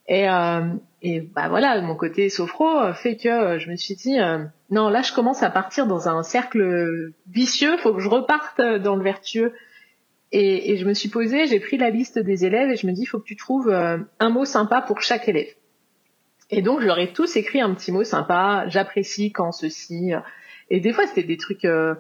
Et, 0.08 0.30
euh, 0.30 0.68
et 1.02 1.22
bah 1.22 1.50
voilà, 1.50 1.82
mon 1.82 1.96
côté 1.96 2.30
sophro 2.30 2.94
fait 2.94 3.18
que 3.18 3.58
je 3.58 3.72
me 3.72 3.76
suis 3.76 3.96
dit, 3.96 4.20
euh, 4.20 4.46
non, 4.70 4.90
là, 4.90 5.02
je 5.02 5.14
commence 5.14 5.42
à 5.42 5.50
partir 5.50 5.88
dans 5.88 6.08
un 6.08 6.22
cercle 6.22 7.12
vicieux, 7.32 7.76
faut 7.78 7.92
que 7.92 8.02
je 8.02 8.10
reparte 8.10 8.62
dans 8.62 8.96
le 8.96 9.02
vertueux. 9.02 9.56
Et, 10.32 10.74
et 10.74 10.78
je 10.78 10.86
me 10.86 10.94
suis 10.94 11.10
posée, 11.10 11.48
j'ai 11.48 11.60
pris 11.60 11.78
la 11.78 11.90
liste 11.90 12.20
des 12.20 12.46
élèves 12.46 12.70
et 12.70 12.76
je 12.76 12.86
me 12.86 12.92
dis, 12.92 13.08
faut 13.08 13.18
que 13.18 13.26
tu 13.26 13.36
trouves 13.36 13.70
euh, 13.70 13.98
un 14.20 14.30
mot 14.30 14.46
sympa 14.46 14.84
pour 14.84 15.02
chaque 15.02 15.28
élève. 15.28 15.56
Et 16.58 16.62
donc, 16.62 16.82
je 16.82 16.86
leur 16.86 17.00
ai 17.00 17.14
tous 17.14 17.36
écrit 17.36 17.62
un 17.62 17.74
petit 17.74 17.92
mot 17.92 18.04
sympa, 18.04 18.66
j'apprécie 18.68 19.32
quand 19.32 19.52
ceci. 19.52 20.12
Et 20.70 20.80
des 20.80 20.94
fois, 20.94 21.08
c'était 21.08 21.24
des 21.24 21.38
trucs 21.38 21.66
euh, 21.66 21.96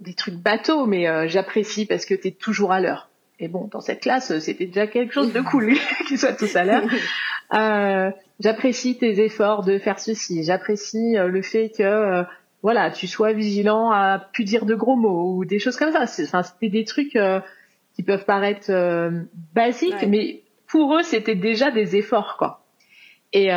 des 0.00 0.14
trucs 0.14 0.34
bateaux, 0.34 0.86
mais 0.86 1.08
euh, 1.08 1.26
j'apprécie 1.28 1.86
parce 1.86 2.04
que 2.04 2.14
tu 2.14 2.28
es 2.28 2.30
toujours 2.32 2.72
à 2.72 2.80
l'heure. 2.80 3.08
Et 3.38 3.48
bon, 3.48 3.68
dans 3.70 3.80
cette 3.80 4.00
classe, 4.00 4.38
c'était 4.38 4.66
déjà 4.66 4.86
quelque 4.86 5.12
chose 5.12 5.32
de 5.32 5.40
cool 5.40 5.74
qu'ils 6.08 6.18
soient 6.18 6.32
tous 6.32 6.54
à 6.56 6.64
l'heure. 6.64 6.84
Euh, 7.54 8.10
j'apprécie 8.40 8.98
tes 8.98 9.24
efforts 9.24 9.62
de 9.62 9.78
faire 9.78 10.00
ceci. 10.00 10.42
J'apprécie 10.42 11.16
euh, 11.16 11.28
le 11.28 11.42
fait 11.42 11.68
que 11.68 12.24
voilà, 12.60 12.90
tu 12.90 13.06
sois 13.06 13.32
vigilant 13.32 13.92
à 13.92 14.18
plus 14.32 14.42
dire 14.42 14.66
de 14.66 14.74
gros 14.74 14.96
mots 14.96 15.36
ou 15.36 15.44
des 15.44 15.60
choses 15.60 15.76
comme 15.76 15.92
ça. 15.92 16.08
C'était 16.08 16.68
des 16.68 16.84
trucs 16.84 17.16
qui 17.94 18.02
peuvent 18.02 18.24
paraître 18.24 19.12
basiques, 19.54 20.04
mais 20.08 20.42
pour 20.66 20.96
eux, 20.96 21.04
c'était 21.04 21.36
déjà 21.36 21.70
des 21.70 21.94
efforts, 21.94 22.34
quoi. 22.36 22.65
Et, 23.38 23.50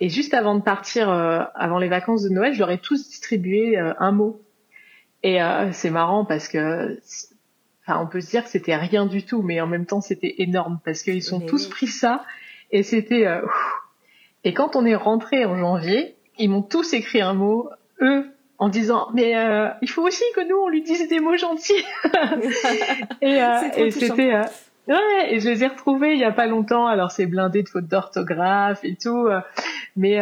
et 0.00 0.08
juste 0.08 0.34
avant 0.34 0.56
de 0.56 0.62
partir, 0.62 1.08
avant 1.08 1.78
les 1.78 1.88
vacances 1.88 2.24
de 2.24 2.30
Noël, 2.30 2.52
je 2.52 2.58
leur 2.58 2.70
ai 2.72 2.78
tous 2.78 3.06
distribué 3.08 3.78
un 3.78 4.10
mot 4.10 4.42
et 5.22 5.42
euh, 5.42 5.70
c'est 5.72 5.90
marrant 5.90 6.24
parce 6.24 6.48
que, 6.48 6.98
enfin, 7.82 8.00
on 8.02 8.06
peut 8.06 8.20
se 8.20 8.30
dire 8.30 8.44
que 8.44 8.50
c'était 8.50 8.76
rien 8.76 9.06
du 9.06 9.24
tout, 9.24 9.42
mais 9.42 9.60
en 9.60 9.66
même 9.66 9.86
temps 9.86 10.00
c'était 10.00 10.36
énorme 10.38 10.80
parce 10.84 11.02
qu'ils 11.02 11.22
sont 11.22 11.40
tous 11.40 11.68
pris 11.68 11.86
ça 11.86 12.24
et 12.70 12.82
c'était. 12.82 13.26
Euh, 13.26 13.42
et 14.44 14.54
quand 14.54 14.76
on 14.76 14.86
est 14.86 14.94
rentré 14.94 15.44
en 15.44 15.58
janvier, 15.58 16.16
ils 16.38 16.48
m'ont 16.48 16.62
tous 16.62 16.94
écrit 16.94 17.20
un 17.20 17.34
mot, 17.34 17.68
eux, 18.00 18.24
en 18.56 18.70
disant 18.70 19.08
mais 19.12 19.36
euh, 19.36 19.68
il 19.82 19.90
faut 19.90 20.02
aussi 20.02 20.24
que 20.34 20.48
nous 20.48 20.56
on 20.56 20.68
lui 20.68 20.82
dise 20.82 21.06
des 21.08 21.20
mots 21.20 21.36
gentils. 21.36 21.84
et, 23.20 23.42
euh, 23.42 23.56
et 23.76 23.90
c'était. 23.90 24.40
Euh, 24.90 24.94
ouais, 24.94 25.34
et 25.34 25.40
je 25.40 25.48
les 25.48 25.64
ai 25.64 25.68
retrouvés 25.68 26.14
il 26.14 26.18
y 26.18 26.24
a 26.24 26.32
pas 26.32 26.46
longtemps. 26.46 26.86
Alors 26.86 27.10
c'est 27.10 27.26
blindé 27.26 27.62
de 27.62 27.68
fautes 27.68 27.86
d'orthographe 27.86 28.80
et 28.84 28.96
tout, 28.96 29.28
mais 29.96 30.18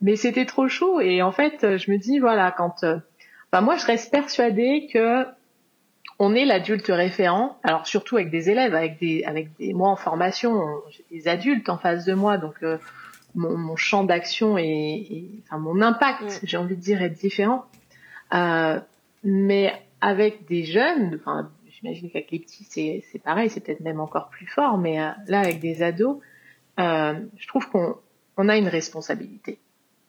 mais 0.00 0.16
c'était 0.16 0.46
trop 0.46 0.68
chaud. 0.68 1.00
Et 1.00 1.22
en 1.22 1.32
fait, 1.32 1.76
je 1.76 1.90
me 1.90 1.98
dis 1.98 2.18
voilà 2.18 2.50
quand 2.50 2.84
moi, 3.60 3.76
je 3.76 3.86
reste 3.86 4.12
persuadée 4.12 4.88
que 4.92 5.24
on 6.20 6.34
est 6.34 6.44
l'adulte 6.44 6.86
référent. 6.88 7.58
Alors 7.64 7.86
surtout 7.86 8.16
avec 8.16 8.30
des 8.30 8.50
élèves, 8.50 8.74
avec 8.74 9.00
des, 9.00 9.24
avec 9.24 9.56
des, 9.58 9.72
moi 9.72 9.88
en 9.88 9.96
formation, 9.96 10.62
j'ai 10.90 11.04
des 11.10 11.28
adultes 11.28 11.68
en 11.68 11.78
face 11.78 12.04
de 12.04 12.14
moi, 12.14 12.38
donc 12.38 12.54
euh, 12.62 12.78
mon, 13.34 13.56
mon, 13.56 13.74
champ 13.74 14.04
d'action 14.04 14.56
et, 14.58 15.28
enfin 15.46 15.58
mon 15.58 15.80
impact, 15.80 16.40
j'ai 16.44 16.56
envie 16.58 16.76
de 16.76 16.80
dire, 16.80 17.02
est 17.02 17.10
différent. 17.10 17.64
Euh, 18.34 18.78
mais 19.24 19.72
avec 20.00 20.46
des 20.46 20.64
jeunes, 20.64 21.18
enfin, 21.20 21.50
j'imagine 21.80 22.10
qu'avec 22.10 22.30
les 22.30 22.38
petits 22.38 22.64
c'est, 22.64 23.04
c'est 23.10 23.18
pareil, 23.18 23.50
c'est 23.50 23.60
peut-être 23.60 23.80
même 23.80 24.00
encore 24.00 24.28
plus 24.28 24.46
fort, 24.46 24.78
mais 24.78 25.00
euh, 25.00 25.10
là 25.26 25.40
avec 25.40 25.60
des 25.60 25.82
ados, 25.82 26.18
euh, 26.78 27.14
je 27.36 27.48
trouve 27.48 27.68
qu'on 27.68 27.96
on 28.36 28.48
a 28.48 28.56
une 28.56 28.68
responsabilité. 28.68 29.58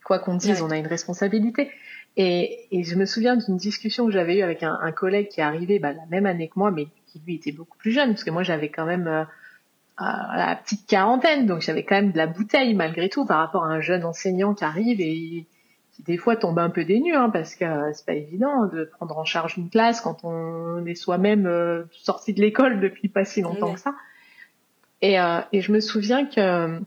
Quoi 0.03 0.19
qu'on 0.19 0.36
dise, 0.36 0.61
on 0.61 0.72
a 0.72 0.78
une 0.78 0.88
responsabilité. 0.88 1.69
Et, 2.17 2.67
et 2.72 2.84
je 2.84 2.95
me 2.95 3.05
souviens 3.05 3.38
d'une 3.38 3.57
discussion 3.57 4.05
que 4.05 4.11
j'avais 4.11 4.38
eue 4.38 4.41
avec 4.41 4.63
un, 4.63 4.78
un, 4.82 4.91
collègue 4.91 5.30
qui 5.30 5.39
est 5.39 5.43
arrivé 5.43 5.80
bah, 5.80 5.93
la 5.93 6.05
même 6.09 6.26
année 6.26 6.49
que 6.49 6.57
moi, 6.57 6.72
mais 6.72 6.88
qui 7.07 7.22
lui 7.26 7.36
était 7.36 7.51
beaucoup 7.51 7.78
plus 7.78 7.91
jeune, 7.91 8.09
parce 8.09 8.24
que 8.24 8.32
moi 8.32 8.43
j'avais 8.43 8.69
quand 8.69 8.86
même 8.86 9.07
euh, 9.07 9.24
la 9.99 10.59
petite 10.61 10.88
quarantaine, 10.88 11.45
donc 11.45 11.61
j'avais 11.61 11.84
quand 11.84 11.95
même 11.95 12.11
de 12.11 12.17
la 12.17 12.28
bouteille 12.28 12.74
malgré 12.74 13.07
tout 13.09 13.26
par 13.26 13.38
rapport 13.38 13.63
à 13.63 13.67
un 13.67 13.82
jeune 13.82 14.03
enseignant 14.03 14.53
qui 14.53 14.63
arrive 14.63 14.99
et 14.99 15.45
qui 16.02 16.12
des 16.12 16.18
fois 16.18 16.36
tombe 16.36 16.60
un 16.60 16.70
peu 16.70 16.84
dénu, 16.86 17.16
hein, 17.16 17.30
parce 17.30 17.56
que 17.56 17.66
euh, 17.66 17.91
c'est 17.93 18.06
pas 18.06 18.14
évident 18.14 18.66
de 18.66 18.86
prendre 18.86 19.18
en 19.18 19.26
charge 19.26 19.58
une 19.58 19.70
classe 19.70 20.02
quand 20.02 20.24
on 20.24 20.86
est 20.86 20.95
soi-même 20.95 21.45
euh, 21.45 21.84
sorti 21.91 22.34
de 22.34 22.41
l'école 22.41 22.80
depuis 22.80 23.10
pas 23.10 23.26
si 23.26 23.41
longtemps 23.41 23.74
que 23.74 23.80
ça. 23.80 23.95
Et, 25.02 25.20
euh, 25.20 25.39
et, 25.52 25.62
je 25.62 25.72
me 25.72 25.80
souviens 25.80 26.26
que 26.26 26.80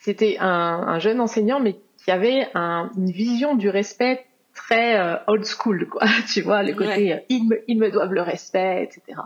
c'était 0.00 0.36
un, 0.38 0.46
un 0.46 0.98
jeune 0.98 1.20
enseignant, 1.20 1.60
mais 1.60 1.76
qui 1.96 2.10
avait 2.10 2.48
un, 2.54 2.90
une 2.96 3.10
vision 3.10 3.56
du 3.56 3.68
respect 3.68 4.24
très 4.54 4.98
euh, 4.98 5.16
old 5.26 5.44
school, 5.44 5.88
quoi. 5.88 6.06
tu 6.32 6.42
vois, 6.42 6.62
le 6.62 6.74
côté 6.74 7.20
ils, 7.28 7.48
me, 7.48 7.62
ils 7.66 7.78
me 7.78 7.90
doivent 7.90 8.12
le 8.12 8.22
respect, 8.22 8.84
etc. 8.84 9.20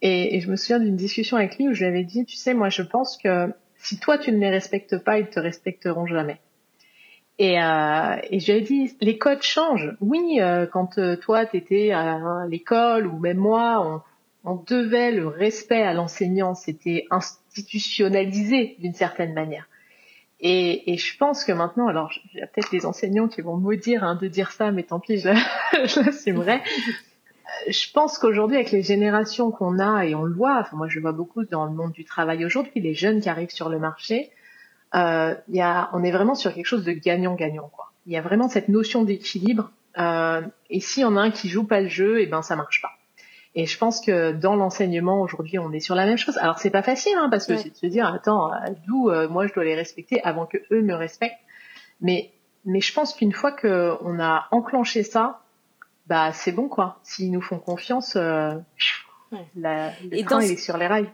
Et, 0.00 0.36
et 0.36 0.40
je 0.40 0.50
me 0.50 0.56
souviens 0.56 0.80
d'une 0.80 0.96
discussion 0.96 1.36
avec 1.36 1.58
lui 1.58 1.68
où 1.68 1.74
je 1.74 1.80
lui 1.80 1.86
avais 1.86 2.04
dit, 2.04 2.24
tu 2.24 2.36
sais, 2.36 2.54
moi 2.54 2.70
je 2.70 2.82
pense 2.82 3.18
que 3.18 3.52
si 3.76 3.98
toi 3.98 4.16
tu 4.16 4.32
ne 4.32 4.38
les 4.38 4.50
respectes 4.50 4.96
pas, 4.98 5.18
ils 5.18 5.28
te 5.28 5.40
respecteront 5.40 6.06
jamais. 6.06 6.40
Et, 7.42 7.60
euh, 7.60 8.16
et 8.30 8.38
je 8.38 8.52
lui 8.52 8.58
ai 8.58 8.60
dit, 8.60 8.96
les 9.00 9.18
codes 9.18 9.42
changent. 9.42 9.96
Oui, 10.00 10.38
euh, 10.38 10.64
quand 10.64 11.00
toi 11.20 11.44
tu 11.44 11.56
étais 11.56 11.90
à 11.90 12.46
l'école 12.48 13.08
ou 13.08 13.18
même 13.18 13.38
moi, 13.38 13.84
on, 14.44 14.52
on 14.52 14.62
devait 14.64 15.10
le 15.10 15.26
respect 15.26 15.82
à 15.82 15.92
l'enseignant, 15.92 16.54
c'était 16.54 17.04
institutionnalisé 17.10 18.76
d'une 18.78 18.94
certaine 18.94 19.34
manière. 19.34 19.66
Et, 20.38 20.92
et, 20.92 20.96
je 20.96 21.18
pense 21.18 21.44
que 21.44 21.50
maintenant, 21.50 21.88
alors 21.88 22.12
il 22.32 22.38
y 22.38 22.42
a 22.44 22.46
peut-être 22.46 22.70
des 22.70 22.86
enseignants 22.86 23.26
qui 23.26 23.40
vont 23.40 23.56
maudire 23.56 24.04
hein, 24.04 24.14
de 24.14 24.28
dire 24.28 24.52
ça, 24.52 24.70
mais 24.70 24.84
tant 24.84 25.00
pis, 25.00 25.18
je, 25.18 25.30
l'assumerai. 26.00 26.54
Euh, 26.54 26.60
je 27.72 27.90
pense 27.92 28.18
qu'aujourd'hui, 28.18 28.58
avec 28.58 28.70
les 28.70 28.82
générations 28.82 29.50
qu'on 29.50 29.80
a, 29.80 30.04
et 30.04 30.14
on 30.14 30.22
le 30.22 30.32
voit, 30.32 30.60
enfin 30.60 30.76
moi 30.76 30.86
je 30.86 30.94
le 30.94 31.00
vois 31.00 31.12
beaucoup 31.12 31.44
dans 31.44 31.64
le 31.64 31.72
monde 31.72 31.90
du 31.90 32.04
travail 32.04 32.44
aujourd'hui, 32.44 32.80
les 32.80 32.94
jeunes 32.94 33.20
qui 33.20 33.28
arrivent 33.28 33.50
sur 33.50 33.68
le 33.68 33.80
marché, 33.80 34.30
euh, 34.94 35.34
y 35.48 35.60
a, 35.60 35.90
on 35.92 36.02
est 36.02 36.10
vraiment 36.10 36.34
sur 36.34 36.52
quelque 36.54 36.66
chose 36.66 36.84
de 36.84 36.92
gagnant-gagnant. 36.92 37.70
Quoi. 37.72 37.92
Il 38.06 38.12
y 38.12 38.16
a 38.16 38.20
vraiment 38.20 38.48
cette 38.48 38.68
notion 38.68 39.04
d'équilibre. 39.04 39.70
Euh, 39.98 40.42
et 40.70 40.80
s'il 40.80 41.02
y 41.02 41.04
en 41.04 41.16
a 41.16 41.20
un 41.20 41.30
qui 41.30 41.48
joue 41.48 41.64
pas 41.64 41.80
le 41.80 41.88
jeu, 41.88 42.20
et 42.20 42.24
eh 42.24 42.26
ben 42.26 42.42
ça 42.42 42.56
marche 42.56 42.80
pas. 42.80 42.90
Et 43.54 43.66
je 43.66 43.76
pense 43.76 44.00
que 44.00 44.32
dans 44.32 44.56
l'enseignement 44.56 45.20
aujourd'hui, 45.20 45.58
on 45.58 45.72
est 45.72 45.80
sur 45.80 45.94
la 45.94 46.06
même 46.06 46.16
chose. 46.16 46.38
Alors 46.38 46.58
c'est 46.58 46.70
pas 46.70 46.82
facile, 46.82 47.14
hein, 47.18 47.28
parce 47.30 47.46
que 47.46 47.56
c'est 47.56 47.70
de 47.70 47.76
se 47.76 47.86
dire, 47.86 48.06
attends, 48.06 48.50
d'où 48.86 49.10
euh, 49.10 49.28
moi 49.28 49.46
je 49.46 49.52
dois 49.52 49.64
les 49.64 49.74
respecter 49.74 50.22
avant 50.22 50.46
que 50.46 50.56
eux 50.70 50.80
me 50.80 50.94
respectent. 50.94 51.36
Mais 52.00 52.30
mais 52.64 52.80
je 52.80 52.92
pense 52.94 53.14
qu'une 53.14 53.32
fois 53.32 53.52
que 53.52 53.94
on 54.00 54.18
a 54.18 54.48
enclenché 54.52 55.02
ça, 55.02 55.42
bah 56.06 56.32
c'est 56.32 56.52
bon 56.52 56.68
quoi. 56.68 56.98
S'ils 57.02 57.30
nous 57.30 57.42
font 57.42 57.58
confiance, 57.58 58.16
euh, 58.16 58.54
la, 59.54 59.90
le 60.02 60.16
Et 60.16 60.24
train 60.24 60.40
il 60.40 60.52
est 60.52 60.56
sur 60.56 60.78
les 60.78 60.86
rails 60.86 61.10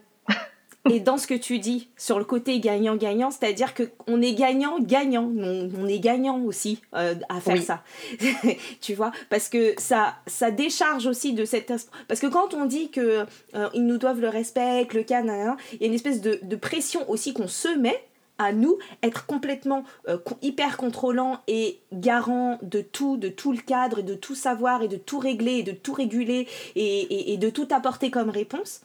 et 0.90 1.00
dans 1.00 1.18
ce 1.18 1.26
que 1.26 1.34
tu 1.34 1.58
dis 1.58 1.88
sur 1.96 2.18
le 2.18 2.24
côté 2.24 2.60
gagnant-gagnant, 2.60 3.30
c'est-à-dire 3.30 3.74
qu'on 3.74 4.22
est 4.22 4.34
gagnant-gagnant, 4.34 5.30
on, 5.36 5.86
est 5.86 5.98
gagnant 5.98 6.40
aussi 6.40 6.80
euh, 6.94 7.14
à 7.28 7.40
faire 7.40 7.62
ça, 7.62 7.82
tu 8.80 8.94
vois, 8.94 9.12
parce 9.28 9.48
que 9.48 9.74
ça, 9.78 10.14
ça 10.26 10.50
décharge 10.50 11.06
aussi 11.06 11.32
de 11.34 11.44
cette... 11.44 11.72
Parce 12.06 12.20
que 12.20 12.26
quand 12.26 12.54
on 12.54 12.64
dit 12.64 12.90
que 12.90 13.26
euh, 13.54 13.68
ils 13.74 13.84
nous 13.84 13.98
doivent 13.98 14.20
le 14.20 14.28
respect, 14.28 14.86
le 14.92 15.02
cas, 15.02 15.22
il 15.22 15.80
y 15.80 15.84
a 15.84 15.86
une 15.86 15.94
espèce 15.94 16.20
de, 16.20 16.38
de 16.42 16.56
pression 16.56 17.08
aussi 17.10 17.34
qu'on 17.34 17.48
se 17.48 17.68
met 17.76 18.02
à 18.38 18.52
nous 18.52 18.78
être 19.02 19.26
complètement 19.26 19.82
euh, 20.08 20.18
hyper 20.42 20.76
contrôlant 20.76 21.40
et 21.48 21.80
garant 21.92 22.58
de 22.62 22.80
tout, 22.80 23.16
de 23.16 23.28
tout 23.28 23.52
le 23.52 23.58
cadre, 23.58 23.98
et 23.98 24.02
de 24.04 24.14
tout 24.14 24.36
savoir 24.36 24.82
et 24.82 24.88
de 24.88 24.96
tout 24.96 25.18
régler 25.18 25.58
et 25.58 25.62
de 25.64 25.72
tout 25.72 25.92
réguler 25.92 26.46
et, 26.76 27.00
et, 27.00 27.32
et 27.32 27.36
de 27.36 27.50
tout 27.50 27.68
apporter 27.72 28.10
comme 28.10 28.30
réponse 28.30 28.82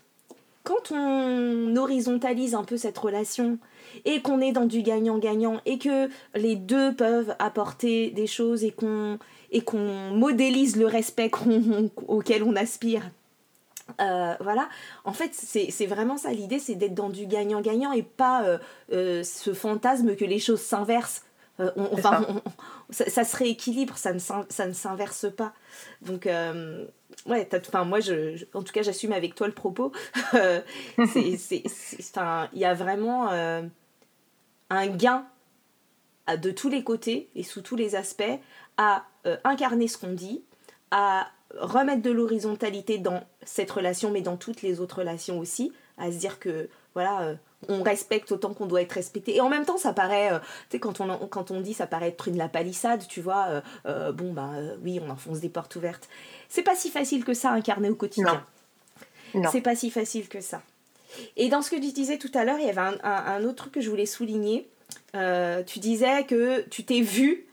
quand 0.63 0.91
on 0.91 1.75
horizontalise 1.75 2.55
un 2.55 2.63
peu 2.63 2.77
cette 2.77 2.97
relation 2.97 3.57
et 4.05 4.21
qu'on 4.21 4.39
est 4.41 4.51
dans 4.51 4.65
du 4.65 4.81
gagnant-gagnant 4.81 5.59
et 5.65 5.77
que 5.77 6.09
les 6.35 6.55
deux 6.55 6.93
peuvent 6.95 7.35
apporter 7.39 8.11
des 8.11 8.27
choses 8.27 8.63
et 8.63 8.71
qu'on 8.71 9.19
et 9.51 9.61
qu'on 9.61 10.11
modélise 10.11 10.77
le 10.77 10.87
respect 10.87 11.31
auquel 12.07 12.43
on 12.43 12.55
aspire. 12.55 13.03
Euh, 14.01 14.33
voilà, 14.39 14.69
en 15.03 15.13
fait, 15.13 15.31
c'est 15.33 15.85
vraiment 15.85 16.17
ça 16.17 16.31
l'idée, 16.31 16.59
c'est 16.59 16.75
d'être 16.75 16.95
dans 16.95 17.09
du 17.09 17.27
gagnant-gagnant 17.27 17.91
et 17.91 18.01
pas 18.01 18.43
euh, 18.45 18.57
euh, 18.91 19.23
ce 19.23 19.53
fantasme 19.53 20.15
que 20.15 20.25
les 20.25 20.39
choses 20.39 20.61
s'inversent. 20.61 21.23
enfin, 21.77 22.25
ça. 22.93 23.09
ça. 23.09 23.23
se 23.23 23.35
rééquilibre, 23.35 23.97
ça 23.97 24.13
ne, 24.13 24.19
ça 24.19 24.67
ne 24.67 24.73
s'inverse 24.73 25.27
pas. 25.35 25.53
Donc, 26.01 26.27
ouais, 27.25 27.49
enfin, 27.53 27.85
moi, 27.85 27.99
je, 27.99 28.43
en 28.53 28.63
tout 28.63 28.73
cas, 28.73 28.81
j'assume 28.81 29.13
avec 29.13 29.35
toi 29.35 29.47
le 29.47 29.53
propos. 29.53 29.91
c'est, 30.33 31.63
il 32.53 32.59
y 32.59 32.65
a 32.65 32.73
vraiment 32.73 33.31
euh, 33.31 33.61
un 34.69 34.87
gain 34.87 35.25
de 36.27 36.51
tous 36.51 36.69
les 36.69 36.83
côtés 36.83 37.29
et 37.35 37.43
sous 37.43 37.61
tous 37.61 37.75
les 37.75 37.95
aspects 37.95 38.23
à 38.77 39.05
euh, 39.25 39.37
incarner 39.43 39.87
ce 39.87 39.97
qu'on 39.97 40.13
dit, 40.13 40.43
à 40.91 41.27
remettre 41.59 42.01
de 42.01 42.11
l'horizontalité 42.11 42.97
dans 42.97 43.23
cette 43.43 43.69
relation, 43.71 44.09
mais 44.09 44.21
dans 44.21 44.37
toutes 44.37 44.61
les 44.61 44.79
autres 44.79 44.99
relations 44.99 45.39
aussi, 45.39 45.71
à 45.97 46.11
se 46.11 46.17
dire 46.17 46.39
que 46.39 46.69
voilà, 46.93 47.35
on 47.69 47.81
respecte 47.81 48.31
autant 48.31 48.53
qu'on 48.53 48.67
doit 48.67 48.81
être 48.81 48.91
respecté. 48.91 49.35
Et 49.35 49.41
en 49.41 49.49
même 49.49 49.65
temps, 49.65 49.77
ça 49.77 49.93
paraît, 49.93 50.29
tu 50.69 50.77
sais, 50.77 50.79
quand 50.79 51.01
on, 51.01 51.27
quand 51.27 51.49
on 51.49 51.61
dit 51.61 51.73
ça 51.73 51.87
paraît 51.87 52.09
être 52.09 52.27
une 52.27 52.37
la 52.37 52.49
palissade, 52.49 53.07
tu 53.07 53.21
vois, 53.21 53.63
bon, 53.85 54.31
bah 54.31 54.51
oui, 54.83 54.99
on 55.03 55.09
enfonce 55.09 55.39
des 55.39 55.49
portes 55.49 55.75
ouvertes. 55.75 56.07
C'est 56.49 56.61
pas 56.61 56.75
si 56.75 56.89
facile 56.89 57.25
que 57.25 57.33
ça 57.33 57.49
à 57.49 57.53
incarner 57.53 57.89
au 57.89 57.95
quotidien. 57.95 58.45
Non. 59.33 59.49
C'est 59.51 59.61
pas 59.61 59.75
si 59.75 59.89
facile 59.89 60.27
que 60.27 60.41
ça. 60.41 60.61
Et 61.35 61.49
dans 61.49 61.61
ce 61.61 61.71
que 61.71 61.75
tu 61.75 61.91
disais 61.91 62.17
tout 62.17 62.31
à 62.35 62.43
l'heure, 62.43 62.59
il 62.59 62.67
y 62.67 62.69
avait 62.69 62.97
un, 63.03 63.43
autre 63.43 63.55
truc 63.55 63.73
que 63.73 63.81
je 63.81 63.89
voulais 63.89 64.05
souligner. 64.05 64.69
tu 65.13 65.79
disais 65.79 66.25
que 66.25 66.61
tu 66.69 66.83
t'es 66.83 67.01
vu 67.01 67.47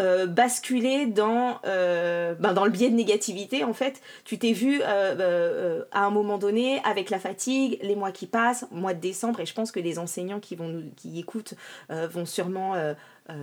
euh, 0.00 0.26
basculer 0.26 1.06
dans, 1.06 1.58
euh, 1.64 2.34
ben 2.34 2.52
dans 2.52 2.64
le 2.64 2.70
biais 2.70 2.88
de 2.88 2.94
négativité 2.94 3.64
en 3.64 3.72
fait. 3.72 4.00
Tu 4.24 4.38
t'es 4.38 4.52
vu 4.52 4.80
euh, 4.84 5.82
à 5.90 6.04
un 6.04 6.10
moment 6.10 6.38
donné 6.38 6.80
avec 6.84 7.10
la 7.10 7.18
fatigue, 7.18 7.80
les 7.82 7.96
mois 7.96 8.12
qui 8.12 8.26
passent, 8.26 8.64
mois 8.70 8.94
de 8.94 9.00
décembre, 9.00 9.40
et 9.40 9.46
je 9.46 9.54
pense 9.54 9.72
que 9.72 9.80
les 9.80 9.98
enseignants 9.98 10.38
qui, 10.38 10.54
vont 10.54 10.68
nous, 10.68 10.84
qui 10.94 11.18
écoutent 11.18 11.54
vont 11.88 12.26
sûrement 12.26 12.74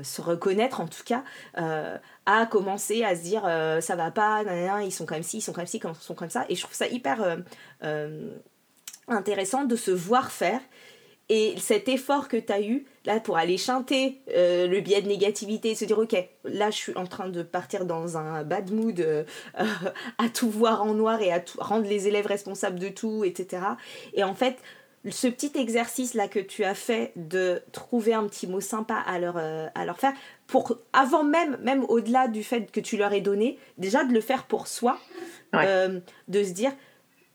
se 0.02 0.22
reconnaître 0.22 0.80
en 0.80 0.88
tout 0.88 1.04
cas, 1.04 1.24
à 2.26 2.46
commencer 2.46 3.04
à 3.04 3.18
se 3.18 3.22
dire 3.22 3.42
ça 3.82 3.96
va 3.98 4.12
pas, 4.12 4.44
ils 4.82 4.94
sont 4.94 5.06
comme 5.06 5.24
ci, 5.24 5.40
ils 5.40 5.42
sont 5.42 5.54
comme 5.54 5.66
ci, 5.66 5.82
ils 5.84 5.96
sont 6.00 6.16
comme 6.16 6.30
ça. 6.30 6.46
Et 6.48 6.56
je 6.56 6.62
trouve 6.62 6.76
ça 6.76 6.88
hyper 6.88 7.38
intéressant 9.08 9.66
de 9.66 9.76
se 9.76 9.92
voir 9.92 10.32
faire 10.32 10.62
et 11.30 11.56
cet 11.58 11.90
effort 11.90 12.28
que 12.28 12.38
tu 12.38 12.54
as 12.54 12.62
eu, 12.62 12.86
là, 13.06 13.20
pour 13.20 13.38
aller 13.38 13.58
chanter 13.58 14.22
euh, 14.30 14.68
le 14.68 14.80
biais 14.80 15.02
de 15.02 15.08
négativité 15.08 15.74
se 15.74 15.86
dire, 15.86 15.98
ok, 15.98 16.16
là, 16.44 16.70
je 16.70 16.76
suis 16.76 16.96
en 16.96 17.08
train 17.08 17.30
de 17.30 17.42
partir 17.42 17.86
dans 17.86 18.18
un 18.18 18.44
bad 18.44 18.72
mood, 18.72 19.00
euh, 19.00 19.24
à 20.20 20.30
tout 20.30 20.50
voir 20.50 20.84
en 20.84 20.94
noir 20.94 21.22
et 21.22 21.32
à 21.32 21.44
rendre 21.58 21.88
les 21.88 22.08
élèves 22.08 22.28
responsables 22.28 22.78
de 22.78 22.90
tout, 22.90 23.24
etc. 23.24 23.64
Et 24.14 24.24
en 24.24 24.36
fait, 24.36 24.58
ce 25.10 25.28
petit 25.28 25.52
exercice-là 25.56 26.28
que 26.28 26.40
tu 26.40 26.64
as 26.64 26.76
fait 26.76 27.12
de 27.16 27.62
trouver 27.72 28.14
un 28.14 28.28
petit 28.28 28.46
mot 28.46 28.62
sympa 28.62 28.96
à 28.96 29.18
leur, 29.18 29.38
euh, 29.38 29.66
à 29.74 29.86
leur 29.86 29.98
faire, 29.98 30.14
pour, 30.46 30.78
avant 30.94 31.24
même, 31.24 31.58
même 31.64 31.84
au-delà 31.86 32.28
du 32.28 32.44
fait 32.44 32.72
que 32.72 32.80
tu 32.80 32.98
leur 32.98 33.14
aies 33.14 33.22
donné, 33.22 33.58
déjà 33.80 34.04
de 34.04 34.14
le 34.14 34.22
faire 34.22 34.44
pour 34.44 34.68
soi, 34.68 35.00
de 35.54 36.44
se 36.44 36.52
dire, 36.52 36.72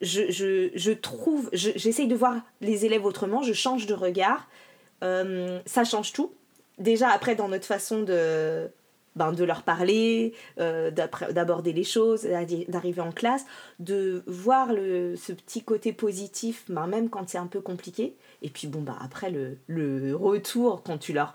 je, 0.00 0.30
je, 0.30 0.70
je 0.74 0.92
trouve, 0.92 1.50
j'essaye 1.52 2.06
de 2.08 2.14
voir 2.14 2.36
les 2.60 2.84
élèves 2.86 3.04
autrement, 3.04 3.42
je 3.42 3.52
change 3.52 3.86
de 3.86 3.94
regard, 3.94 4.48
euh, 5.02 5.60
ça 5.66 5.84
change 5.84 6.12
tout. 6.12 6.32
Déjà 6.78 7.10
après 7.10 7.34
dans 7.34 7.48
notre 7.48 7.66
façon 7.66 8.02
de, 8.02 8.70
ben, 9.16 9.32
de 9.32 9.44
leur 9.44 9.62
parler, 9.62 10.32
euh, 10.58 10.90
d'aborder 10.90 11.72
les 11.72 11.84
choses, 11.84 12.26
d'arriver 12.68 13.02
en 13.02 13.12
classe, 13.12 13.44
de 13.78 14.22
voir 14.26 14.72
le, 14.72 15.16
ce 15.16 15.32
petit 15.32 15.62
côté 15.62 15.92
positif, 15.92 16.64
ben, 16.68 16.86
même 16.86 17.10
quand 17.10 17.28
c'est 17.28 17.38
un 17.38 17.46
peu 17.46 17.60
compliqué. 17.60 18.14
Et 18.40 18.48
puis 18.48 18.68
bon, 18.68 18.80
bah, 18.80 18.96
après 19.02 19.30
le, 19.30 19.58
le 19.66 20.14
retour, 20.16 20.82
quand 20.82 20.96
tu 20.96 21.12
leur 21.12 21.34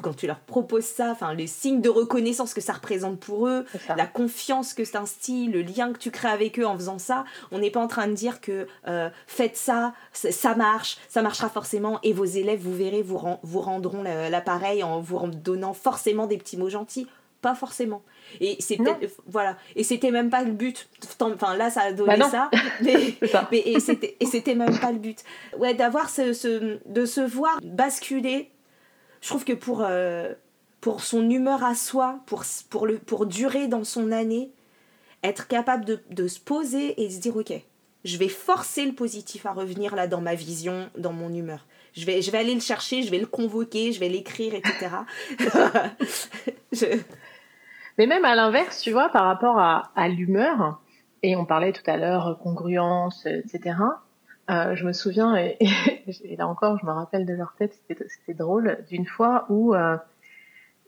quand 0.00 0.14
tu 0.14 0.26
leur 0.26 0.40
proposes 0.40 0.84
ça, 0.84 1.10
enfin 1.10 1.34
les 1.34 1.46
signes 1.46 1.80
de 1.80 1.88
reconnaissance 1.88 2.54
que 2.54 2.60
ça 2.60 2.74
représente 2.74 3.18
pour 3.18 3.48
eux, 3.48 3.64
la 3.96 4.06
confiance 4.06 4.74
que 4.74 4.84
c'est 4.84 4.96
un 4.96 5.06
style, 5.06 5.52
le 5.52 5.62
lien 5.62 5.92
que 5.92 5.98
tu 5.98 6.10
crées 6.10 6.28
avec 6.28 6.58
eux 6.58 6.66
en 6.66 6.76
faisant 6.76 6.98
ça, 6.98 7.24
on 7.50 7.58
n'est 7.58 7.70
pas 7.70 7.80
en 7.80 7.88
train 7.88 8.08
de 8.08 8.14
dire 8.14 8.40
que 8.40 8.66
euh, 8.88 9.08
faites 9.26 9.56
ça, 9.56 9.94
ça 10.12 10.54
marche, 10.54 10.98
ça 11.08 11.22
marchera 11.22 11.48
forcément 11.48 11.98
et 12.02 12.12
vos 12.12 12.24
élèves, 12.24 12.60
vous 12.60 12.74
verrez, 12.74 13.02
vous, 13.02 13.20
vous 13.42 13.60
rendront 13.60 14.02
l'appareil 14.02 14.82
en 14.82 15.00
vous 15.00 15.20
donnant 15.28 15.74
forcément 15.74 16.26
des 16.26 16.38
petits 16.38 16.56
mots 16.56 16.70
gentils. 16.70 17.06
Pas 17.42 17.54
forcément. 17.54 18.02
Et 18.40 18.56
c'était 18.60 18.94
voilà. 19.26 19.56
Et 19.74 19.82
c'était 19.82 20.10
même 20.10 20.28
pas 20.28 20.42
le 20.42 20.52
but. 20.52 20.90
Enfin 21.20 21.56
là, 21.56 21.70
ça 21.70 21.82
a 21.82 21.92
donné 21.92 22.18
bah 22.18 22.28
ça. 22.28 22.50
Mais, 22.82 23.14
mais 23.50 23.62
et 23.64 23.80
c'était 23.80 24.16
et 24.20 24.26
c'était 24.26 24.54
même 24.54 24.78
pas 24.78 24.92
le 24.92 24.98
but. 24.98 25.24
Ouais, 25.58 25.72
d'avoir 25.72 26.10
ce, 26.10 26.34
ce 26.34 26.78
de 26.84 27.06
se 27.06 27.22
voir 27.22 27.58
basculer 27.62 28.50
je 29.20 29.28
trouve 29.28 29.44
que 29.44 29.52
pour, 29.52 29.82
euh, 29.82 30.32
pour 30.80 31.02
son 31.02 31.28
humeur 31.28 31.64
à 31.64 31.74
soi, 31.74 32.20
pour, 32.26 32.44
pour, 32.70 32.86
le, 32.86 32.98
pour 32.98 33.26
durer 33.26 33.68
dans 33.68 33.84
son 33.84 34.12
année, 34.12 34.50
être 35.22 35.46
capable 35.48 35.84
de, 35.84 36.00
de 36.10 36.28
se 36.28 36.40
poser 36.40 37.02
et 37.02 37.10
se 37.10 37.20
dire 37.20 37.36
ok, 37.36 37.52
je 38.04 38.16
vais 38.16 38.28
forcer 38.28 38.86
le 38.86 38.92
positif 38.92 39.44
à 39.46 39.52
revenir 39.52 39.94
là 39.94 40.06
dans 40.06 40.20
ma 40.20 40.34
vision, 40.34 40.88
dans 40.96 41.12
mon 41.12 41.32
humeur. 41.34 41.66
Je 41.92 42.06
vais, 42.06 42.22
je 42.22 42.30
vais 42.30 42.38
aller 42.38 42.54
le 42.54 42.60
chercher, 42.60 43.02
je 43.02 43.10
vais 43.10 43.18
le 43.18 43.26
convoquer, 43.26 43.92
je 43.92 44.00
vais 44.00 44.08
l'écrire, 44.08 44.54
etc. 44.54 44.88
Mais 47.98 48.06
même 48.06 48.24
à 48.24 48.34
l'inverse, 48.34 48.80
tu 48.80 48.92
vois, 48.92 49.10
par 49.10 49.24
rapport 49.24 49.58
à, 49.58 49.90
à 49.96 50.08
l'humeur, 50.08 50.80
et 51.22 51.36
on 51.36 51.44
parlait 51.44 51.72
tout 51.72 51.82
à 51.86 51.98
l'heure 51.98 52.38
congruence, 52.42 53.26
etc. 53.26 53.74
Euh, 54.50 54.74
je 54.74 54.84
me 54.84 54.92
souviens, 54.92 55.36
et, 55.36 55.58
là 56.36 56.48
encore, 56.48 56.78
je 56.80 56.86
me 56.86 56.90
rappelle 56.90 57.24
de 57.24 57.34
leur 57.34 57.54
tête, 57.56 57.78
c'était 57.88 58.34
drôle, 58.34 58.78
d'une 58.88 59.06
fois 59.06 59.46
où 59.48 59.74
euh, 59.74 59.96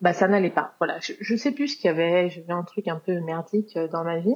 bah, 0.00 0.12
ça 0.12 0.26
n'allait 0.26 0.50
pas. 0.50 0.74
Voilà, 0.78 0.98
je, 1.00 1.12
je 1.20 1.36
sais 1.36 1.52
plus 1.52 1.68
ce 1.68 1.76
qu'il 1.76 1.86
y 1.86 1.90
avait, 1.90 2.28
j'avais 2.28 2.52
un 2.52 2.64
truc 2.64 2.88
un 2.88 2.96
peu 2.98 3.20
merdique 3.20 3.76
euh, 3.76 3.86
dans 3.86 4.02
ma 4.02 4.18
vie. 4.18 4.34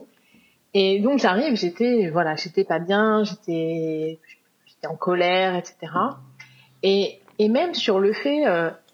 Et 0.74 1.00
donc 1.00 1.18
j'arrive, 1.18 1.56
j'étais, 1.56 2.10
voilà, 2.10 2.36
pas 2.68 2.78
bien, 2.78 3.24
j'étais, 3.24 4.18
j'étais 4.66 4.86
en 4.86 4.96
colère, 4.96 5.56
etc. 5.56 5.92
Et, 6.82 7.18
et 7.38 7.48
même 7.48 7.72
sur 7.72 7.98
le 7.98 8.12
fait 8.12 8.44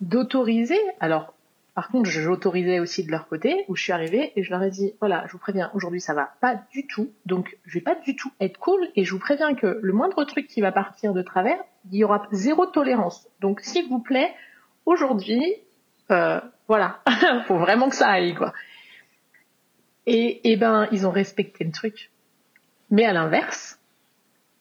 d'autoriser, 0.00 0.78
alors 1.00 1.31
par 1.74 1.88
contre, 1.88 2.10
j'autorisais 2.10 2.80
aussi 2.80 3.04
de 3.04 3.10
leur 3.10 3.28
côté, 3.28 3.64
où 3.68 3.76
je 3.76 3.82
suis 3.82 3.92
arrivée 3.92 4.32
et 4.36 4.42
je 4.42 4.50
leur 4.50 4.62
ai 4.62 4.70
dit, 4.70 4.92
voilà, 5.00 5.24
je 5.26 5.32
vous 5.32 5.38
préviens, 5.38 5.70
aujourd'hui 5.72 6.02
ça 6.02 6.12
va 6.12 6.34
pas 6.40 6.56
du 6.70 6.86
tout, 6.86 7.10
donc 7.24 7.56
je 7.64 7.74
vais 7.74 7.80
pas 7.80 7.94
du 7.94 8.14
tout 8.14 8.30
être 8.40 8.58
cool 8.58 8.86
et 8.94 9.04
je 9.04 9.12
vous 9.12 9.18
préviens 9.18 9.54
que 9.54 9.78
le 9.80 9.92
moindre 9.92 10.24
truc 10.24 10.48
qui 10.48 10.60
va 10.60 10.70
partir 10.70 11.14
de 11.14 11.22
travers, 11.22 11.58
il 11.90 11.96
y 11.98 12.04
aura 12.04 12.26
zéro 12.30 12.66
tolérance. 12.66 13.26
Donc 13.40 13.60
s'il 13.60 13.88
vous 13.88 14.00
plaît, 14.00 14.34
aujourd'hui, 14.84 15.42
euh, 16.10 16.40
voilà, 16.68 17.00
faut 17.46 17.58
vraiment 17.58 17.88
que 17.88 17.96
ça 17.96 18.08
aille, 18.08 18.34
quoi. 18.34 18.52
Et, 20.04 20.52
et 20.52 20.56
ben, 20.56 20.88
ils 20.92 21.06
ont 21.06 21.10
respecté 21.10 21.64
le 21.64 21.70
truc. 21.70 22.10
Mais 22.90 23.06
à 23.06 23.14
l'inverse, 23.14 23.80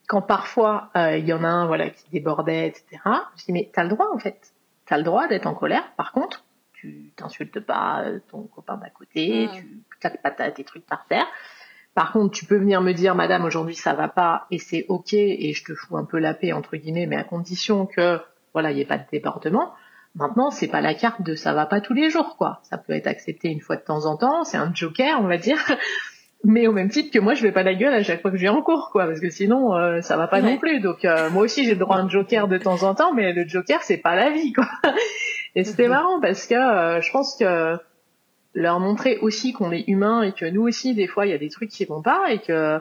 quand 0.07 0.22
parfois 0.22 0.91
euh, 0.95 1.18
il 1.18 1.26
y 1.26 1.34
en 1.34 1.43
a 1.43 1.47
un, 1.47 1.68
voilà, 1.68 1.89
qui 1.89 2.09
débordait, 2.12 2.68
etc. 2.68 3.01
Je 3.36 3.45
dis 3.45 3.51
mais 3.51 3.70
t'as 3.74 3.84
le 3.84 3.89
droit 3.89 4.07
en 4.14 4.18
fait, 4.18 4.53
t'as 4.86 4.97
le 4.97 5.03
droit 5.03 5.28
d'être 5.28 5.47
en 5.47 5.53
colère. 5.53 5.91
Par 5.97 6.14
contre, 6.14 6.45
tu 6.82 7.14
t'insultes 7.16 7.60
pas 7.60 8.04
ton 8.30 8.44
copain 8.44 8.78
d'à 8.78 8.90
côté, 8.90 9.48
mm. 9.48 9.52
tu 9.52 9.84
claques 10.00 10.22
pas 10.22 10.32
tes 10.32 10.64
trucs 10.64 10.86
par 10.86 11.06
terre. 11.06 11.28
Par 11.94 12.12
contre, 12.12 12.32
tu 12.34 12.46
peux 12.46 12.58
venir 12.58 12.82
me 12.82 12.94
dire, 12.94 13.16
madame, 13.16 13.46
aujourd'hui 13.46 13.76
ça 13.76 13.94
va 13.94 14.08
pas 14.08 14.48
et 14.50 14.58
c'est 14.58 14.86
ok 14.88 15.14
et 15.14 15.54
je 15.54 15.64
te 15.64 15.76
fous 15.76 15.98
un 15.98 16.06
peu 16.06 16.20
la 16.20 16.34
paix 16.34 16.54
entre 16.54 16.78
guillemets, 16.78 17.06
mais 17.06 17.18
à 17.18 17.24
condition 17.24 17.86
que 17.86 18.20
voilà, 18.54 18.72
il 18.72 18.76
n'y 18.76 18.82
ait 18.82 18.86
pas 18.86 18.98
de 18.98 19.06
débordement. 19.12 19.74
Maintenant, 20.16 20.52
c'est 20.52 20.68
pas 20.68 20.82
la 20.82 20.94
carte 20.94 21.22
de 21.22 21.36
ça 21.36 21.54
va 21.54 21.66
pas 21.66 21.80
tous 21.80 21.94
les 21.94 22.10
jours, 22.10 22.36
quoi. 22.38 22.60
Ça 22.64 22.78
peut 22.78 22.94
être 22.94 23.08
accepté 23.08 23.50
une 23.50 23.62
fois 23.62 23.78
de 23.78 23.82
temps 23.82 24.06
en 24.06 24.18
temps, 24.18 24.44
c'est 24.44 24.58
un 24.58 24.74
joker, 24.74 25.20
on 25.22 25.28
va 25.28 25.38
dire. 25.38 25.58
Mais 26.44 26.66
au 26.66 26.72
même 26.72 26.90
titre 26.90 27.12
que 27.14 27.20
moi, 27.20 27.36
je 27.36 27.44
vais 27.44 27.52
pas 27.52 27.62
la 27.62 27.76
gueule 27.76 27.94
à 27.94 28.02
chaque 28.02 28.22
fois 28.22 28.32
que 28.32 28.38
je 28.38 28.42
vais 28.42 28.50
en 28.50 28.64
cours, 28.64 28.90
quoi, 28.92 29.06
parce 29.06 29.20
que 29.20 29.30
sinon, 29.30 29.76
euh, 29.76 30.02
ça 30.02 30.18
va 30.18 30.28
pas 30.28 30.42
non 30.42 30.58
plus. 30.58 30.80
Donc, 30.80 31.06
euh, 31.06 31.30
moi 31.30 31.44
aussi, 31.44 31.66
j'ai 31.66 31.74
le 31.74 31.80
droit 31.80 31.98
à 31.98 32.00
un 32.00 32.10
joker 32.10 32.48
de 32.48 32.58
temps 32.58 32.82
en 32.82 32.96
temps, 32.96 33.14
mais 33.14 33.32
le 33.32 33.48
joker, 33.48 33.84
c'est 33.84 33.98
pas 33.98 34.16
la 34.16 34.32
vie, 34.32 34.52
quoi. 34.52 34.68
Et 35.56 35.64
c'était 35.64 35.84
mhm. 35.84 35.91
marrant 35.91 36.20
parce 36.22 36.47
que 36.47 36.56
euh, 36.56 37.02
je 37.02 37.12
pense 37.12 37.36
que 37.38 37.78
leur 38.54 38.80
montrer 38.80 39.18
aussi 39.18 39.54
qu'on 39.54 39.72
est 39.72 39.86
humain 39.88 40.24
et 40.24 40.34
que 40.34 40.45
nous 40.45 40.64
aussi 40.64 40.93
des 40.93 41.08
fois 41.08 41.26
il 41.26 41.30
y 41.30 41.34
a 41.34 41.38
des 41.38 41.49
trucs 41.49 41.70
qui 41.70 41.86
vont 41.86 42.02
pas 42.02 42.32
et 42.32 42.39
que 42.39 42.80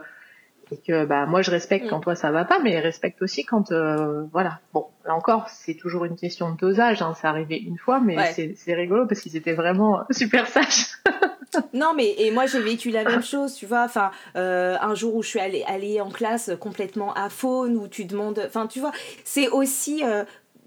et 0.72 0.76
que 0.76 1.04
bah 1.04 1.26
moi 1.26 1.42
je 1.42 1.50
respecte 1.50 1.88
quand 1.88 1.98
mm. 1.98 2.02
toi 2.02 2.14
ça 2.14 2.30
va 2.30 2.44
pas 2.44 2.58
mais 2.58 2.78
respecte 2.80 3.22
aussi 3.22 3.44
quand 3.44 3.72
euh, 3.72 4.24
voilà 4.32 4.60
bon 4.72 4.86
là 5.04 5.14
encore 5.14 5.48
c'est 5.48 5.74
toujours 5.74 6.04
une 6.04 6.16
question 6.16 6.52
de 6.52 6.56
dosage 6.56 7.02
hein, 7.02 7.14
c'est 7.20 7.26
arrivé 7.26 7.56
une 7.56 7.78
fois 7.78 8.00
mais 8.00 8.32
c'est 8.32 8.74
rigolo 8.74 9.06
parce 9.06 9.20
qu'ils 9.20 9.36
étaient 9.36 9.52
vraiment 9.52 10.04
super 10.10 10.46
sages 10.46 10.86
non 11.74 11.92
mais 11.96 12.14
et 12.18 12.30
moi 12.30 12.46
j'ai 12.46 12.60
vécu 12.60 12.90
la 12.90 13.04
même 13.04 13.22
chose 13.22 13.54
tu 13.54 13.66
vois 13.66 13.84
enfin 13.84 14.10
euh, 14.36 14.76
un 14.80 14.94
jour 14.94 15.14
où 15.16 15.22
je 15.22 15.28
suis 15.28 15.40
allée, 15.40 15.64
allée 15.66 16.00
en 16.00 16.10
classe 16.10 16.50
complètement 16.60 17.12
à 17.14 17.28
faune 17.28 17.76
où 17.76 17.88
tu 17.88 18.04
demandes 18.04 18.42
enfin 18.46 18.66
tu 18.66 18.80
vois 18.80 18.92
c'est 19.24 19.48
aussi 19.48 20.02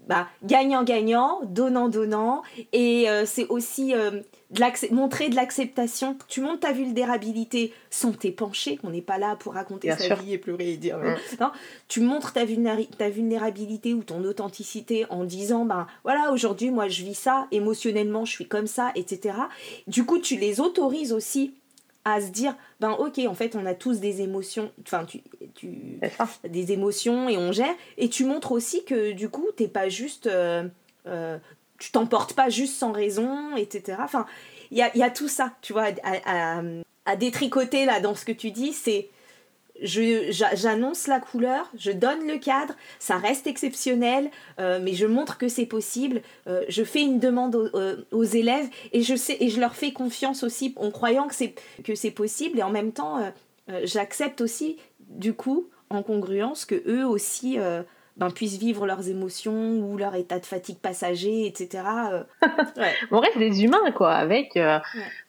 bah, 0.08 0.28
gagnant-gagnant, 0.42 1.40
donnant-donnant, 1.44 2.42
et 2.72 3.08
euh, 3.08 3.24
c'est 3.26 3.46
aussi 3.48 3.94
euh, 3.94 4.20
de 4.50 4.94
montrer 4.94 5.28
de 5.28 5.36
l'acceptation. 5.36 6.16
Tu 6.28 6.40
montres 6.40 6.60
ta 6.60 6.72
vulnérabilité 6.72 7.72
sans 7.90 8.12
t'épancher, 8.12 8.78
on 8.82 8.90
n'est 8.90 9.02
pas 9.02 9.18
là 9.18 9.36
pour 9.36 9.54
raconter 9.54 9.90
sa 9.92 10.14
vie 10.14 10.32
et 10.32 10.38
pleurer 10.38 10.72
et 10.72 10.76
dire... 10.76 10.98
Mm. 10.98 11.16
Non, 11.40 11.50
tu 11.88 12.00
montres 12.00 12.32
ta, 12.32 12.42
ta, 12.98 13.10
vulnérabilité 13.10 13.94
ou 13.94 14.02
ton 14.02 14.22
authenticité 14.24 15.06
en 15.10 15.24
disant, 15.24 15.64
ben 15.64 15.86
voilà, 16.04 16.32
aujourd'hui 16.32 16.70
moi 16.70 16.88
je 16.88 17.02
vis 17.02 17.14
ça, 17.14 17.46
émotionnellement 17.50 18.24
je 18.24 18.32
suis 18.32 18.46
comme 18.46 18.66
ça, 18.66 18.92
etc. 18.94 19.36
Du 19.86 20.04
coup, 20.04 20.18
tu 20.18 20.36
les 20.36 20.60
autorises 20.60 21.12
aussi 21.12 21.54
à 22.04 22.20
se 22.20 22.28
dire 22.28 22.54
ben 22.80 22.90
ok 22.92 23.20
en 23.26 23.34
fait 23.34 23.56
on 23.56 23.64
a 23.66 23.74
tous 23.74 23.98
des 23.98 24.20
émotions 24.20 24.70
enfin 24.86 25.04
tu, 25.04 25.22
tu 25.54 25.98
des 26.48 26.72
émotions 26.72 27.28
et 27.28 27.36
on 27.36 27.52
gère. 27.52 27.74
Et 27.96 28.08
tu 28.08 28.24
montres 28.24 28.52
aussi 28.52 28.84
que 28.84 29.12
du 29.12 29.28
coup 29.28 29.46
t'es 29.56 29.68
pas 29.68 29.88
juste 29.88 30.26
euh, 30.26 30.68
euh, 31.06 31.38
tu 31.78 31.90
t'emportes 31.92 32.34
pas 32.34 32.48
juste 32.50 32.76
sans 32.76 32.92
raison 32.92 33.56
etc 33.56 33.98
enfin 34.00 34.26
il 34.70 34.78
y 34.78 34.82
a, 34.82 34.96
y 34.96 35.02
a, 35.02 35.10
tout 35.10 35.28
ça 35.28 35.52
tu 35.62 35.72
vois 35.72 35.88
à, 36.02 36.56
à, 36.56 36.62
à, 37.06 37.16
détricoter 37.16 37.84
là 37.84 38.00
dans 38.00 38.14
ce 38.14 38.24
que 38.24 38.32
tu 38.32 38.50
dis 38.50 38.72
c'est 38.72 39.08
j'annonce 39.82 41.06
la 41.06 41.20
couleur, 41.20 41.70
je 41.76 41.90
donne 41.90 42.26
le 42.26 42.38
cadre, 42.38 42.74
ça 42.98 43.16
reste 43.16 43.46
exceptionnel, 43.46 44.30
euh, 44.60 44.78
mais 44.82 44.94
je 44.94 45.06
montre 45.06 45.38
que 45.38 45.48
c'est 45.48 45.66
possible. 45.66 46.22
Euh, 46.46 46.64
je 46.68 46.84
fais 46.84 47.02
une 47.02 47.18
demande 47.18 47.56
aux, 48.10 48.22
élèves 48.22 48.68
et 48.92 49.02
je 49.02 49.14
sais 49.14 49.36
et 49.40 49.48
je 49.48 49.60
leur 49.60 49.74
fais 49.74 49.92
confiance 49.92 50.42
aussi 50.42 50.74
en 50.76 50.90
croyant 50.90 51.28
que 51.28 51.34
c'est 51.34 51.54
que 51.82 51.94
c'est 51.94 52.10
possible 52.10 52.58
et 52.58 52.62
en 52.62 52.70
même 52.70 52.92
temps 52.92 53.20
j'accepte 53.84 54.40
aussi 54.40 54.78
du 55.00 55.34
coup 55.34 55.68
en 55.90 56.02
congruence 56.02 56.64
que 56.64 56.82
eux 56.86 57.06
aussi 57.06 57.58
ben, 58.16 58.30
puissent 58.30 58.58
vivre 58.58 58.86
leurs 58.86 59.08
émotions 59.08 59.80
ou 59.80 59.96
leur 59.96 60.14
état 60.14 60.38
de 60.38 60.46
fatigue 60.46 60.78
passager, 60.78 61.46
etc. 61.46 61.84
Euh. 62.12 62.22
On 63.10 63.18
reste 63.18 63.38
des 63.38 63.64
humains, 63.64 63.90
quoi, 63.92 64.14
avec 64.14 64.56
euh, 64.56 64.78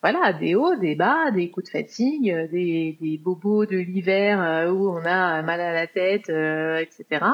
voilà, 0.04 0.34
des 0.34 0.54
hauts, 0.54 0.76
des 0.76 0.96
bas, 0.96 1.32
des 1.32 1.50
coups 1.50 1.66
de 1.66 1.72
fatigue, 1.72 2.30
euh, 2.30 2.48
des, 2.48 2.96
des 3.02 3.18
bobos 3.18 3.66
de 3.66 3.78
l'hiver 3.78 4.70
où 4.72 4.90
on 4.90 5.04
a 5.04 5.42
mal 5.42 5.62
à 5.62 5.74
la 5.74 5.88
tête, 5.88 6.30
etc. 6.30 7.26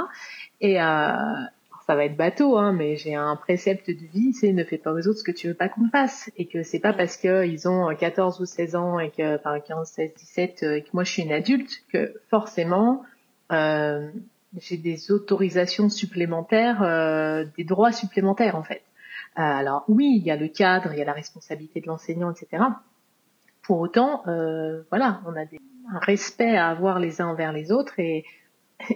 Et 0.61 0.75
ça 0.75 1.95
va 1.95 2.05
être 2.05 2.15
bateau, 2.15 2.57
hein, 2.57 2.71
mais 2.71 2.95
j'ai 2.95 3.15
un 3.15 3.35
précepte 3.35 3.89
de 3.89 4.05
vie, 4.13 4.33
c'est 4.33 4.53
ne 4.53 4.63
fais 4.63 4.77
pas 4.77 4.93
aux 4.93 5.07
autres 5.07 5.19
ce 5.19 5.23
que 5.23 5.31
tu 5.31 5.49
veux 5.49 5.53
pas 5.53 5.67
qu'on 5.67 5.89
fasse. 5.89 6.31
Et 6.37 6.45
que 6.45 6.63
c'est 6.63 6.79
pas 6.79 6.93
parce 6.93 7.17
qu'ils 7.17 7.67
ont 7.67 7.93
14 7.93 8.39
ou 8.39 8.45
16 8.45 8.75
ans 8.75 8.99
et 8.99 9.09
que, 9.09 9.35
enfin 9.35 9.59
15, 9.59 9.89
16, 9.89 10.11
17, 10.15 10.63
et 10.63 10.81
que 10.83 10.89
moi 10.93 11.03
je 11.03 11.11
suis 11.11 11.23
une 11.23 11.33
adulte, 11.33 11.83
que 11.91 12.13
forcément, 12.29 13.03
euh, 13.51 14.09
j'ai 14.57 14.77
des 14.77 15.11
autorisations 15.11 15.89
supplémentaires, 15.89 16.83
euh, 16.83 17.45
des 17.57 17.63
droits 17.63 17.91
supplémentaires 17.91 18.55
en 18.55 18.63
fait. 18.63 18.83
Euh, 19.37 19.41
alors 19.41 19.85
oui, 19.87 20.17
il 20.17 20.23
y 20.23 20.31
a 20.31 20.35
le 20.35 20.47
cadre, 20.47 20.91
il 20.91 20.99
y 20.99 21.01
a 21.01 21.05
la 21.05 21.13
responsabilité 21.13 21.79
de 21.79 21.87
l'enseignant, 21.87 22.31
etc. 22.31 22.63
Pour 23.61 23.79
autant, 23.79 24.27
euh, 24.27 24.81
voilà, 24.89 25.21
on 25.25 25.35
a 25.35 25.45
des, 25.45 25.59
un 25.93 25.99
respect 25.99 26.57
à 26.57 26.67
avoir 26.69 26.99
les 26.99 27.21
uns 27.21 27.27
envers 27.27 27.53
les 27.53 27.71
autres 27.71 27.99
et, 27.99 28.25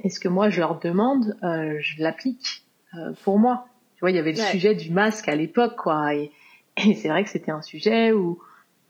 est 0.04 0.10
ce 0.10 0.20
que 0.20 0.28
moi 0.28 0.50
je 0.50 0.60
leur 0.60 0.80
demande, 0.80 1.38
euh, 1.44 1.78
je 1.80 2.02
l'applique 2.02 2.66
euh, 2.96 3.14
pour 3.24 3.40
moi. 3.40 3.68
Tu 3.96 4.02
vois, 4.02 4.12
il 4.12 4.18
y 4.18 4.20
avait 4.20 4.34
le 4.34 4.38
sujet 4.38 4.76
du 4.76 4.92
masque 4.92 5.30
à 5.30 5.36
l'époque, 5.36 5.78
quoi, 5.78 6.14
et, 6.14 6.32
et 6.78 6.96
c'est 6.96 7.08
vrai 7.08 7.24
que 7.24 7.30
c'était 7.30 7.52
un 7.52 7.62
sujet 7.62 8.12
où 8.12 8.40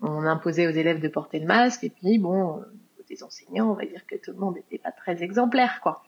on 0.02 0.26
imposait 0.26 0.68
aux 0.68 0.72
élèves 0.72 1.00
de 1.00 1.08
porter 1.08 1.40
le 1.40 1.46
masque 1.46 1.84
et 1.84 1.90
puis 1.90 2.18
bon, 2.18 2.64
des 3.08 3.24
enseignants, 3.24 3.72
on 3.72 3.74
va 3.74 3.86
dire 3.86 4.06
que 4.08 4.16
tout 4.16 4.32
le 4.32 4.38
monde 4.38 4.56
n'était 4.56 4.78
pas 4.78 4.92
très 4.92 5.24
exemplaire, 5.24 5.80
quoi. 5.82 6.04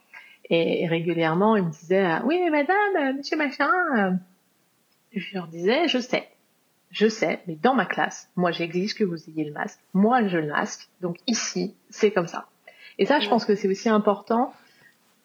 Et 0.49 0.87
régulièrement, 0.87 1.55
ils 1.55 1.63
me 1.63 1.71
disaient 1.71 2.05
euh, 2.05 2.19
Oui, 2.23 2.39
mais 2.41 2.49
madame, 2.49 2.95
euh, 2.99 3.13
monsieur 3.17 3.37
machin. 3.37 3.69
Euh. 3.97 4.11
Je 5.13 5.35
leur 5.35 5.47
disais 5.47 5.87
Je 5.87 5.99
sais, 5.99 6.27
je 6.91 7.07
sais, 7.07 7.41
mais 7.47 7.55
dans 7.55 7.73
ma 7.73 7.85
classe, 7.85 8.29
moi 8.35 8.51
j'exige 8.51 8.95
que 8.95 9.03
vous 9.03 9.17
ayez 9.29 9.43
le 9.43 9.53
masque. 9.53 9.79
Moi 9.93 10.27
je 10.27 10.37
le 10.37 10.47
masque. 10.47 10.87
Donc 11.01 11.17
ici, 11.27 11.75
c'est 11.89 12.11
comme 12.11 12.27
ça. 12.27 12.45
Et 12.97 13.05
ça, 13.05 13.19
je 13.19 13.29
pense 13.29 13.45
que 13.45 13.55
c'est 13.55 13.67
aussi 13.67 13.89
important 13.89 14.53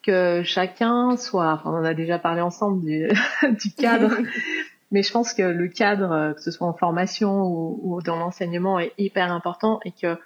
que 0.03 0.41
chacun 0.43 1.15
soit. 1.15 1.53
Enfin, 1.53 1.71
on 1.71 1.77
en 1.77 1.85
a 1.85 1.93
déjà 1.93 2.19
parlé 2.19 2.41
ensemble 2.41 2.81
du, 2.81 3.07
du 3.61 3.71
cadre. 3.71 4.11
mais 4.91 5.03
je 5.03 5.11
pense 5.11 5.33
que 5.33 5.41
le 5.41 5.67
cadre, 5.69 6.33
que 6.33 6.41
ce 6.41 6.51
soit 6.51 6.67
en 6.67 6.73
formation 6.73 7.43
ou, 7.43 7.79
ou 7.81 8.01
dans 8.01 8.17
l'enseignement, 8.17 8.79
est 8.79 8.93
hyper 8.97 9.31
important 9.31 9.79
et 9.85 9.91
que 9.91 10.17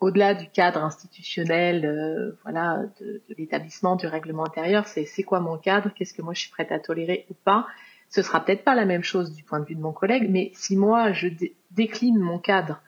au-delà 0.00 0.34
du 0.34 0.48
cadre 0.48 0.82
institutionnel, 0.82 1.84
euh, 1.86 2.38
voilà, 2.42 2.82
de, 3.00 3.22
l'établissement, 3.38 3.96
du 3.96 4.06
règlement 4.06 4.44
intérieur, 4.44 4.86
c'est 4.86 5.04
c'est 5.06 5.22
quoi 5.22 5.40
mon 5.40 5.56
cadre, 5.56 5.90
qu'est-ce 5.94 6.12
que 6.12 6.22
moi 6.22 6.34
je 6.34 6.40
suis 6.40 6.50
prête 6.50 6.70
à 6.72 6.78
tolérer 6.78 7.26
ou 7.30 7.34
pas. 7.34 7.66
Ce 8.10 8.22
sera 8.22 8.44
peut-être 8.44 8.62
pas 8.62 8.74
la 8.74 8.84
même 8.84 9.02
chose 9.02 9.32
du 9.34 9.42
point 9.42 9.58
de 9.58 9.64
vue 9.64 9.74
de 9.74 9.80
mon 9.80 9.92
collègue, 9.92 10.28
mais 10.30 10.50
si 10.54 10.76
moi 10.76 11.12
je 11.12 11.28
décline 11.70 12.18
mon 12.18 12.38
cadre 12.38 12.80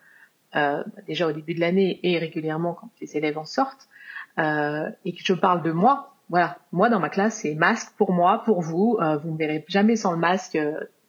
euh, 0.54 0.84
déjà 1.06 1.26
au 1.26 1.32
début 1.32 1.54
de 1.54 1.60
l'année 1.60 1.98
et 2.02 2.18
régulièrement 2.18 2.74
quand 2.74 2.90
les 3.00 3.16
élèves 3.16 3.38
en 3.38 3.44
sortent, 3.44 3.88
euh, 4.38 4.90
et 5.04 5.12
que 5.12 5.20
je 5.24 5.32
parle 5.32 5.62
de 5.62 5.72
moi, 5.72 6.14
voilà, 6.28 6.58
moi 6.72 6.90
dans 6.90 7.00
ma 7.00 7.08
classe 7.08 7.40
c'est 7.40 7.54
masque 7.54 7.92
pour 7.96 8.12
moi, 8.12 8.42
pour 8.44 8.60
vous, 8.60 8.98
vous 9.22 9.30
ne 9.30 9.38
verrez 9.38 9.64
jamais 9.68 9.96
sans 9.96 10.12
le 10.12 10.18
masque 10.18 10.58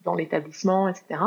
dans 0.04 0.16
l'établissement, 0.16 0.88
etc. 0.88 1.22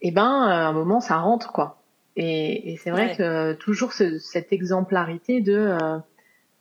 Et 0.00 0.08
eh 0.08 0.10
ben 0.10 0.24
à 0.24 0.68
un 0.68 0.72
moment 0.72 1.00
ça 1.00 1.18
rentre 1.18 1.52
quoi. 1.52 1.77
Et, 2.20 2.72
et 2.72 2.76
c'est 2.76 2.90
vrai 2.90 3.14
que 3.16 3.52
toujours 3.54 3.92
ce, 3.92 4.18
cette 4.18 4.52
exemplarité 4.52 5.40
de 5.40 5.54
euh, 5.56 5.98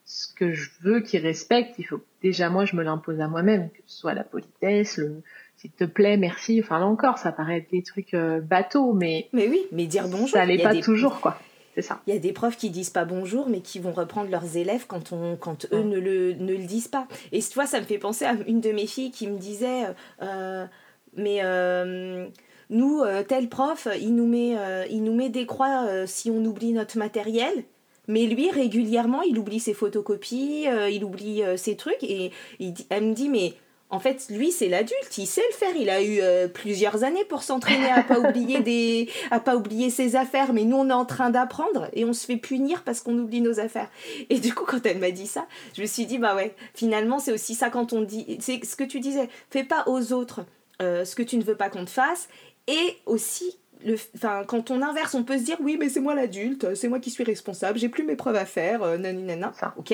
ce 0.06 0.32
que 0.32 0.52
je 0.54 0.70
veux 0.82 1.02
qu'ils 1.02 1.22
respectent, 1.22 1.80
il 1.80 1.84
faut 1.84 2.00
déjà 2.22 2.52
moi 2.52 2.66
je 2.66 2.76
me 2.76 2.84
l'impose 2.84 3.20
à 3.20 3.28
moi-même, 3.28 3.72
que 3.72 3.82
ce 3.88 3.98
soit 3.98 4.14
la 4.14 4.24
politesse, 4.24 4.98
le 4.98 5.24
s'il 5.56 5.72
te 5.72 5.84
plaît, 5.84 6.18
merci. 6.18 6.62
Enfin 6.64 6.78
là 6.78 6.86
encore, 6.86 7.18
ça 7.18 7.32
paraît 7.32 7.58
être 7.58 7.72
des 7.72 7.82
trucs 7.82 8.14
euh, 8.14 8.40
bateaux, 8.40 8.94
mais 8.94 9.30
mais 9.34 9.48
oui, 9.48 9.66
mais 9.72 9.88
dire 9.88 10.08
bonjour, 10.08 10.30
ça 10.30 10.46
n'est 10.46 10.62
pas 10.62 10.76
toujours 10.76 11.20
quoi. 11.22 11.40
C'est 11.74 11.82
ça. 11.82 12.02
Il 12.06 12.14
y 12.14 12.18
a 12.18 12.20
des 12.20 12.34
profs 12.34 12.58
qui 12.58 12.70
disent 12.70 12.92
pas 12.92 13.06
bonjour, 13.06 13.50
mais 13.50 13.62
qui 13.62 13.80
vont 13.80 13.94
reprendre 13.94 14.30
leurs 14.30 14.58
élèves 14.58 14.86
quand 14.88 15.12
on, 15.12 15.38
quand 15.38 15.66
eux 15.72 15.82
ne 15.82 16.00
le 16.00 16.34
ne 16.34 16.54
le 16.54 16.66
disent 16.66 16.88
pas. 16.88 17.08
Et 17.32 17.40
tu 17.40 17.54
vois, 17.56 17.66
ça 17.66 17.80
me 17.80 17.86
fait 17.86 17.98
penser 17.98 18.26
à 18.26 18.36
une 18.46 18.62
de 18.62 18.72
mes 18.72 18.86
filles 18.86 19.12
qui 19.12 19.28
me 19.28 19.40
disait, 19.40 19.86
euh, 20.22 20.66
mais 21.16 21.40
euh, 21.44 22.28
nous, 22.70 23.02
euh, 23.02 23.24
tel 23.24 23.48
prof, 23.48 23.88
il 24.00 24.16
nous 24.16 24.28
met, 24.28 24.58
euh, 24.58 24.86
il 24.90 25.04
nous 25.04 25.14
met 25.14 25.30
des 25.30 25.46
croix 25.46 25.86
euh, 25.88 26.06
si 26.06 26.30
on 26.30 26.44
oublie 26.44 26.74
notre 26.74 26.98
matériel. 26.98 27.64
Mais 28.10 28.26
lui, 28.26 28.50
régulièrement, 28.52 29.22
il 29.22 29.38
oublie 29.38 29.60
ses 29.60 29.74
photocopies, 29.74 30.66
il 30.90 31.04
oublie 31.04 31.44
ses 31.58 31.76
trucs. 31.76 32.02
Et 32.04 32.32
il, 32.58 32.74
elle 32.90 33.08
me 33.08 33.14
dit, 33.14 33.28
mais 33.28 33.54
en 33.90 34.00
fait, 34.00 34.28
lui, 34.30 34.54
c'est 34.54 34.70
l'adulte, 34.70 35.18
il 35.18 35.28
sait 35.28 35.44
le 35.52 35.54
faire. 35.54 35.76
Il 35.76 35.90
a 35.90 36.02
eu 36.02 36.22
plusieurs 36.54 37.04
années 37.04 37.26
pour 37.26 37.44
s'entraîner 37.44 37.92
à 37.92 38.04
pas 38.04 38.18
oublier 38.30 38.62
des, 38.62 39.10
à 39.30 39.42
pas 39.42 39.58
oublier 39.58 39.90
ses 39.90 40.16
affaires. 40.16 40.54
Mais 40.54 40.64
nous, 40.64 40.78
on 40.78 40.90
est 40.90 40.94
en 40.94 41.04
train 41.04 41.32
d'apprendre 41.32 41.90
et 41.92 42.06
on 42.06 42.14
se 42.14 42.26
fait 42.26 42.38
punir 42.38 42.84
parce 42.84 43.02
qu'on 43.02 43.18
oublie 43.18 43.42
nos 43.42 43.60
affaires. 43.60 43.90
Et 44.30 44.40
du 44.40 44.56
coup, 44.56 44.64
quand 44.66 44.86
elle 44.86 45.00
m'a 45.00 45.12
dit 45.12 45.28
ça, 45.28 45.46
je 45.76 45.82
me 45.82 45.86
suis 45.86 46.06
dit, 46.06 46.18
bah 46.18 46.34
ouais, 46.34 46.56
finalement, 46.76 47.20
c'est 47.20 47.34
aussi 47.34 47.56
ça 47.56 47.70
quand 47.70 47.92
on 47.92 48.04
dit, 48.04 48.38
c'est 48.40 48.64
ce 48.64 48.78
que 48.78 48.86
tu 48.86 49.02
disais, 49.02 49.28
fais 49.50 49.66
pas 49.66 49.84
aux 49.88 50.14
autres 50.14 50.46
ce 50.80 51.16
que 51.16 51.24
tu 51.24 51.38
ne 51.38 51.44
veux 51.44 51.56
pas 51.56 51.70
qu'on 51.70 51.86
te 51.86 51.90
fasse 51.90 52.30
et 52.68 52.98
aussi, 53.06 53.58
le, 53.86 53.96
enfin, 54.16 54.44
quand 54.46 54.72
on 54.72 54.82
inverse, 54.82 55.16
on 55.16 55.24
peut 55.24 55.38
se 55.38 55.44
dire 55.44 55.58
oui, 55.62 55.78
mais 55.80 55.90
c'est 55.90 56.00
moi 56.00 56.16
l'adulte, 56.16 56.76
c'est 56.76 56.88
moi 56.88 57.00
qui 57.00 57.10
suis 57.10 57.24
responsable, 57.24 57.80
j'ai 57.80 57.90
plus 57.90 58.04
mes 58.04 58.16
preuves 58.16 58.36
à 58.36 58.46
faire, 58.46 58.84
euh, 58.84 58.98
nanana, 58.98 59.54
ça, 59.60 59.74
ok? 59.78 59.94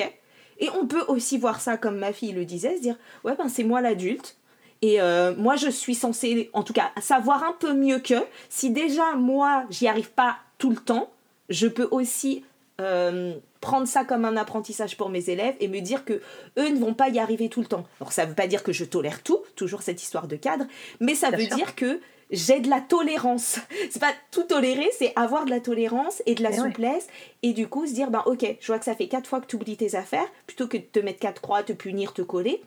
Et 0.58 0.68
on 0.80 0.86
peut 0.86 1.04
aussi 1.08 1.38
voir 1.38 1.60
ça 1.60 1.76
comme 1.76 1.98
ma 1.98 2.12
fille 2.12 2.32
le 2.32 2.44
disait, 2.44 2.76
se 2.76 2.82
dire 2.82 2.96
ouais, 3.24 3.34
ben 3.36 3.48
c'est 3.48 3.64
moi 3.64 3.80
l'adulte. 3.80 4.36
Et 4.82 5.00
euh, 5.00 5.34
moi, 5.36 5.56
je 5.56 5.70
suis 5.70 5.94
censée, 5.94 6.50
en 6.52 6.62
tout 6.62 6.74
cas, 6.74 6.90
savoir 7.00 7.42
un 7.42 7.52
peu 7.58 7.72
mieux 7.72 8.00
que 8.00 8.16
si 8.50 8.70
déjà 8.70 9.14
moi, 9.16 9.64
j'y 9.70 9.88
arrive 9.88 10.10
pas 10.10 10.36
tout 10.58 10.68
le 10.68 10.76
temps, 10.76 11.10
je 11.48 11.66
peux 11.66 11.88
aussi 11.90 12.44
euh, 12.80 13.34
prendre 13.60 13.88
ça 13.88 14.04
comme 14.04 14.24
un 14.26 14.36
apprentissage 14.36 14.96
pour 14.96 15.08
mes 15.08 15.30
élèves 15.30 15.54
et 15.60 15.68
me 15.68 15.80
dire 15.80 16.04
que 16.04 16.20
eux 16.58 16.68
ne 16.68 16.78
vont 16.78 16.92
pas 16.92 17.08
y 17.08 17.18
arriver 17.18 17.48
tout 17.48 17.60
le 17.60 17.66
temps. 17.66 17.86
Alors 17.98 18.12
ça 18.12 18.26
veut 18.26 18.34
pas 18.34 18.46
dire 18.46 18.62
que 18.62 18.72
je 18.72 18.84
tolère 18.84 19.22
tout, 19.22 19.38
toujours 19.56 19.82
cette 19.82 20.02
histoire 20.02 20.28
de 20.28 20.36
cadre, 20.36 20.66
mais 21.00 21.14
ça 21.14 21.30
veut 21.30 21.46
dire 21.46 21.74
que 21.74 22.00
j'ai 22.30 22.60
de 22.60 22.68
la 22.68 22.80
tolérance. 22.80 23.58
C'est 23.90 24.00
pas 24.00 24.12
tout 24.30 24.44
tolérer, 24.44 24.88
c'est 24.98 25.12
avoir 25.16 25.44
de 25.44 25.50
la 25.50 25.60
tolérance 25.60 26.22
et 26.26 26.34
de 26.34 26.42
la 26.42 26.52
souplesse. 26.52 27.06
Et 27.42 27.52
du 27.52 27.68
coup, 27.68 27.86
se 27.86 27.92
dire, 27.92 28.10
ben 28.10 28.22
ok, 28.26 28.56
je 28.60 28.66
vois 28.66 28.78
que 28.78 28.84
ça 28.84 28.94
fait 28.94 29.08
quatre 29.08 29.28
fois 29.28 29.40
que 29.40 29.46
tu 29.46 29.56
oublies 29.56 29.76
tes 29.76 29.94
affaires, 29.94 30.26
plutôt 30.46 30.66
que 30.66 30.76
de 30.76 30.82
te 30.82 30.98
mettre 30.98 31.20
quatre 31.20 31.40
croix, 31.40 31.62
te 31.62 31.72
punir, 31.72 32.12
te 32.12 32.22
coller. 32.22 32.62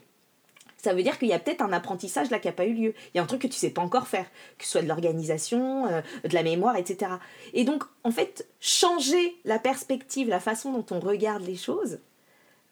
Ça 0.78 0.94
veut 0.94 1.02
dire 1.02 1.18
qu'il 1.18 1.28
y 1.28 1.34
a 1.34 1.40
peut-être 1.40 1.62
un 1.62 1.74
apprentissage 1.74 2.30
là 2.30 2.40
qui 2.40 2.48
n'a 2.48 2.54
pas 2.54 2.66
eu 2.66 2.74
lieu. 2.74 2.94
Il 3.14 3.18
y 3.18 3.20
a 3.20 3.24
un 3.24 3.26
truc 3.26 3.42
que 3.42 3.48
tu 3.48 3.58
sais 3.58 3.72
pas 3.72 3.82
encore 3.82 4.08
faire, 4.08 4.26
que 4.58 4.64
ce 4.64 4.72
soit 4.72 4.82
de 4.84 4.88
l'organisation, 4.88 5.88
euh, 5.88 6.02
de 6.24 6.34
la 6.34 6.44
mémoire, 6.44 6.78
etc. 6.78 7.12
Et 7.54 7.64
donc, 7.64 7.84
en 8.04 8.12
fait, 8.12 8.48
changer 8.60 9.36
la 9.44 9.58
perspective, 9.58 10.30
la 10.30 10.40
façon 10.40 10.72
dont 10.72 10.86
on 10.92 11.00
regarde 11.00 11.42
les 11.42 11.56
choses, 11.56 12.00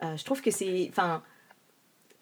euh, 0.03 0.15
je 0.15 0.23
trouve 0.23 0.41
que 0.41 0.51
c'est. 0.51 0.87
Enfin, 0.89 1.23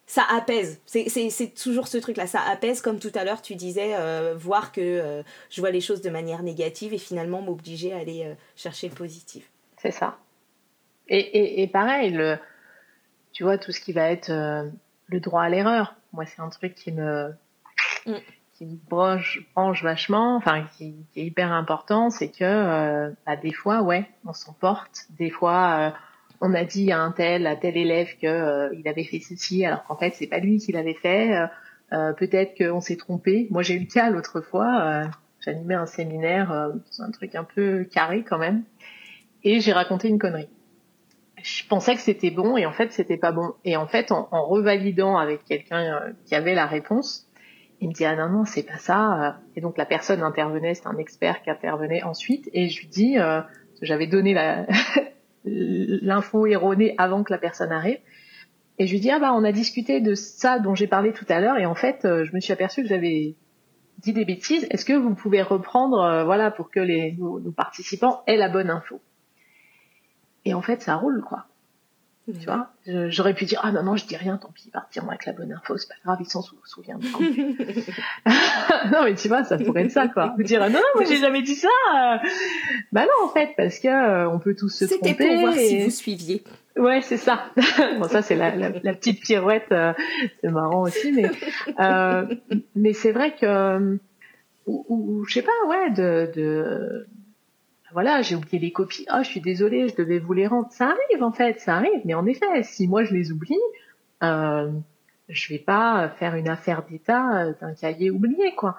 ça 0.06 0.22
apaise. 0.30 0.80
C'est 0.86 1.54
toujours 1.54 1.88
ce 1.88 1.98
truc-là, 1.98 2.26
ça 2.26 2.40
apaise, 2.42 2.80
comme 2.80 2.98
tout 2.98 3.12
à 3.14 3.24
l'heure 3.24 3.42
tu 3.42 3.54
disais, 3.54 3.94
euh, 3.94 4.34
voir 4.36 4.72
que 4.72 4.80
euh, 4.80 5.22
je 5.50 5.60
vois 5.60 5.70
les 5.70 5.80
choses 5.80 6.02
de 6.02 6.10
manière 6.10 6.42
négative 6.42 6.92
et 6.92 6.98
finalement 6.98 7.40
m'obliger 7.40 7.92
à 7.92 7.98
aller 7.98 8.24
euh, 8.24 8.34
chercher 8.56 8.88
le 8.88 8.94
positif. 8.94 9.50
C'est 9.78 9.90
ça. 9.90 10.18
Et, 11.08 11.18
et, 11.18 11.62
et, 11.62 11.66
pareil, 11.68 12.10
le, 12.10 12.38
tu 13.32 13.44
vois, 13.44 13.58
tout 13.58 13.72
ce 13.72 13.80
qui 13.80 13.92
va 13.92 14.10
être 14.10 14.30
le 14.30 15.20
droit 15.20 15.42
à 15.42 15.48
l'erreur, 15.50 15.94
moi 16.12 16.24
c'est 16.24 16.40
un 16.40 16.48
truc 16.48 16.74
qui 16.74 16.92
me, 16.92 17.34
mm. 18.06 18.14
qui 18.54 18.64
me 18.64 18.76
branche, 18.88 19.46
branche 19.54 19.82
vachement, 19.82 20.36
enfin 20.36 20.66
qui, 20.76 20.94
qui, 21.12 21.20
est 21.20 21.26
hyper 21.26 21.52
important, 21.52 22.08
c'est 22.08 22.30
que 22.30 23.12
bah, 23.26 23.36
des 23.36 23.52
fois, 23.52 23.82
ouais, 23.82 24.08
on 24.24 24.32
s'emporte, 24.32 25.06
des 25.10 25.28
fois 25.28 25.92
on 26.40 26.54
a 26.54 26.64
dit 26.64 26.92
à 26.92 27.00
un 27.00 27.12
tel, 27.12 27.46
à 27.46 27.56
tel 27.56 27.76
élève 27.76 28.08
que 28.20 28.26
euh, 28.26 28.82
avait 28.84 29.04
fait 29.04 29.20
ceci, 29.20 29.64
alors 29.64 29.84
qu'en 29.84 29.96
fait 29.96 30.10
c'est 30.14 30.26
pas 30.26 30.38
lui 30.38 30.58
qui 30.58 30.72
l'avait 30.72 30.94
fait. 30.94 31.36
Euh, 31.36 31.46
euh, 31.92 32.12
peut-être 32.12 32.56
qu'on 32.56 32.80
s'est 32.80 32.96
trompé. 32.96 33.46
Moi 33.50 33.62
j'ai 33.62 33.74
eu 33.74 33.80
le 33.80 33.86
cas 33.86 34.10
l'autre 34.10 34.40
fois. 34.40 35.04
J'animais 35.40 35.74
un 35.74 35.86
séminaire, 35.86 36.50
un 36.50 37.10
truc 37.10 37.34
un 37.34 37.44
peu 37.44 37.84
carré 37.84 38.24
quand 38.26 38.38
même, 38.38 38.64
et 39.42 39.60
j'ai 39.60 39.72
raconté 39.72 40.08
une 40.08 40.18
connerie. 40.18 40.48
Je 41.42 41.66
pensais 41.68 41.94
que 41.94 42.00
c'était 42.00 42.30
bon 42.30 42.56
et 42.56 42.64
en 42.64 42.72
fait 42.72 42.90
c'était 42.92 43.18
pas 43.18 43.30
bon. 43.30 43.52
Et 43.64 43.76
en 43.76 43.86
fait 43.86 44.10
en, 44.10 44.28
en 44.30 44.46
revalidant 44.46 45.18
avec 45.18 45.44
quelqu'un 45.44 46.14
qui 46.24 46.34
avait 46.34 46.54
la 46.54 46.66
réponse, 46.66 47.28
il 47.80 47.88
me 47.88 47.92
dit 47.92 48.06
ah 48.06 48.16
non 48.16 48.30
non 48.30 48.44
c'est 48.46 48.62
pas 48.62 48.78
ça. 48.78 49.38
Et 49.54 49.60
donc 49.60 49.76
la 49.76 49.84
personne 49.84 50.22
intervenait, 50.22 50.74
c'est 50.74 50.86
un 50.86 50.96
expert 50.96 51.42
qui 51.42 51.50
intervenait 51.50 52.02
ensuite 52.02 52.48
et 52.54 52.70
je 52.70 52.80
lui 52.80 52.88
dis 52.88 53.18
j'avais 53.82 54.06
donné 54.06 54.32
la 54.32 54.66
l'info 55.44 56.46
erronée 56.46 56.94
avant 56.98 57.22
que 57.22 57.32
la 57.32 57.38
personne 57.38 57.72
arrive. 57.72 57.98
Et 58.78 58.86
je 58.86 58.92
lui 58.92 59.00
dis 59.00 59.10
ah 59.10 59.18
bah 59.18 59.32
on 59.34 59.44
a 59.44 59.52
discuté 59.52 60.00
de 60.00 60.14
ça 60.14 60.58
dont 60.58 60.74
j'ai 60.74 60.86
parlé 60.86 61.12
tout 61.12 61.26
à 61.28 61.40
l'heure 61.40 61.58
et 61.58 61.66
en 61.66 61.76
fait 61.76 62.00
je 62.02 62.34
me 62.34 62.40
suis 62.40 62.52
aperçue 62.52 62.82
que 62.82 62.88
j'avais 62.88 63.36
dit 63.98 64.12
des 64.12 64.24
bêtises. 64.24 64.66
Est-ce 64.70 64.84
que 64.84 64.94
vous 64.94 65.14
pouvez 65.14 65.42
reprendre 65.42 66.24
voilà 66.24 66.50
pour 66.50 66.70
que 66.70 66.80
les 66.80 67.12
nos 67.18 67.52
participants 67.52 68.22
aient 68.26 68.36
la 68.36 68.48
bonne 68.48 68.70
info? 68.70 69.00
Et 70.44 70.54
en 70.54 70.62
fait 70.62 70.82
ça 70.82 70.96
roule 70.96 71.22
quoi. 71.22 71.46
Tu 72.26 72.46
vois, 72.46 72.70
j'aurais 72.86 73.34
pu 73.34 73.44
dire 73.44 73.60
ah 73.62 73.70
non 73.70 73.82
non 73.82 73.96
je 73.96 74.06
dis 74.06 74.16
rien, 74.16 74.38
tant 74.38 74.50
pis, 74.50 74.70
partir 74.70 75.04
avec 75.06 75.26
la 75.26 75.34
bonne 75.34 75.52
info, 75.52 75.76
c'est 75.76 75.88
pas 75.88 75.94
grave, 76.04 76.18
ils 76.20 76.30
s'en 76.30 76.40
souviendront. 76.40 77.20
non 78.92 79.04
mais 79.04 79.14
tu 79.14 79.28
vois, 79.28 79.44
ça 79.44 79.58
pourrait 79.58 79.84
être 79.84 79.90
ça 79.90 80.08
quoi. 80.08 80.32
Vous 80.38 80.42
dire 80.42 80.62
ah, 80.62 80.70
non 80.70 80.78
non 80.78 80.86
moi 80.94 81.04
j'ai 81.04 81.18
jamais 81.18 81.42
dit 81.42 81.54
ça. 81.54 81.68
Bah 82.92 83.02
non 83.02 83.28
en 83.28 83.28
fait 83.28 83.50
parce 83.58 83.78
que 83.78 83.88
euh, 83.88 84.30
on 84.30 84.38
peut 84.38 84.54
tous 84.54 84.70
se 84.70 84.86
tromper. 84.86 85.08
C'était 85.08 85.28
pour 85.28 85.40
voir 85.40 85.54
si 85.54 85.84
vous 85.84 85.90
suiviez. 85.90 86.42
Ouais 86.76 87.02
c'est 87.02 87.18
ça. 87.18 87.44
bon 87.98 88.08
ça 88.08 88.22
c'est 88.22 88.36
la, 88.36 88.56
la, 88.56 88.70
la, 88.70 88.94
petite 88.94 89.20
pirouette, 89.20 89.70
euh, 89.72 89.92
c'est 90.40 90.50
marrant 90.50 90.82
aussi 90.84 91.12
mais 91.12 91.30
euh, 91.78 92.24
mais 92.74 92.94
c'est 92.94 93.12
vrai 93.12 93.34
que 93.36 93.98
ou, 94.66 94.86
ou 94.88 95.24
je 95.26 95.34
sais 95.34 95.42
pas 95.42 95.52
ouais 95.68 95.90
de, 95.90 96.32
de 96.34 97.06
voilà, 97.94 98.20
j'ai 98.20 98.36
oublié 98.36 98.58
les 98.58 98.72
copies. 98.72 99.06
Oh, 99.10 99.18
je 99.22 99.28
suis 99.28 99.40
désolée, 99.40 99.88
je 99.88 99.94
devais 99.96 100.18
vous 100.18 100.34
les 100.34 100.46
rendre. 100.46 100.68
Ça 100.70 100.86
arrive 100.86 101.22
en 101.22 101.32
fait, 101.32 101.60
ça 101.60 101.76
arrive. 101.76 102.02
Mais 102.04 102.14
en 102.14 102.26
effet, 102.26 102.62
si 102.62 102.86
moi 102.86 103.04
je 103.04 103.14
les 103.14 103.32
oublie, 103.32 103.58
euh, 104.22 104.70
je 105.28 105.52
vais 105.52 105.58
pas 105.58 106.10
faire 106.18 106.34
une 106.34 106.48
affaire 106.48 106.84
d'état 106.84 107.52
d'un 107.60 107.74
cahier 107.74 108.10
oublié, 108.10 108.54
quoi. 108.54 108.76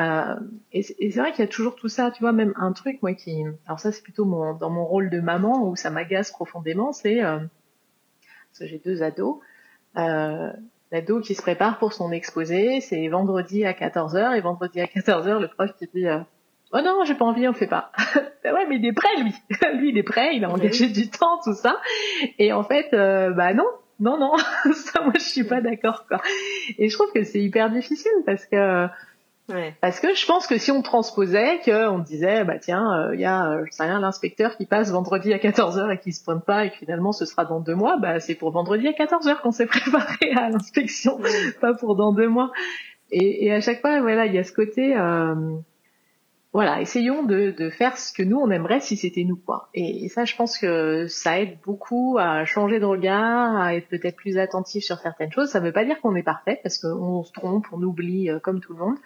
Euh, 0.00 0.36
et 0.72 0.82
c'est 0.82 1.10
vrai 1.16 1.32
qu'il 1.32 1.40
y 1.40 1.48
a 1.48 1.50
toujours 1.50 1.74
tout 1.74 1.88
ça, 1.88 2.12
tu 2.12 2.20
vois, 2.20 2.32
même 2.32 2.54
un 2.56 2.72
truc 2.72 3.02
moi 3.02 3.14
qui, 3.14 3.42
alors 3.66 3.80
ça 3.80 3.90
c'est 3.90 4.02
plutôt 4.02 4.24
dans 4.54 4.70
mon 4.70 4.84
rôle 4.84 5.10
de 5.10 5.20
maman 5.20 5.68
où 5.68 5.74
ça 5.74 5.90
m'agace 5.90 6.30
profondément, 6.30 6.92
c'est 6.92 7.24
euh, 7.24 7.38
parce 7.38 8.60
que 8.60 8.66
j'ai 8.66 8.78
deux 8.78 9.02
ados. 9.02 9.38
Euh, 9.96 10.52
L'ado 10.90 11.20
qui 11.20 11.34
se 11.34 11.42
prépare 11.42 11.78
pour 11.78 11.92
son 11.92 12.12
exposé, 12.12 12.80
c'est 12.80 13.08
vendredi 13.08 13.66
à 13.66 13.72
14h 13.72 14.36
et 14.36 14.40
vendredi 14.40 14.80
à 14.80 14.86
14h 14.86 15.38
le 15.38 15.48
prof 15.48 15.70
qui 15.76 15.86
dit 15.92 16.06
euh, 16.06 16.20
Oh 16.72 16.80
non, 16.82 17.04
j'ai 17.04 17.14
pas 17.14 17.24
envie, 17.24 17.48
on 17.48 17.52
fait 17.52 17.66
pas. 17.66 17.92
Ben 18.44 18.54
ouais, 18.54 18.66
mais 18.68 18.76
il 18.76 18.86
est 18.86 18.92
prêt, 18.92 19.08
lui. 19.20 19.34
lui, 19.78 19.90
il 19.90 19.98
est 19.98 20.02
prêt, 20.02 20.36
il 20.36 20.44
a 20.44 20.50
engagé 20.50 20.88
du 20.88 21.10
temps, 21.10 21.40
tout 21.42 21.54
ça. 21.54 21.76
Et 22.38 22.52
en 22.52 22.62
fait, 22.62 22.92
euh, 22.92 23.30
bah 23.30 23.52
non, 23.52 23.66
non, 24.00 24.16
non, 24.18 24.32
ça, 24.74 25.00
moi, 25.02 25.12
je 25.16 25.24
suis 25.24 25.44
pas 25.44 25.60
d'accord, 25.60 26.06
quoi. 26.06 26.20
Et 26.78 26.88
je 26.88 26.94
trouve 26.94 27.12
que 27.12 27.24
c'est 27.24 27.40
hyper 27.40 27.70
difficile 27.70 28.12
parce 28.24 28.46
que, 28.46 28.86
ouais. 29.48 29.74
parce 29.80 29.98
que 29.98 30.14
je 30.14 30.24
pense 30.24 30.46
que 30.46 30.56
si 30.56 30.70
on 30.70 30.82
transposait, 30.82 31.60
qu'on 31.64 31.98
disait, 31.98 32.44
bah 32.44 32.58
tiens, 32.60 33.10
il 33.12 33.16
euh, 33.16 33.20
y 33.20 33.24
a, 33.24 33.50
euh, 33.50 33.64
je 33.66 33.72
sais 33.72 33.82
rien, 33.82 33.98
l'inspecteur 33.98 34.56
qui 34.56 34.66
passe 34.66 34.92
vendredi 34.92 35.32
à 35.32 35.38
14h 35.38 35.92
et 35.92 35.98
qui 35.98 36.12
se 36.12 36.22
pointe 36.24 36.44
pas 36.44 36.64
et 36.66 36.70
que 36.70 36.76
finalement 36.76 37.12
ce 37.12 37.24
sera 37.24 37.44
dans 37.44 37.60
deux 37.60 37.74
mois, 37.74 37.96
bah 37.98 38.20
c'est 38.20 38.36
pour 38.36 38.52
vendredi 38.52 38.86
à 38.86 38.92
14h 38.92 39.40
qu'on 39.40 39.50
s'est 39.50 39.66
préparé 39.66 40.32
à 40.36 40.48
l'inspection, 40.50 41.18
pas 41.60 41.74
pour 41.74 41.96
dans 41.96 42.12
deux 42.12 42.28
mois. 42.28 42.52
Et, 43.10 43.46
et 43.46 43.52
à 43.52 43.60
chaque 43.60 43.80
fois, 43.80 44.00
voilà, 44.00 44.26
il 44.26 44.34
y 44.34 44.38
a 44.38 44.44
ce 44.44 44.52
côté, 44.52 44.96
euh, 44.96 45.34
voilà, 46.58 46.80
essayons 46.80 47.22
de, 47.22 47.54
de, 47.56 47.70
faire 47.70 47.96
ce 47.96 48.12
que 48.12 48.24
nous 48.24 48.36
on 48.36 48.50
aimerait 48.50 48.80
si 48.80 48.96
c'était 48.96 49.22
nous 49.22 49.36
quoi. 49.36 49.68
Et, 49.74 50.08
ça, 50.08 50.24
je 50.24 50.34
pense 50.34 50.58
que 50.58 51.06
ça 51.06 51.38
aide 51.38 51.56
beaucoup 51.64 52.18
à 52.18 52.44
changer 52.46 52.80
de 52.80 52.84
regard, 52.84 53.56
à 53.56 53.76
être 53.76 53.86
peut-être 53.86 54.16
plus 54.16 54.38
attentif 54.38 54.82
sur 54.82 54.98
certaines 54.98 55.30
choses. 55.30 55.50
Ça 55.50 55.60
ne 55.60 55.66
veut 55.66 55.72
pas 55.72 55.84
dire 55.84 56.00
qu'on 56.00 56.16
est 56.16 56.24
parfait 56.24 56.58
parce 56.64 56.78
qu'on 56.78 57.22
se 57.22 57.30
trompe, 57.30 57.68
on 57.70 57.80
oublie 57.80 58.28
euh, 58.28 58.40
comme 58.40 58.58
tout 58.58 58.72
le 58.72 58.80
monde. 58.80 58.96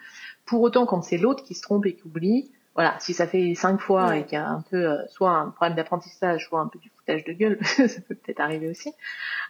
Pour 0.47 0.61
autant, 0.61 0.87
quand 0.87 1.03
c'est 1.03 1.19
l'autre 1.19 1.43
qui 1.43 1.53
se 1.53 1.61
trompe 1.61 1.85
et 1.85 1.93
qui 1.93 2.01
oublie, 2.07 2.51
voilà, 2.73 2.95
si 2.97 3.13
ça 3.13 3.27
fait 3.27 3.53
cinq 3.53 3.79
fois 3.79 4.17
et 4.17 4.23
qu'il 4.23 4.33
y 4.33 4.41
a 4.41 4.49
un 4.49 4.63
peu 4.71 4.89
euh, 4.89 5.05
soit 5.09 5.29
un 5.29 5.51
problème 5.51 5.75
d'apprentissage, 5.75 6.47
soit 6.47 6.59
un 6.59 6.67
peu 6.69 6.79
du 6.79 6.89
foutage 6.89 7.23
de 7.23 7.33
gueule, 7.33 7.59
ça 7.63 8.01
peut 8.07 8.15
peut-être 8.15 8.39
arriver 8.39 8.67
aussi, 8.67 8.91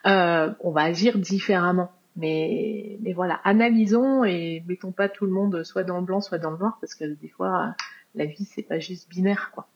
euh, 0.08 0.52
on 0.60 0.72
va 0.72 0.82
agir 0.82 1.18
différemment. 1.18 1.90
Mais, 2.16 2.98
mais 3.02 3.14
voilà, 3.14 3.42
analysons 3.44 4.24
et 4.24 4.64
mettons 4.68 4.92
pas 4.92 5.10
tout 5.10 5.26
le 5.26 5.32
monde 5.32 5.64
soit 5.64 5.84
dans 5.84 5.98
le 5.98 6.06
blanc, 6.06 6.22
soit 6.22 6.38
dans 6.38 6.52
le 6.52 6.58
noir, 6.58 6.78
parce 6.80 6.94
que 6.94 7.06
des 7.06 7.28
fois, 7.28 7.76
la 8.16 8.26
vie, 8.26 8.46
c'est 8.46 8.62
pas 8.64 8.80
juste 8.80 9.10
binaire, 9.10 9.52
quoi. 9.54 9.68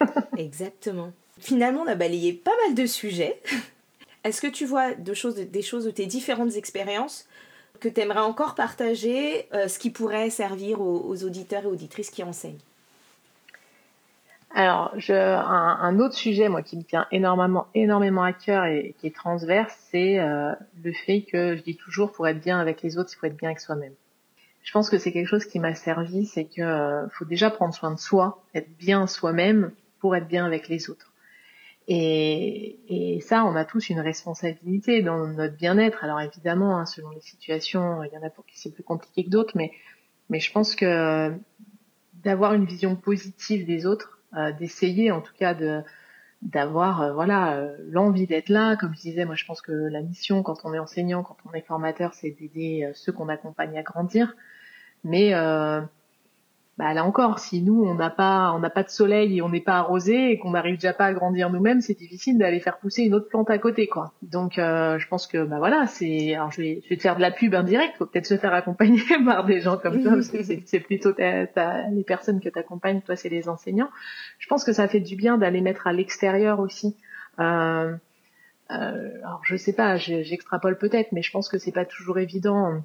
Exactement. 0.36 1.12
Finalement, 1.38 1.82
on 1.82 1.86
a 1.86 1.94
balayé 1.94 2.32
pas 2.32 2.52
mal 2.66 2.74
de 2.74 2.86
sujets. 2.86 3.40
Est-ce 4.24 4.40
que 4.40 4.48
tu 4.48 4.66
vois 4.66 4.94
des 4.94 5.14
choses 5.14 5.36
de 5.36 5.90
tes 5.90 6.06
différentes 6.06 6.56
expériences 6.56 7.28
que 7.78 7.88
tu 7.88 8.00
aimerais 8.00 8.20
encore 8.20 8.54
partager, 8.54 9.46
euh, 9.52 9.68
ce 9.68 9.78
qui 9.78 9.90
pourrait 9.90 10.30
servir 10.30 10.80
aux 10.80 11.22
auditeurs 11.24 11.64
et 11.64 11.66
auditrices 11.66 12.10
qui 12.10 12.24
enseignent? 12.24 12.58
Alors, 14.54 14.92
je, 14.96 15.12
un, 15.12 15.78
un, 15.80 15.98
autre 15.98 16.14
sujet, 16.14 16.48
moi, 16.48 16.62
qui 16.62 16.76
me 16.76 16.82
tient 16.82 17.06
énormément, 17.10 17.66
énormément 17.74 18.22
à 18.22 18.32
cœur 18.32 18.64
et, 18.64 18.94
qui 18.98 19.06
est 19.06 19.14
transverse, 19.14 19.76
c'est 19.90 20.18
euh, 20.18 20.52
le 20.82 20.92
fait 20.92 21.22
que 21.22 21.56
je 21.56 21.62
dis 21.62 21.76
toujours, 21.76 22.12
pour 22.12 22.26
être 22.26 22.40
bien 22.40 22.58
avec 22.58 22.82
les 22.82 22.96
autres, 22.96 23.10
il 23.12 23.16
faut 23.16 23.26
être 23.26 23.36
bien 23.36 23.50
avec 23.50 23.60
soi-même. 23.60 23.92
Je 24.62 24.72
pense 24.72 24.88
que 24.88 24.98
c'est 24.98 25.12
quelque 25.12 25.26
chose 25.28 25.44
qui 25.44 25.60
m'a 25.60 25.74
servi, 25.74 26.26
c'est 26.26 26.44
que 26.44 26.62
euh, 26.62 27.08
faut 27.10 27.24
déjà 27.24 27.50
prendre 27.50 27.74
soin 27.74 27.92
de 27.92 27.98
soi, 27.98 28.42
être 28.54 28.74
bien 28.78 29.06
soi-même 29.06 29.72
pour 30.00 30.16
être 30.16 30.26
bien 30.26 30.44
avec 30.44 30.68
les 30.68 30.90
autres. 30.90 31.12
Et, 31.88 32.80
et, 32.88 33.20
ça, 33.20 33.44
on 33.44 33.54
a 33.54 33.64
tous 33.64 33.90
une 33.90 34.00
responsabilité 34.00 35.02
dans 35.02 35.24
notre 35.28 35.56
bien-être. 35.56 36.02
Alors 36.02 36.20
évidemment, 36.20 36.78
hein, 36.78 36.86
selon 36.86 37.10
les 37.10 37.20
situations, 37.20 38.02
il 38.02 38.12
y 38.12 38.18
en 38.18 38.26
a 38.26 38.30
pour 38.30 38.44
qui 38.44 38.58
c'est 38.58 38.72
plus 38.72 38.82
compliqué 38.82 39.24
que 39.24 39.30
d'autres, 39.30 39.56
mais, 39.56 39.70
mais 40.30 40.40
je 40.40 40.50
pense 40.50 40.74
que 40.74 41.32
d'avoir 42.24 42.54
une 42.54 42.64
vision 42.64 42.96
positive 42.96 43.64
des 43.66 43.86
autres, 43.86 44.15
euh, 44.15 44.15
d'essayer 44.58 45.10
en 45.10 45.20
tout 45.20 45.34
cas 45.38 45.54
d'avoir 46.42 47.02
euh, 47.02 47.12
voilà 47.12 47.56
euh, 47.56 47.76
l'envie 47.90 48.26
d'être 48.26 48.48
là. 48.48 48.76
Comme 48.76 48.94
je 48.94 49.00
disais 49.00 49.24
moi 49.24 49.34
je 49.34 49.44
pense 49.44 49.60
que 49.60 49.72
la 49.72 50.02
mission 50.02 50.42
quand 50.42 50.64
on 50.64 50.74
est 50.74 50.78
enseignant 50.78 51.22
quand 51.22 51.36
on 51.48 51.52
est 51.54 51.66
formateur 51.66 52.14
c'est 52.14 52.30
d'aider 52.30 52.90
ceux 52.94 53.12
qu'on 53.12 53.28
accompagne 53.28 53.78
à 53.78 53.82
grandir. 53.82 54.36
Mais 55.04 55.32
bah 56.78 56.92
là 56.92 57.04
encore, 57.04 57.38
si 57.38 57.62
nous 57.62 57.84
on 57.84 57.94
n'a 57.94 58.10
pas 58.10 58.52
on 58.52 58.58
n'a 58.58 58.68
pas 58.68 58.82
de 58.82 58.90
soleil 58.90 59.38
et 59.38 59.42
on 59.42 59.48
n'est 59.48 59.62
pas 59.62 59.78
arrosé 59.78 60.32
et 60.32 60.38
qu'on 60.38 60.50
n'arrive 60.50 60.74
déjà 60.74 60.92
pas 60.92 61.06
à 61.06 61.14
grandir 61.14 61.48
nous-mêmes, 61.48 61.80
c'est 61.80 61.94
difficile 61.94 62.36
d'aller 62.36 62.60
faire 62.60 62.76
pousser 62.78 63.04
une 63.04 63.14
autre 63.14 63.28
plante 63.28 63.48
à 63.48 63.56
côté 63.56 63.86
quoi. 63.86 64.12
Donc 64.20 64.58
euh, 64.58 64.98
je 64.98 65.08
pense 65.08 65.26
que 65.26 65.42
bah 65.42 65.56
voilà, 65.58 65.86
c'est 65.86 66.34
alors 66.34 66.52
je 66.52 66.60
vais 66.60 66.82
je 66.84 66.90
vais 66.90 66.96
te 66.96 67.00
faire 67.00 67.16
de 67.16 67.22
la 67.22 67.30
pub 67.30 67.54
indirecte, 67.54 67.96
faut 67.96 68.04
peut-être 68.04 68.26
se 68.26 68.36
faire 68.36 68.52
accompagner 68.52 69.00
par 69.24 69.46
des 69.46 69.62
gens 69.62 69.78
comme 69.78 70.02
toi 70.02 70.12
parce 70.12 70.28
que 70.28 70.42
c'est 70.42 70.80
plutôt 70.80 71.14
les 71.16 72.04
personnes 72.06 72.40
que 72.40 72.50
tu 72.50 72.58
accompagnes, 72.58 73.00
toi 73.00 73.16
c'est 73.16 73.30
les 73.30 73.48
enseignants. 73.48 73.90
Je 74.38 74.46
pense 74.46 74.62
que 74.62 74.74
ça 74.74 74.86
fait 74.86 75.00
du 75.00 75.16
bien 75.16 75.38
d'aller 75.38 75.62
mettre 75.62 75.86
à 75.86 75.94
l'extérieur 75.94 76.60
aussi. 76.60 76.94
Euh, 77.40 77.96
euh, 78.70 79.10
alors 79.24 79.40
je 79.44 79.56
sais 79.56 79.72
pas, 79.72 79.96
j'extrapole 79.96 80.76
peut-être, 80.76 81.12
mais 81.12 81.22
je 81.22 81.30
pense 81.30 81.48
que 81.48 81.56
c'est 81.56 81.72
pas 81.72 81.86
toujours 81.86 82.18
évident 82.18 82.82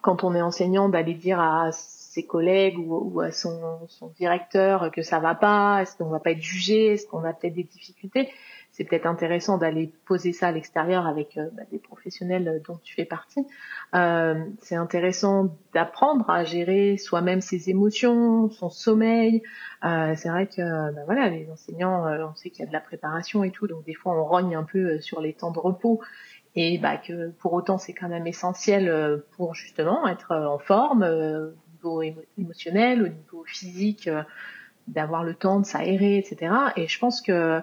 quand 0.00 0.24
on 0.24 0.34
est 0.34 0.40
enseignant 0.40 0.88
d'aller 0.88 1.14
dire 1.14 1.38
à 1.38 1.70
ses 2.16 2.24
collègues 2.24 2.78
ou, 2.78 3.20
à 3.20 3.30
son, 3.30 3.88
directeur 4.16 4.90
que 4.90 5.02
ça 5.02 5.18
va 5.18 5.34
pas, 5.34 5.82
est-ce 5.82 5.98
qu'on 5.98 6.08
va 6.08 6.18
pas 6.18 6.30
être 6.30 6.40
jugé, 6.40 6.94
est-ce 6.94 7.06
qu'on 7.06 7.22
a 7.24 7.34
peut-être 7.34 7.52
des 7.52 7.64
difficultés. 7.64 8.30
C'est 8.72 8.84
peut-être 8.84 9.06
intéressant 9.06 9.58
d'aller 9.58 9.92
poser 10.06 10.32
ça 10.32 10.48
à 10.48 10.52
l'extérieur 10.52 11.06
avec 11.06 11.36
euh, 11.36 11.48
bah, 11.52 11.62
des 11.70 11.78
professionnels 11.78 12.62
dont 12.66 12.78
tu 12.82 12.94
fais 12.94 13.04
partie. 13.04 13.46
Euh, 13.94 14.44
c'est 14.60 14.76
intéressant 14.76 15.54
d'apprendre 15.74 16.28
à 16.30 16.44
gérer 16.44 16.96
soi-même 16.96 17.42
ses 17.42 17.68
émotions, 17.68 18.48
son 18.50 18.70
sommeil. 18.70 19.42
Euh, 19.84 20.14
c'est 20.16 20.30
vrai 20.30 20.46
que 20.46 20.92
bah, 20.92 21.02
voilà, 21.04 21.28
les 21.28 21.50
enseignants, 21.50 22.06
on 22.06 22.34
sait 22.34 22.48
qu'il 22.48 22.60
y 22.60 22.62
a 22.64 22.68
de 22.68 22.72
la 22.72 22.80
préparation 22.80 23.44
et 23.44 23.50
tout, 23.50 23.66
donc 23.66 23.84
des 23.84 23.94
fois 23.94 24.18
on 24.18 24.24
rogne 24.24 24.56
un 24.56 24.64
peu 24.64 25.00
sur 25.00 25.20
les 25.20 25.34
temps 25.34 25.50
de 25.50 25.58
repos 25.58 26.00
et 26.54 26.78
bah, 26.78 26.96
que 26.96 27.30
pour 27.32 27.52
autant 27.52 27.76
c'est 27.76 27.92
quand 27.92 28.08
même 28.08 28.26
essentiel 28.26 29.22
pour 29.36 29.54
justement 29.54 30.08
être 30.08 30.34
en 30.34 30.58
forme, 30.58 31.04
niveau 31.86 32.02
émotionnel, 32.38 33.02
au 33.02 33.08
niveau 33.08 33.44
physique, 33.44 34.08
euh, 34.08 34.22
d'avoir 34.88 35.24
le 35.24 35.34
temps 35.34 35.60
de 35.60 35.66
s'aérer, 35.66 36.18
etc. 36.18 36.52
Et 36.76 36.86
je 36.86 36.98
pense 36.98 37.20
que 37.20 37.60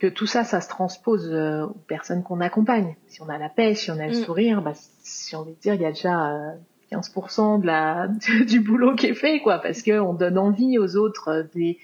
que 0.00 0.08
tout 0.08 0.26
ça, 0.26 0.42
ça 0.42 0.60
se 0.60 0.68
transpose 0.68 1.30
euh, 1.32 1.66
aux 1.66 1.78
personnes 1.86 2.24
qu'on 2.24 2.40
accompagne. 2.40 2.96
Si 3.06 3.22
on 3.22 3.28
a 3.28 3.38
la 3.38 3.48
pêche, 3.48 3.84
si 3.84 3.90
on 3.90 3.98
a 4.00 4.06
le 4.08 4.18
mm. 4.18 4.24
sourire, 4.24 4.60
bah, 4.60 4.72
si 4.74 5.36
on 5.36 5.44
veut 5.44 5.56
dire, 5.62 5.74
il 5.74 5.80
y 5.80 5.86
a 5.86 5.92
déjà 5.92 6.56
15% 6.90 7.58
euh, 7.58 7.58
de 7.58 7.66
la 7.66 8.08
du 8.46 8.60
boulot 8.60 8.96
qui 8.96 9.06
est 9.06 9.14
fait, 9.14 9.40
quoi, 9.40 9.60
parce 9.60 9.82
que 9.82 9.98
on 10.00 10.12
donne 10.12 10.36
envie 10.36 10.78
aux 10.78 10.96
autres 10.96 11.48
de, 11.54 11.76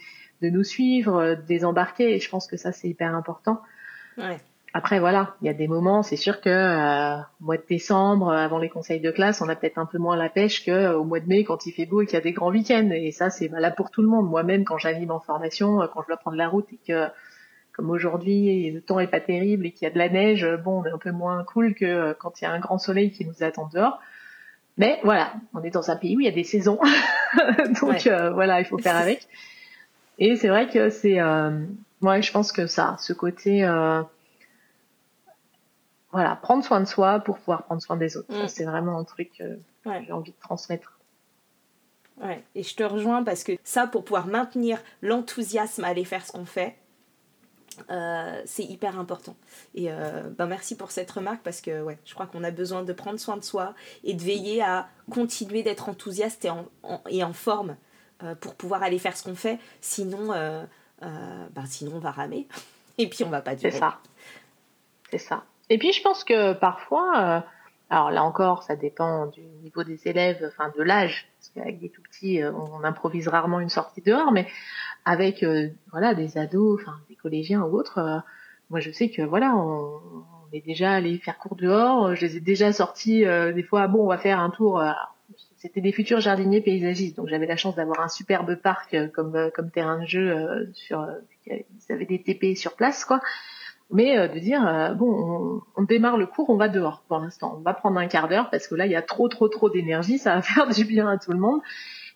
de 0.42 0.50
nous 0.50 0.64
suivre, 0.64 1.36
de 1.36 1.48
les 1.48 1.64
embarquer. 1.64 2.16
Et 2.16 2.18
je 2.18 2.28
pense 2.28 2.46
que 2.46 2.56
ça, 2.56 2.72
c'est 2.72 2.88
hyper 2.88 3.14
important. 3.14 3.62
Ouais. 4.18 4.40
Après 4.72 5.00
voilà, 5.00 5.34
il 5.42 5.46
y 5.46 5.50
a 5.50 5.54
des 5.54 5.66
moments, 5.66 6.04
c'est 6.04 6.16
sûr 6.16 6.40
que 6.40 6.48
euh, 6.48 7.20
au 7.40 7.44
mois 7.44 7.56
de 7.56 7.64
décembre, 7.68 8.32
avant 8.32 8.58
les 8.58 8.68
conseils 8.68 9.00
de 9.00 9.10
classe, 9.10 9.40
on 9.40 9.48
a 9.48 9.56
peut-être 9.56 9.78
un 9.78 9.86
peu 9.86 9.98
moins 9.98 10.16
la 10.16 10.28
pêche 10.28 10.64
que 10.64 10.70
euh, 10.70 10.98
au 10.98 11.04
mois 11.04 11.18
de 11.18 11.26
mai 11.26 11.42
quand 11.42 11.66
il 11.66 11.72
fait 11.72 11.86
beau 11.86 12.02
et 12.02 12.06
qu'il 12.06 12.14
y 12.14 12.18
a 12.18 12.20
des 12.20 12.32
grands 12.32 12.50
week-ends. 12.50 12.88
Et 12.92 13.10
ça, 13.10 13.30
c'est 13.30 13.48
valable 13.48 13.74
pour 13.74 13.90
tout 13.90 14.00
le 14.00 14.08
monde. 14.08 14.30
Moi-même, 14.30 14.64
quand 14.64 14.78
j'anime 14.78 15.10
en 15.10 15.18
formation, 15.18 15.82
euh, 15.82 15.86
quand 15.92 16.02
je 16.02 16.06
dois 16.06 16.18
prendre 16.18 16.36
la 16.36 16.48
route 16.48 16.68
et 16.72 16.78
que 16.86 17.08
comme 17.72 17.90
aujourd'hui 17.90 18.70
le 18.70 18.80
temps 18.80 19.00
est 19.00 19.08
pas 19.08 19.20
terrible 19.20 19.66
et 19.66 19.72
qu'il 19.72 19.86
y 19.86 19.90
a 19.90 19.92
de 19.92 19.98
la 19.98 20.08
neige, 20.08 20.46
bon, 20.64 20.82
on 20.82 20.84
est 20.84 20.90
un 20.90 20.98
peu 20.98 21.10
moins 21.10 21.42
cool 21.44 21.74
que 21.74 22.12
quand 22.12 22.40
il 22.40 22.44
y 22.44 22.46
a 22.46 22.52
un 22.52 22.60
grand 22.60 22.78
soleil 22.78 23.10
qui 23.10 23.24
nous 23.24 23.42
attend 23.42 23.68
dehors. 23.72 24.00
Mais 24.76 25.00
voilà, 25.02 25.32
on 25.52 25.62
est 25.62 25.70
dans 25.70 25.90
un 25.90 25.96
pays 25.96 26.16
où 26.16 26.20
il 26.20 26.26
y 26.26 26.28
a 26.28 26.32
des 26.32 26.44
saisons, 26.44 26.78
donc 27.80 28.06
voilà, 28.06 28.60
il 28.60 28.64
faut 28.64 28.78
faire 28.78 28.96
avec. 28.96 29.26
Et 30.18 30.36
c'est 30.36 30.48
vrai 30.48 30.68
que 30.68 30.90
c'est 30.90 31.20
Ouais, 32.02 32.22
je 32.22 32.32
pense 32.32 32.50
que 32.52 32.66
ça, 32.66 32.96
ce 32.98 33.12
côté, 33.12 33.62
euh, 33.64 34.02
voilà, 36.12 36.36
prendre 36.36 36.64
soin 36.64 36.80
de 36.80 36.86
soi 36.86 37.20
pour 37.20 37.38
pouvoir 37.38 37.62
prendre 37.64 37.80
soin 37.82 37.96
des 37.96 38.16
autres. 38.16 38.32
Mm. 38.34 38.48
C'est 38.48 38.64
vraiment 38.64 38.98
un 38.98 39.04
truc 39.04 39.30
que 39.38 39.58
Ouais. 39.88 40.02
j'ai 40.06 40.12
envie 40.12 40.32
de 40.32 40.40
transmettre. 40.40 40.98
Ouais, 42.20 42.44
et 42.54 42.62
je 42.62 42.74
te 42.76 42.82
rejoins 42.82 43.22
parce 43.24 43.44
que 43.44 43.52
ça, 43.64 43.86
pour 43.86 44.04
pouvoir 44.04 44.26
maintenir 44.26 44.78
l'enthousiasme 45.00 45.84
à 45.84 45.88
aller 45.88 46.04
faire 46.04 46.26
ce 46.26 46.32
qu'on 46.32 46.44
fait, 46.44 46.76
euh, 47.90 48.42
c'est 48.44 48.64
hyper 48.64 48.98
important. 48.98 49.34
Et 49.74 49.90
euh, 49.90 50.28
ben 50.36 50.44
merci 50.46 50.76
pour 50.76 50.90
cette 50.90 51.10
remarque 51.10 51.40
parce 51.42 51.62
que 51.62 51.80
ouais, 51.82 51.98
je 52.04 52.12
crois 52.12 52.26
qu'on 52.26 52.44
a 52.44 52.50
besoin 52.50 52.82
de 52.82 52.92
prendre 52.92 53.18
soin 53.18 53.38
de 53.38 53.44
soi 53.44 53.74
et 54.04 54.12
de 54.12 54.22
veiller 54.22 54.62
à 54.62 54.88
continuer 55.10 55.62
d'être 55.62 55.88
enthousiaste 55.88 56.44
et 56.44 56.50
en, 56.50 56.66
en- 56.82 57.00
et 57.08 57.24
en 57.24 57.32
forme 57.32 57.76
euh, 58.22 58.34
pour 58.34 58.54
pouvoir 58.54 58.82
aller 58.82 58.98
faire 58.98 59.16
ce 59.16 59.24
qu'on 59.24 59.36
fait. 59.36 59.58
Sinon, 59.80 60.32
euh, 60.34 60.64
euh, 61.02 61.46
ben 61.54 61.64
sinon 61.64 61.92
on 61.94 62.00
va 62.00 62.10
ramer 62.10 62.46
et 62.98 63.08
puis 63.08 63.24
on 63.24 63.30
va 63.30 63.40
pas 63.40 63.52
C'est 63.52 63.68
durer. 63.68 63.78
ça. 63.78 63.98
C'est 65.10 65.18
ça. 65.18 65.44
Et 65.70 65.78
puis 65.78 65.92
je 65.92 66.02
pense 66.02 66.24
que 66.24 66.52
parfois, 66.52 67.12
euh, 67.16 67.40
alors 67.90 68.10
là 68.10 68.24
encore, 68.24 68.64
ça 68.64 68.74
dépend 68.76 69.26
du 69.26 69.40
niveau 69.62 69.84
des 69.84 70.06
élèves, 70.08 70.44
enfin 70.48 70.72
de 70.76 70.82
l'âge, 70.82 71.28
parce 71.38 71.50
qu'avec 71.50 71.78
des 71.78 71.88
tout 71.88 72.02
petits, 72.02 72.42
euh, 72.42 72.52
on 72.52 72.82
improvise 72.84 73.28
rarement 73.28 73.60
une 73.60 73.68
sortie 73.68 74.02
dehors, 74.02 74.32
mais 74.32 74.48
avec 75.04 75.44
euh, 75.44 75.68
voilà 75.92 76.14
des 76.14 76.36
ados, 76.36 76.80
enfin 76.80 76.96
des 77.08 77.14
collégiens 77.14 77.62
ou 77.62 77.78
autres, 77.78 77.98
euh, 77.98 78.18
moi 78.68 78.80
je 78.80 78.90
sais 78.90 79.10
que 79.10 79.22
voilà, 79.22 79.54
on, 79.56 80.00
est 80.52 80.66
déjà 80.66 80.90
allé 80.94 81.16
faire 81.18 81.38
cours 81.38 81.54
dehors, 81.54 82.16
je 82.16 82.26
les 82.26 82.36
ai 82.36 82.40
déjà 82.40 82.72
sortis 82.72 83.24
euh, 83.24 83.52
des 83.52 83.62
fois, 83.62 83.86
bon 83.86 84.02
on 84.02 84.08
va 84.08 84.18
faire 84.18 84.40
un 84.40 84.50
tour. 84.50 84.80
euh, 84.80 84.90
c'était 85.58 85.80
des 85.80 85.92
futurs 85.92 86.20
jardiniers 86.20 86.60
paysagistes, 86.60 87.16
donc 87.16 87.28
j'avais 87.28 87.46
la 87.46 87.56
chance 87.56 87.76
d'avoir 87.76 88.00
un 88.00 88.08
superbe 88.08 88.56
parc 88.56 88.96
comme 89.12 89.50
comme 89.54 89.70
terrain 89.70 90.00
de 90.00 90.06
jeu 90.06 90.70
sur, 90.74 91.06
ils 91.46 91.64
avaient 91.90 92.06
des 92.06 92.22
TP 92.22 92.56
sur 92.56 92.74
place 92.74 93.04
quoi 93.04 93.20
mais 93.92 94.18
euh, 94.18 94.28
de 94.28 94.38
dire 94.38 94.66
euh, 94.66 94.94
bon 94.94 95.62
on, 95.76 95.80
on 95.80 95.82
démarre 95.84 96.16
le 96.16 96.26
cours 96.26 96.50
on 96.50 96.56
va 96.56 96.68
dehors 96.68 97.02
pour 97.08 97.18
l'instant. 97.18 97.56
On 97.58 97.62
va 97.62 97.74
prendre 97.74 97.98
un 97.98 98.06
quart 98.06 98.28
d'heure 98.28 98.50
parce 98.50 98.66
que 98.66 98.74
là 98.74 98.86
il 98.86 98.92
y 98.92 98.96
a 98.96 99.02
trop 99.02 99.28
trop 99.28 99.48
trop 99.48 99.70
d'énergie 99.70 100.18
ça 100.18 100.36
va 100.36 100.42
faire 100.50 100.68
du 100.68 100.84
bien 100.84 101.08
à 101.08 101.18
tout 101.18 101.32
le 101.32 101.38
monde. 101.38 101.60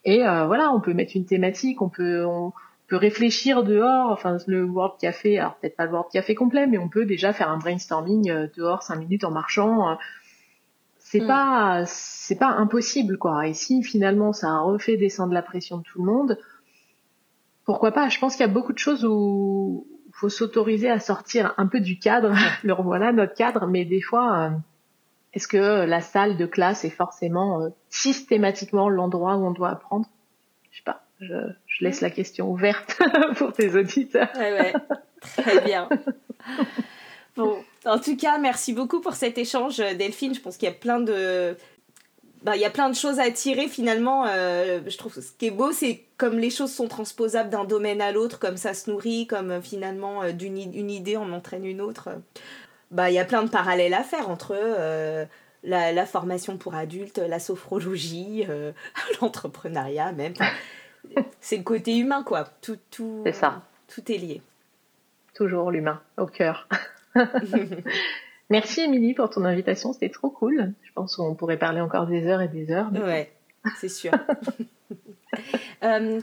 Et 0.04 0.26
euh, 0.26 0.46
voilà 0.46 0.70
on 0.72 0.80
peut 0.80 0.94
mettre 0.94 1.12
une 1.16 1.26
thématique 1.26 1.80
on 1.82 1.88
peut 1.88 2.24
on 2.24 2.52
peut 2.86 2.96
réfléchir 2.96 3.62
dehors 3.64 4.10
enfin 4.10 4.36
le 4.46 4.64
World 4.64 4.94
Café 5.00 5.38
alors 5.38 5.54
peut-être 5.56 5.76
pas 5.76 5.86
le 5.86 5.92
World 5.92 6.10
Café 6.12 6.34
complet 6.34 6.66
mais 6.66 6.78
on 6.78 6.88
peut 6.88 7.06
déjà 7.06 7.32
faire 7.32 7.50
un 7.50 7.58
brainstorming 7.58 8.30
euh, 8.30 8.46
dehors 8.56 8.82
cinq 8.82 8.96
minutes 8.96 9.24
en 9.24 9.30
marchant 9.30 9.90
euh, 9.90 9.94
c'est 10.98 11.20
Mm. 11.20 11.26
pas 11.26 11.82
c'est 11.86 12.38
pas 12.38 12.48
impossible 12.48 13.18
quoi. 13.18 13.46
Et 13.46 13.54
si 13.54 13.82
finalement 13.82 14.32
ça 14.32 14.58
refait 14.60 14.96
descendre 14.96 15.32
la 15.32 15.42
pression 15.42 15.78
de 15.78 15.82
tout 15.82 16.02
le 16.04 16.10
monde 16.12 16.38
pourquoi 17.64 17.92
pas? 17.92 18.08
Je 18.10 18.18
pense 18.18 18.36
qu'il 18.36 18.44
y 18.46 18.48
a 18.48 18.52
beaucoup 18.52 18.72
de 18.72 18.78
choses 18.78 19.04
où 19.04 19.86
faut 20.24 20.30
s'autoriser 20.30 20.88
à 20.88 21.00
sortir 21.00 21.52
un 21.58 21.66
peu 21.66 21.80
du 21.80 21.98
cadre. 21.98 22.32
Le 22.62 22.72
revoilà 22.72 23.12
notre 23.12 23.34
cadre, 23.34 23.66
mais 23.66 23.84
des 23.84 24.00
fois, 24.00 24.38
euh, 24.38 24.50
est-ce 25.34 25.46
que 25.46 25.84
la 25.84 26.00
salle 26.00 26.38
de 26.38 26.46
classe 26.46 26.86
est 26.86 26.90
forcément 26.90 27.60
euh, 27.60 27.68
systématiquement 27.90 28.88
l'endroit 28.88 29.36
où 29.36 29.46
on 29.46 29.50
doit 29.50 29.68
apprendre? 29.68 30.06
Je 30.70 30.78
sais 30.78 30.82
pas. 30.82 31.02
Je, 31.20 31.34
je 31.66 31.84
laisse 31.84 32.00
la 32.00 32.08
question 32.08 32.50
ouverte 32.50 32.98
pour 33.36 33.52
tes 33.52 33.76
auditeurs. 33.76 34.30
Ouais, 34.34 34.52
ouais. 34.52 34.72
Très 35.20 35.60
bien. 35.60 35.88
Bon, 37.36 37.56
en 37.84 37.98
tout 37.98 38.16
cas, 38.16 38.38
merci 38.38 38.72
beaucoup 38.72 39.00
pour 39.00 39.14
cet 39.14 39.38
échange, 39.38 39.78
Delphine. 39.78 40.36
Je 40.36 40.40
pense 40.40 40.56
qu'il 40.56 40.68
y 40.68 40.70
a 40.70 40.74
plein 40.74 41.00
de. 41.00 41.56
Bah, 42.44 42.56
il 42.56 42.60
y 42.60 42.66
a 42.66 42.70
plein 42.70 42.90
de 42.90 42.94
choses 42.94 43.18
à 43.20 43.30
tirer 43.30 43.68
finalement. 43.68 44.26
euh, 44.28 44.80
je 44.86 44.98
trouve 44.98 45.14
que 45.14 45.22
ce 45.22 45.32
qui 45.32 45.46
est 45.46 45.50
beau, 45.50 45.72
c'est 45.72 46.04
comme 46.18 46.38
les 46.38 46.50
choses 46.50 46.72
sont 46.72 46.88
transposables 46.88 47.48
d'un 47.48 47.64
domaine 47.64 48.02
à 48.02 48.12
l'autre, 48.12 48.38
comme 48.38 48.58
ça 48.58 48.74
se 48.74 48.90
nourrit, 48.90 49.26
comme 49.26 49.50
euh, 49.50 49.60
finalement 49.62 50.22
euh, 50.22 50.32
d'une 50.32 50.58
une 50.58 50.90
idée 50.90 51.16
en 51.16 51.32
entraîne 51.32 51.64
une 51.64 51.80
autre. 51.80 52.10
Bah, 52.90 53.10
il 53.10 53.14
y 53.14 53.18
a 53.18 53.24
plein 53.24 53.42
de 53.42 53.48
parallèles 53.48 53.94
à 53.94 54.02
faire 54.04 54.28
entre 54.28 54.54
euh, 54.54 55.24
la, 55.62 55.92
la 55.92 56.06
formation 56.06 56.58
pour 56.58 56.74
adultes, 56.74 57.16
la 57.18 57.38
sophrologie, 57.38 58.44
euh, 58.48 58.72
l'entrepreneuriat 59.22 60.12
même. 60.12 60.34
C'est 61.40 61.56
le 61.56 61.62
côté 61.62 61.96
humain, 61.96 62.22
quoi. 62.22 62.44
Tout, 62.60 62.78
tout, 62.90 63.22
C'est 63.24 63.32
ça. 63.32 63.62
Tout 63.88 64.12
est 64.12 64.18
lié. 64.18 64.42
Toujours 65.34 65.70
l'humain 65.70 66.00
au 66.18 66.26
cœur. 66.26 66.68
Merci 68.50 68.82
Émilie 68.82 69.14
pour 69.14 69.30
ton 69.30 69.44
invitation, 69.44 69.92
c'était 69.92 70.10
trop 70.10 70.30
cool. 70.30 70.72
Je 70.82 70.92
pense 70.92 71.16
qu'on 71.16 71.34
pourrait 71.34 71.58
parler 71.58 71.80
encore 71.80 72.06
des 72.06 72.26
heures 72.26 72.42
et 72.42 72.48
des 72.48 72.70
heures. 72.70 72.90
mais- 72.92 73.00
Ouais, 73.02 73.32
c'est 73.78 73.88
sûr. 73.88 74.12
Euh, 75.82 76.20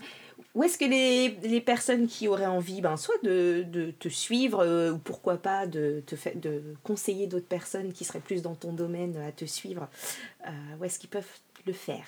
où 0.55 0.63
est-ce 0.63 0.77
que 0.77 0.85
les, 0.85 1.29
les 1.47 1.61
personnes 1.61 2.07
qui 2.07 2.27
auraient 2.29 2.45
envie, 2.45 2.81
ben, 2.81 2.95
soit 2.97 3.21
de, 3.23 3.63
de 3.69 3.91
te 3.91 4.07
suivre, 4.09 4.61
euh, 4.61 4.91
ou 4.93 4.97
pourquoi 4.97 5.37
pas 5.37 5.67
de, 5.67 6.01
te 6.07 6.15
de 6.37 6.63
conseiller 6.83 7.27
d'autres 7.27 7.47
personnes 7.47 7.91
qui 7.93 8.05
seraient 8.05 8.19
plus 8.21 8.41
dans 8.41 8.55
ton 8.55 8.71
domaine 8.73 9.15
à 9.17 9.31
te 9.31 9.45
suivre, 9.45 9.87
euh, 10.47 10.49
où 10.79 10.85
est-ce 10.85 10.97
qu'ils 10.97 11.09
peuvent 11.09 11.27
le 11.67 11.73
faire? 11.73 12.05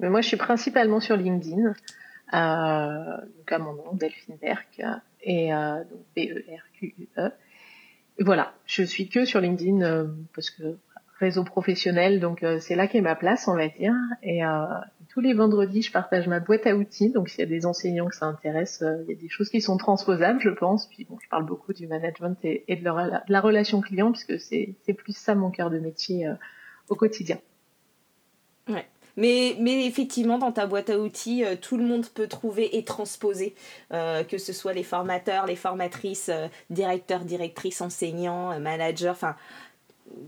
Mais 0.00 0.10
moi, 0.10 0.20
je 0.20 0.28
suis 0.28 0.36
principalement 0.36 1.00
sur 1.00 1.16
LinkedIn, 1.16 1.68
euh, 2.34 3.16
donc 3.38 3.52
à 3.52 3.58
mon 3.58 3.72
nom, 3.74 3.92
Delphine 3.94 4.36
Berck, 4.40 4.82
et 5.22 5.50
donc 5.50 6.00
B-E-R-Q-U-E. 6.16 7.26
Et 7.26 7.30
voilà, 8.20 8.54
je 8.66 8.82
suis 8.82 9.08
que 9.08 9.24
sur 9.24 9.40
LinkedIn 9.40 9.82
euh, 9.82 10.06
parce 10.34 10.50
que 10.50 10.76
réseau 11.22 11.44
professionnel, 11.44 12.20
donc 12.20 12.42
euh, 12.42 12.58
c'est 12.60 12.74
là 12.74 12.88
qu'est 12.88 13.00
ma 13.00 13.14
place, 13.14 13.46
on 13.46 13.54
va 13.54 13.68
dire. 13.68 13.94
Et 14.22 14.44
euh, 14.44 14.64
tous 15.08 15.20
les 15.20 15.34
vendredis, 15.34 15.82
je 15.82 15.92
partage 15.92 16.26
ma 16.26 16.40
boîte 16.40 16.66
à 16.66 16.74
outils, 16.74 17.10
donc 17.10 17.28
s'il 17.28 17.40
y 17.40 17.42
a 17.44 17.46
des 17.46 17.64
enseignants 17.64 18.08
que 18.08 18.16
ça 18.16 18.26
intéresse, 18.26 18.82
euh, 18.82 19.04
il 19.04 19.14
y 19.14 19.16
a 19.16 19.20
des 19.20 19.28
choses 19.28 19.48
qui 19.48 19.60
sont 19.60 19.76
transposables, 19.76 20.40
je 20.40 20.50
pense. 20.50 20.88
Puis 20.88 21.06
bon, 21.08 21.18
je 21.22 21.28
parle 21.28 21.46
beaucoup 21.46 21.72
du 21.72 21.86
management 21.86 22.36
et, 22.44 22.76
de, 22.76 22.84
la, 23.28 23.40
relation 23.40 23.80
client, 23.80 24.10
puisque 24.10 24.38
c'est 24.40 24.94
plus 24.94 25.16
ça 25.16 25.34
mon 25.36 25.50
cœur 25.50 25.70
de 25.70 25.78
métier 25.78 26.28
au 26.88 26.96
quotidien. 26.96 27.38
Mais, 29.16 29.56
mais 29.58 29.86
effectivement, 29.86 30.38
dans 30.38 30.52
ta 30.52 30.66
boîte 30.66 30.90
à 30.90 30.98
outils, 30.98 31.44
euh, 31.44 31.56
tout 31.60 31.76
le 31.76 31.84
monde 31.84 32.06
peut 32.06 32.26
trouver 32.26 32.76
et 32.76 32.84
transposer, 32.84 33.54
euh, 33.92 34.24
que 34.24 34.38
ce 34.38 34.52
soit 34.52 34.72
les 34.72 34.82
formateurs, 34.82 35.46
les 35.46 35.56
formatrices, 35.56 36.30
euh, 36.30 36.48
directeurs, 36.70 37.20
directrices, 37.20 37.80
enseignants, 37.80 38.58
managers, 38.58 39.10
enfin, 39.10 39.36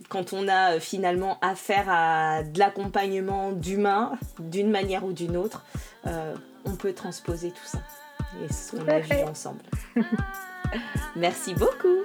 quand 0.09 0.33
on 0.33 0.49
a 0.49 0.81
finalement 0.81 1.39
affaire 1.41 1.87
à 1.89 2.43
de 2.43 2.59
l'accompagnement 2.59 3.53
d'humains, 3.53 4.13
d'une 4.39 4.71
manière 4.71 5.05
ou 5.05 5.13
d'une 5.13 5.37
autre, 5.37 5.65
on 6.65 6.77
peut 6.77 6.95
transposer 6.95 7.51
tout 7.51 7.67
ça. 7.67 7.81
Et 8.43 8.53
ce 8.53 8.77
qu'on 8.77 8.89
a 8.89 9.01
vu 9.01 9.23
ensemble. 9.29 9.61
Merci 11.17 11.55
beaucoup. 11.55 12.05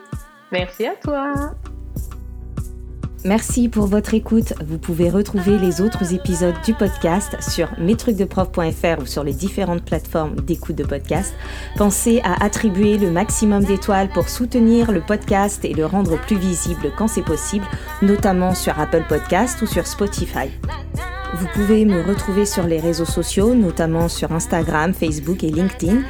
Merci 0.51 0.87
à 0.87 0.95
toi. 0.95 1.55
Merci 3.25 3.67
pour 3.67 3.87
votre 3.87 4.13
écoute. 4.13 4.53
Vous 4.65 4.77
pouvez 4.77 5.09
retrouver 5.09 5.57
les 5.57 5.81
autres 5.81 6.13
épisodes 6.13 6.55
du 6.63 6.73
podcast 6.73 7.35
sur 7.41 7.67
mestrucsdeprof.fr 7.77 9.01
ou 9.01 9.05
sur 9.05 9.25
les 9.25 9.33
différentes 9.33 9.83
plateformes 9.83 10.37
d'écoute 10.37 10.77
de 10.77 10.85
podcast. 10.85 11.33
Pensez 11.75 12.21
à 12.23 12.41
attribuer 12.43 12.97
le 12.97 13.11
maximum 13.11 13.65
d'étoiles 13.65 14.07
pour 14.09 14.29
soutenir 14.29 14.93
le 14.93 15.01
podcast 15.01 15.65
et 15.65 15.73
le 15.73 15.85
rendre 15.85 16.17
plus 16.21 16.37
visible 16.37 16.93
quand 16.97 17.09
c'est 17.09 17.21
possible, 17.21 17.65
notamment 18.01 18.55
sur 18.55 18.79
Apple 18.79 19.03
Podcast 19.09 19.61
ou 19.61 19.65
sur 19.65 19.85
Spotify. 19.85 20.47
Vous 21.35 21.47
pouvez 21.53 21.83
me 21.85 22.01
retrouver 22.01 22.45
sur 22.45 22.65
les 22.65 22.79
réseaux 22.79 23.05
sociaux, 23.05 23.53
notamment 23.53 24.07
sur 24.07 24.31
Instagram, 24.31 24.93
Facebook 24.93 25.43
et 25.43 25.51
LinkedIn. 25.51 26.03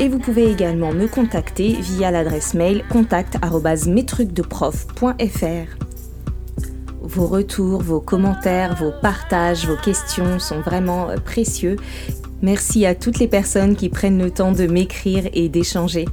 Et 0.00 0.08
vous 0.08 0.18
pouvez 0.18 0.50
également 0.50 0.90
me 0.92 1.06
contacter 1.06 1.76
via 1.80 2.10
l'adresse 2.10 2.54
mail 2.54 2.82
contact@mestrucsdeprof.fr. 2.90 5.87
Vos 7.08 7.26
retours, 7.26 7.80
vos 7.80 8.00
commentaires, 8.00 8.76
vos 8.76 8.92
partages, 8.92 9.66
vos 9.66 9.76
questions 9.76 10.38
sont 10.38 10.60
vraiment 10.60 11.08
euh, 11.08 11.16
précieux. 11.16 11.76
Merci 12.42 12.84
à 12.84 12.94
toutes 12.94 13.18
les 13.18 13.28
personnes 13.28 13.76
qui 13.76 13.88
prennent 13.88 14.22
le 14.22 14.30
temps 14.30 14.52
de 14.52 14.66
m'écrire 14.66 15.24
et 15.32 15.48
d'échanger. 15.48 16.04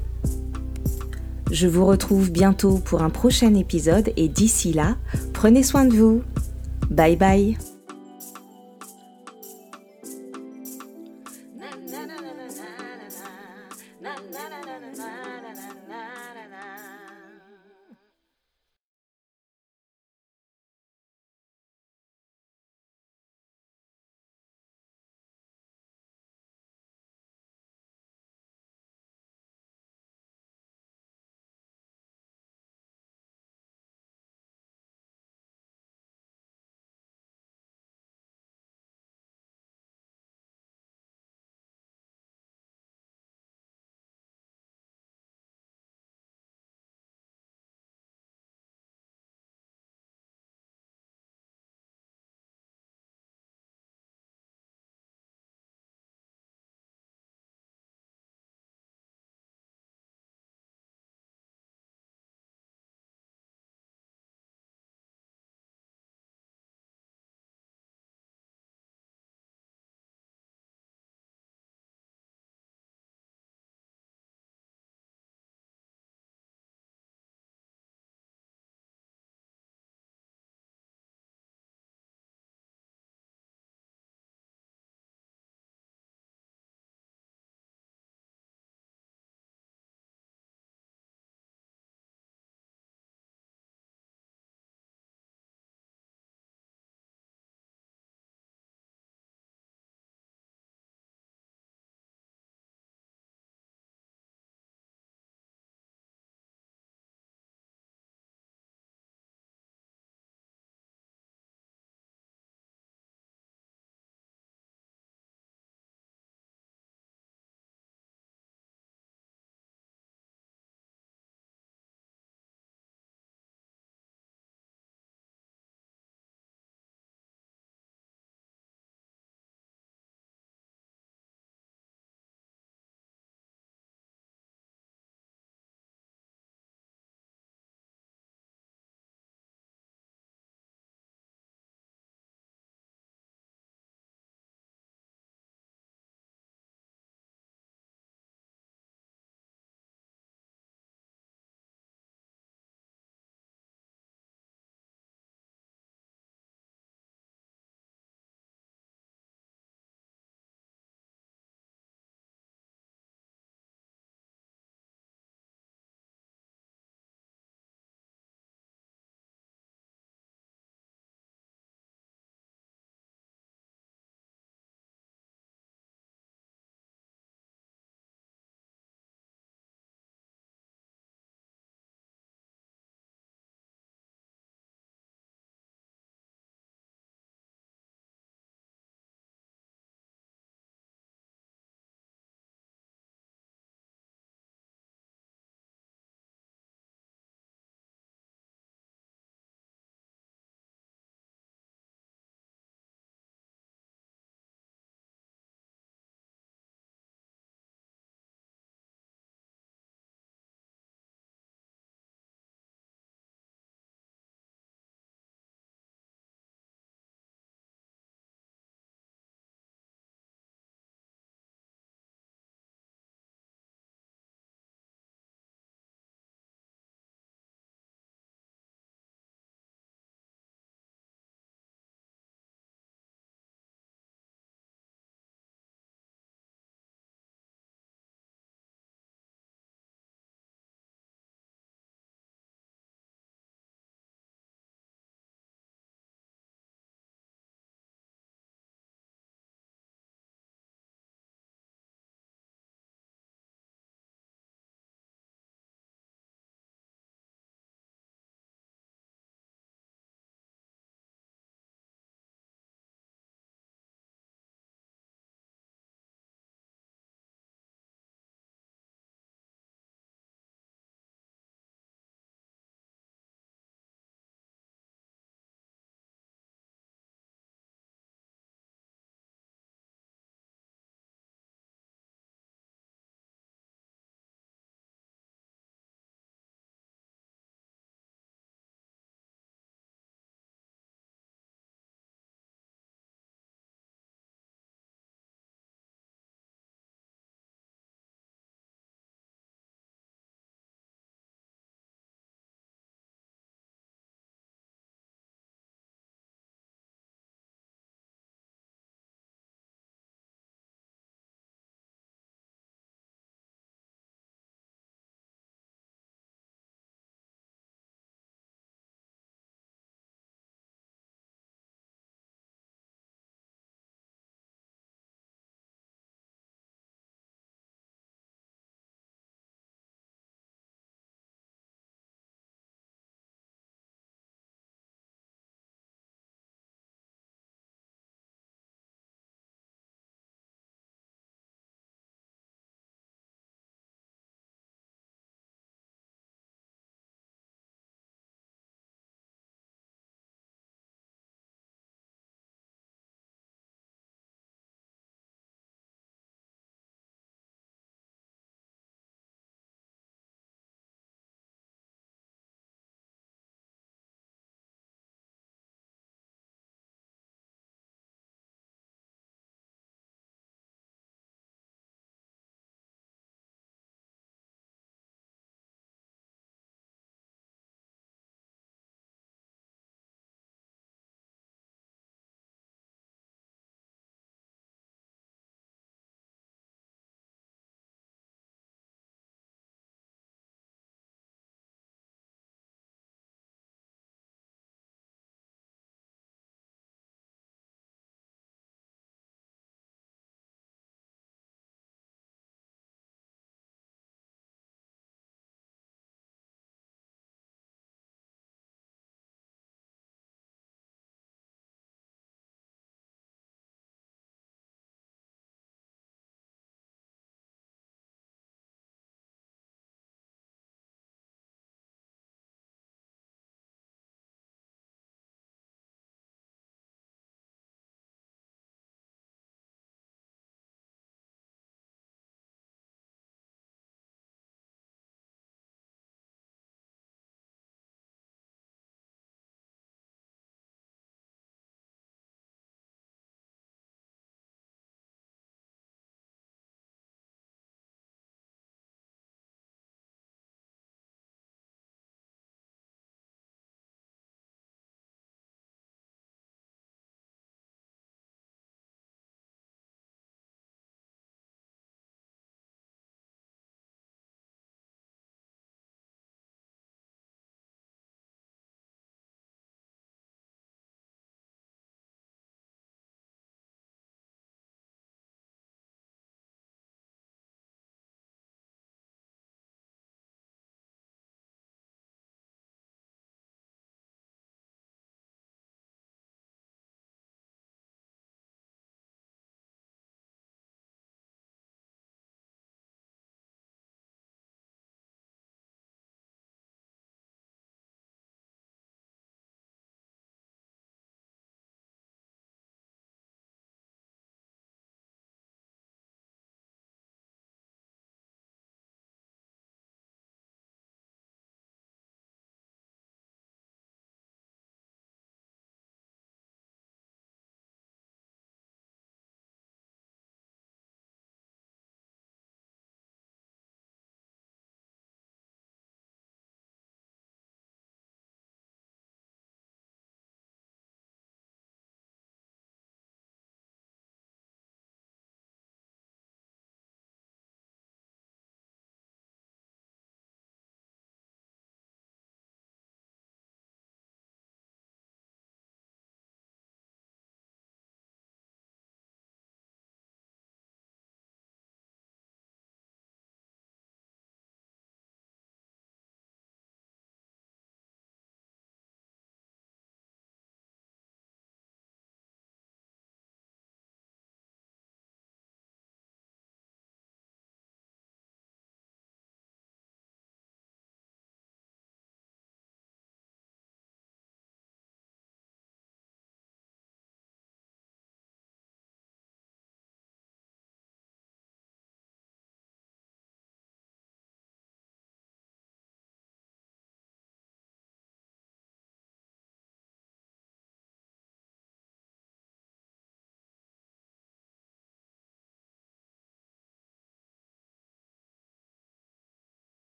Je 1.52 1.68
vous 1.68 1.86
retrouve 1.86 2.32
bientôt 2.32 2.78
pour 2.78 3.04
un 3.04 3.10
prochain 3.10 3.54
épisode 3.56 4.12
et 4.16 4.30
d'ici 4.30 4.72
là, 4.72 4.96
prenez 5.34 5.64
soin 5.64 5.84
de 5.84 5.94
vous. 5.94 6.24
Bye 6.90 7.18
bye 7.18 7.75